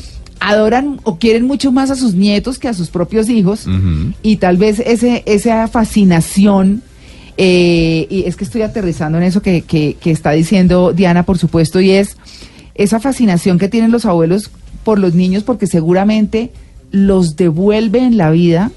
adoran 0.40 1.00
o 1.04 1.18
quieren 1.18 1.46
mucho 1.46 1.72
más 1.72 1.90
a 1.90 1.96
sus 1.96 2.14
nietos 2.14 2.58
que 2.58 2.68
a 2.68 2.74
sus 2.74 2.88
propios 2.88 3.28
hijos. 3.28 3.66
Y 4.22 4.36
tal 4.36 4.56
vez 4.56 4.80
ese 4.80 5.22
esa 5.26 5.68
fascinación 5.68 6.82
eh, 7.36 8.06
y 8.08 8.24
es 8.24 8.36
que 8.36 8.44
estoy 8.44 8.62
aterrizando 8.62 9.18
en 9.18 9.24
eso 9.24 9.42
que, 9.42 9.62
que, 9.62 9.96
que 10.00 10.10
está 10.10 10.30
diciendo 10.30 10.92
Diana, 10.92 11.24
por 11.24 11.36
supuesto, 11.36 11.80
y 11.80 11.90
es 11.90 12.16
esa 12.74 12.98
fascinación 12.98 13.58
que 13.58 13.68
tienen 13.68 13.92
los 13.92 14.06
abuelos 14.06 14.50
por 14.84 14.98
los 14.98 15.14
niños 15.14 15.42
porque 15.42 15.66
seguramente 15.66 16.50
los 16.90 17.36
devuelve 17.36 17.98
en 17.98 18.16
la 18.16 18.30
vida 18.30 18.70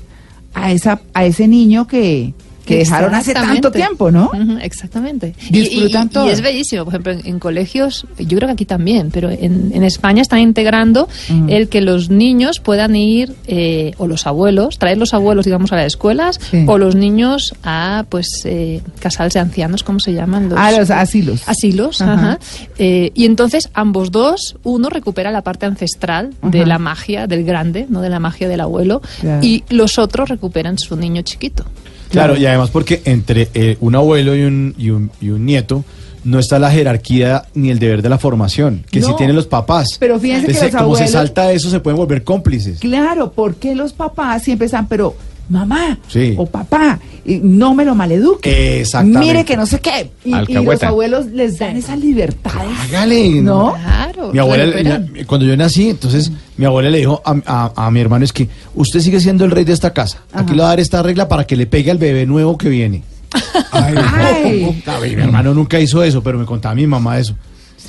a 0.53 0.71
esa 0.71 1.01
a 1.13 1.25
ese 1.25 1.47
niño 1.47 1.87
que, 1.87 2.33
que 2.69 2.77
dejaron 2.77 3.13
hace 3.15 3.33
tanto 3.33 3.71
tiempo, 3.71 4.11
¿no? 4.11 4.31
Exactamente. 4.61 5.33
Disfrutan 5.49 6.03
y, 6.03 6.05
y- 6.05 6.09
todo. 6.09 6.25
Y 6.27 6.29
es 6.29 6.41
bellísimo. 6.41 6.85
Por 6.85 6.93
ejemplo, 6.93 7.11
en, 7.13 7.25
en 7.25 7.39
colegios, 7.39 8.05
yo 8.17 8.37
creo 8.37 8.47
que 8.47 8.53
aquí 8.53 8.65
también, 8.65 9.09
pero 9.11 9.29
en, 9.29 9.71
en 9.73 9.83
España 9.83 10.21
están 10.21 10.39
integrando 10.39 11.07
Mm. 11.29 11.49
el 11.49 11.69
que 11.69 11.81
los 11.81 12.09
niños 12.09 12.59
puedan 12.59 12.95
ir, 12.95 13.33
eh, 13.47 13.91
o 13.97 14.07
los 14.07 14.25
abuelos, 14.27 14.77
traer 14.79 14.97
los 14.97 15.13
abuelos, 15.13 15.45
digamos, 15.45 15.71
a 15.71 15.75
las 15.75 15.85
escuelas, 15.87 16.39
Sí. 16.51 16.63
o 16.67 16.77
los 16.77 16.95
niños 16.95 17.53
a, 17.63 18.05
pues, 18.09 18.41
eh, 18.45 18.81
casales 18.99 19.33
de 19.33 19.39
ancianos, 19.39 19.83
¿cómo 19.83 19.99
se 19.99 20.13
llaman? 20.13 20.51
A 20.57 20.71
los 20.71 20.89
asilos. 20.89 21.43
Asilos, 21.47 22.01
Ajá. 22.01 22.13
ajá. 22.13 22.39
Eh, 22.77 23.11
y 23.13 23.25
entonces 23.25 23.69
ambos 23.73 24.11
dos, 24.11 24.55
uno 24.63 24.89
recupera 24.89 25.31
la 25.31 25.41
parte 25.41 25.65
ancestral 25.65 26.31
de 26.41 26.65
la 26.65 26.79
magia 26.79 27.27
del 27.27 27.43
grande, 27.43 27.85
no 27.89 28.01
de 28.01 28.09
la 28.09 28.19
magia 28.19 28.47
del 28.47 28.61
abuelo, 28.61 29.01
y 29.41 29.63
los 29.69 29.97
otros 29.99 30.29
recuperan 30.29 30.77
su 30.77 30.95
niño 30.95 31.21
chiquito. 31.21 31.65
Claro, 32.09 32.35
y 32.37 32.45
además 32.45 32.69
porque 32.71 33.01
entre 33.05 33.49
eh, 33.53 33.77
un 33.79 33.95
abuelo 33.95 34.35
y 34.35 34.43
un, 34.43 34.73
y, 34.77 34.89
un, 34.89 35.11
y 35.21 35.29
un 35.29 35.45
nieto 35.45 35.83
no 36.23 36.37
está 36.39 36.59
la 36.59 36.69
jerarquía 36.69 37.43
ni 37.53 37.69
el 37.69 37.79
deber 37.79 38.01
de 38.01 38.09
la 38.09 38.17
formación, 38.17 38.83
que 38.91 39.01
sí 39.01 39.07
No. 39.09 39.15
tienen 39.15 39.35
los 39.35 39.47
papás. 39.47 39.87
Pero 39.99 40.19
fíjense 40.19 40.47
que 40.47 40.71
los 40.71 40.75
como 40.75 40.95
se 40.95 41.07
salta 41.07 41.51
eso, 41.53 41.69
se 41.69 41.79
pueden 41.79 41.97
volver 41.97 42.23
cómplices. 42.23 42.79
Claro, 42.79 43.31
porque 43.31 43.73
los 43.75 43.93
papás 43.93 44.43
siempre 44.43 44.65
están, 44.65 44.87
pero 44.87 45.15
mamá 45.49 45.97
Sí. 46.07 46.35
o 46.37 46.45
papá, 46.45 46.99
y 47.25 47.37
no 47.43 47.73
me 47.75 47.83
lo 47.85 47.95
maleduque. 47.95 48.79
Exactamente. 48.81 49.19
Mire 49.19 49.45
que 49.45 49.57
no 49.57 49.65
sé 49.65 49.79
qué. 49.79 50.09
Y, 50.25 50.33
y 50.51 50.53
los 50.63 50.83
abuelos 50.83 51.25
les 51.27 51.59
dan 51.59 51.75
esa 51.77 51.95
libertad. 51.95 52.51
Hágale. 52.83 53.41
¿No? 53.41 53.73
Claro. 53.73 54.31
Mi 54.33 54.39
abuela, 54.39 55.01
cuando 55.27 55.45
yo 55.45 55.55
nací, 55.57 55.89
entonces 55.89 56.31
mi 56.57 56.65
abuela 56.65 56.89
le 56.89 56.99
dijo 56.99 57.21
a, 57.25 57.35
a- 57.45 57.85
a 57.87 57.91
mi 57.91 57.99
hermano 57.99 58.25
es 58.25 58.33
que 58.33 58.47
usted 58.75 58.99
sigue 58.99 59.19
siendo 59.19 59.45
el 59.45 59.51
rey 59.51 59.63
de 59.65 59.73
esta 59.73 59.91
casa. 59.93 60.19
Aquí 60.33 60.53
le 60.53 60.59
va 60.61 60.67
a 60.67 60.69
dar 60.69 60.79
esta 60.79 61.01
regla 61.03 61.27
para 61.27 61.45
que 61.45 61.55
le 61.55 61.65
pegue 61.67 61.91
al 61.91 61.97
bebé 61.97 62.25
nuevo 62.25 62.57
que 62.57 62.69
viene. 62.69 63.03
Ay, 63.71 63.95
Ay. 63.97 64.81
no, 64.85 64.99
mi 65.01 65.13
hermano 65.23 65.53
nunca 65.53 65.79
hizo 65.79 66.03
eso, 66.03 66.23
pero 66.23 66.39
me 66.39 66.45
contaba 66.45 66.73
mi 66.75 66.87
mamá 66.87 67.19
eso. 67.19 67.35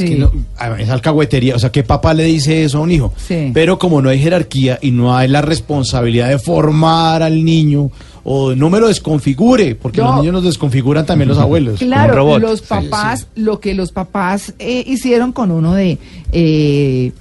Sí. 0.01 0.05
Es, 0.05 0.11
que 0.11 0.17
no- 0.17 0.33
ah, 0.59 0.77
es 0.79 0.89
alcahuetería, 0.89 1.57
o 1.57 1.59
sea, 1.59 1.71
¿qué 1.71 1.83
papá 1.83 2.15
le 2.15 2.25
dice 2.25 2.65
eso 2.65 2.79
a 2.79 2.81
un 2.81 2.91
hijo? 2.91 3.13
Sí. 3.17 3.51
Pero 3.55 3.79
como 3.79 4.01
no 4.03 4.09
hay 4.09 4.19
jerarquía 4.19 4.79
y 4.83 4.91
no 4.91 5.17
hay 5.17 5.29
la 5.29 5.43
responsabilidad 5.43 6.29
de 6.29 6.39
formar 6.39 7.23
al 7.23 7.45
niño, 7.45 7.91
o 8.23 8.55
no 8.55 8.69
me 8.69 8.79
lo 8.81 8.89
desconfigure, 8.89 9.75
porque 9.77 10.01
No. 10.01 10.09
los 10.09 10.17
niños 10.17 10.35
nos 10.35 10.45
desconfiguran 10.45 11.07
también 11.07 11.29
los 11.29 11.39
abuelos. 11.39 11.79
Claro, 11.81 12.39
los 12.39 12.61
Sí, 12.61 12.67
papás, 12.69 13.27
lo 13.35 13.61
que 13.61 13.75
los 13.75 13.93
papás 13.93 14.53
eh, 14.59 14.85
hicieron 14.87 15.33
con 15.33 15.51
uno 15.51 15.75
de 15.75 15.99
eh, 16.33 17.13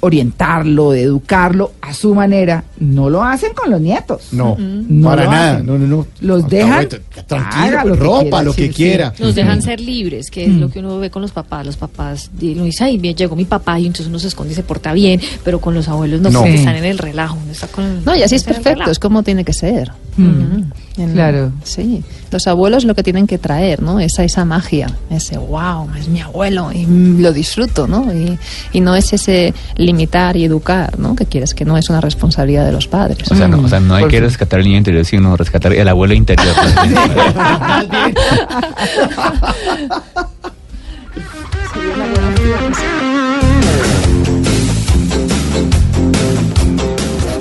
orientarlo, 0.00 0.90
de 0.90 1.02
educarlo 1.02 1.72
a 1.80 1.92
su 1.92 2.14
manera, 2.14 2.64
no 2.78 3.10
lo 3.10 3.22
hacen 3.24 3.52
con 3.54 3.70
los 3.70 3.80
nietos. 3.80 4.32
No, 4.32 4.56
No 4.58 5.08
para 5.08 5.24
lo 5.24 5.30
nada, 5.30 5.62
no, 5.62 5.78
no, 5.78 5.86
no. 5.86 6.06
Los 6.20 6.48
dejan, 6.48 6.88
Tranquilo, 7.26 7.84
lo 7.84 7.96
ropa, 7.96 8.42
lo 8.42 8.52
que 8.54 8.70
quiera. 8.70 9.12
Nos 9.18 9.34
dejan 9.34 9.62
ser 9.62 9.80
libres, 9.80 10.30
que 10.30 10.44
es 10.44 10.52
lo 10.54 10.70
que 10.70 10.80
uno 10.80 10.98
ve 10.98 11.10
con 11.10 11.22
los 11.22 11.32
papás. 11.32 11.64
Los 11.66 11.76
papás, 11.76 12.30
di- 12.38 12.52
uno 12.54 12.64
dice, 12.64 12.84
ay, 12.84 12.98
bien, 12.98 13.14
llegó 13.16 13.36
mi 13.36 13.44
papá 13.44 13.78
y 13.80 13.86
entonces 13.86 14.06
uno 14.08 14.18
se 14.18 14.28
esconde 14.28 14.52
y 14.52 14.56
se 14.56 14.62
porta 14.62 14.92
bien, 14.92 15.20
pero 15.44 15.60
con 15.60 15.74
los 15.74 15.88
abuelos 15.88 16.20
no, 16.20 16.30
No. 16.30 16.40
porque 16.40 16.52
Sí. 16.52 16.58
están 16.58 16.76
en 16.76 16.84
el 16.84 16.98
relajo. 16.98 17.36
uno 17.42 17.52
está 17.52 17.66
con- 17.68 18.04
No, 18.04 18.14
y 18.14 18.22
así 18.22 18.34
es 18.36 18.44
perfecto, 18.44 18.90
es 18.90 18.98
como 18.98 19.22
tiene 19.22 19.44
que 19.44 19.52
ser. 19.52 19.90
Mm. 20.16 20.72
En- 20.98 21.12
claro. 21.12 21.52
Sí. 21.62 22.02
Los 22.30 22.46
abuelos 22.46 22.84
lo 22.84 22.94
que 22.94 23.02
tienen 23.02 23.26
que 23.26 23.38
traer, 23.38 23.82
¿no? 23.82 24.00
Esa, 24.00 24.24
esa 24.24 24.44
magia, 24.44 24.88
ese 25.10 25.36
wow, 25.38 25.88
es 25.98 26.08
mi 26.08 26.20
abuelo 26.20 26.72
y 26.72 26.86
mm, 26.86 27.20
lo 27.20 27.32
disfruto, 27.32 27.86
¿no? 27.86 28.12
Y, 28.12 28.38
y 28.72 28.80
no 28.80 28.94
es 28.96 29.12
ese 29.12 29.52
limitar 29.76 30.36
y 30.36 30.44
educar, 30.44 30.98
¿no? 30.98 31.14
Que 31.14 31.26
quieres 31.26 31.54
que 31.54 31.64
no 31.64 31.76
es 31.76 31.90
una 31.90 32.00
responsabilidad 32.00 32.64
de 32.64 32.72
los 32.72 32.88
padres. 32.88 33.30
O 33.30 33.34
sea, 33.34 33.48
no, 33.48 33.60
o 33.60 33.68
sea, 33.68 33.80
no 33.80 33.94
hay 33.94 34.06
que 34.06 34.20
rescatar 34.20 34.60
el 34.60 34.66
niño 34.66 34.78
interior, 34.78 35.04
sino 35.04 35.36
rescatar 35.36 35.72
el 35.72 35.88
abuelo 35.88 36.14
interior. 36.14 36.54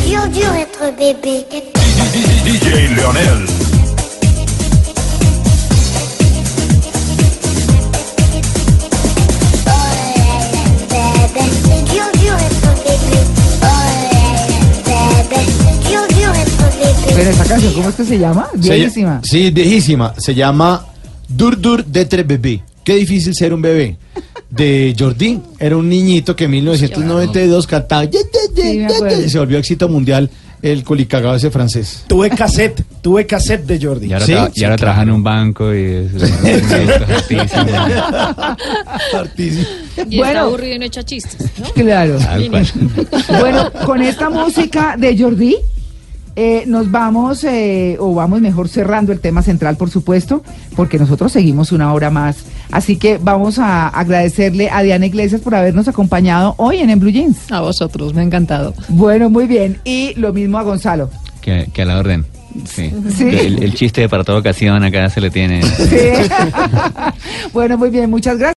Dur 0.06 0.30
dur 0.32 0.56
être 0.56 0.92
bébé. 0.98 1.85
DJ 2.24 2.96
Leonel. 2.96 3.46
Oh. 9.68 9.72
Oh. 13.62 14.06
Pero 17.16 17.30
esa 17.30 17.46
canción, 17.46 17.74
¿cómo 17.74 17.90
es 17.90 17.96
que 17.96 18.04
se 18.06 18.20
llama? 18.20 18.48
Se- 18.62 18.74
Viejísima. 18.76 19.22
sí, 19.24 19.50
viejísima. 19.52 20.14
Se 20.18 20.36
llama 20.36 20.86
Dur 21.30 21.60
Dur 21.60 21.86
d'être 21.86 22.24
bebé. 22.26 22.62
Qué 22.84 22.96
difícil 22.96 23.34
ser 23.34 23.54
un 23.54 23.62
bebé. 23.62 23.98
De 24.50 24.96
Jordi, 24.98 25.40
era 25.60 25.76
un 25.76 25.90
niñito 25.90 26.34
que 26.36 26.46
en 26.46 26.52
1992 26.52 27.68
cantaba 27.68 28.06
"Ye, 28.06 28.20
ye, 28.20 28.56
ye, 28.56 28.62
Sí, 28.62 28.78
me 28.78 28.88
ye, 28.90 28.96
acuerdo. 28.96 29.18
ye", 29.20 29.26
y 29.26 29.30
se 29.30 29.40
volvió 29.40 29.58
éxito 29.58 29.90
mundial 29.90 30.30
el 30.72 30.84
colicagado 30.84 31.36
ese 31.36 31.52
francés. 31.52 32.04
Tuve 32.08 32.30
cassette, 32.32 32.84
tuve 33.02 33.26
cassette 33.28 33.66
de 33.66 33.80
Jordi. 33.86 34.08
Y 34.08 34.14
ahora, 34.14 34.26
Sí, 34.26 34.32
tra- 34.34 34.50
y 34.54 34.60
sí, 34.60 34.64
ahora 34.64 34.76
trabaja 34.78 35.02
en 35.04 35.12
un 35.12 35.24
banco 35.24 35.74
y 35.74 35.84
es, 35.84 36.12
artísimo. 39.14 39.66
Y 40.10 40.18
Bueno. 40.18 40.26
está 40.32 40.42
aburrido 40.42 40.76
y 40.76 40.80
no 40.80 40.86
echa 40.86 41.04
chistes, 41.04 41.52
¿no? 41.60 41.66
Claro. 41.74 42.18
Bueno, 43.40 43.72
con 43.86 44.02
esta 44.02 44.30
música 44.30 44.96
de 44.98 45.18
Jordi, 45.18 45.56
Eh, 46.38 46.64
nos 46.68 46.92
vamos, 46.92 47.44
eh, 47.46 47.96
o 48.00 48.14
vamos 48.14 48.42
mejor 48.42 48.68
cerrando 48.68 49.14
el 49.14 49.22
tema 49.22 49.42
central, 49.42 49.78
por 49.78 49.90
supuesto, 49.90 50.44
porque 50.76 51.00
nosotros 51.00 51.32
seguimos 51.32 51.72
una 51.72 51.94
hora 51.94 52.10
más. 52.10 52.46
Así 52.72 52.98
que 52.98 53.18
vamos 53.18 53.58
a 53.58 53.88
agradecerle 53.88 54.70
a 54.70 54.82
Diana 54.82 55.06
Iglesias 55.06 55.42
por 55.42 55.56
habernos 55.56 55.88
acompañado 55.88 56.56
hoy 56.58 56.80
en, 56.80 56.90
en 56.90 57.00
Blue 57.00 57.12
Jeans. 57.12 57.52
A 57.52 57.62
vosotros, 57.62 58.14
me 58.14 58.22
ha 58.22 58.26
encantado. 58.26 58.74
Bueno, 58.90 59.30
muy 59.30 59.48
bien. 59.48 59.80
Y 59.86 60.14
lo 60.16 60.34
mismo 60.34 60.58
a 60.58 60.64
Gonzalo. 60.64 61.10
Que, 61.42 61.70
que 61.74 61.84
a 61.84 61.86
la 61.86 62.00
orden. 62.00 62.26
Sí. 62.64 62.92
Sí. 63.16 63.24
El, 63.24 63.64
el 63.64 63.74
chiste 63.74 64.02
de 64.02 64.10
para 64.10 64.24
toda 64.24 64.40
ocasión 64.40 64.84
acá 64.84 65.10
se 65.10 65.20
le 65.22 65.30
tiene. 65.30 65.62
Sí. 65.62 66.30
bueno, 67.54 67.78
muy 67.78 67.90
bien, 67.90 68.10
muchas 68.10 68.38
gracias. 68.38 68.54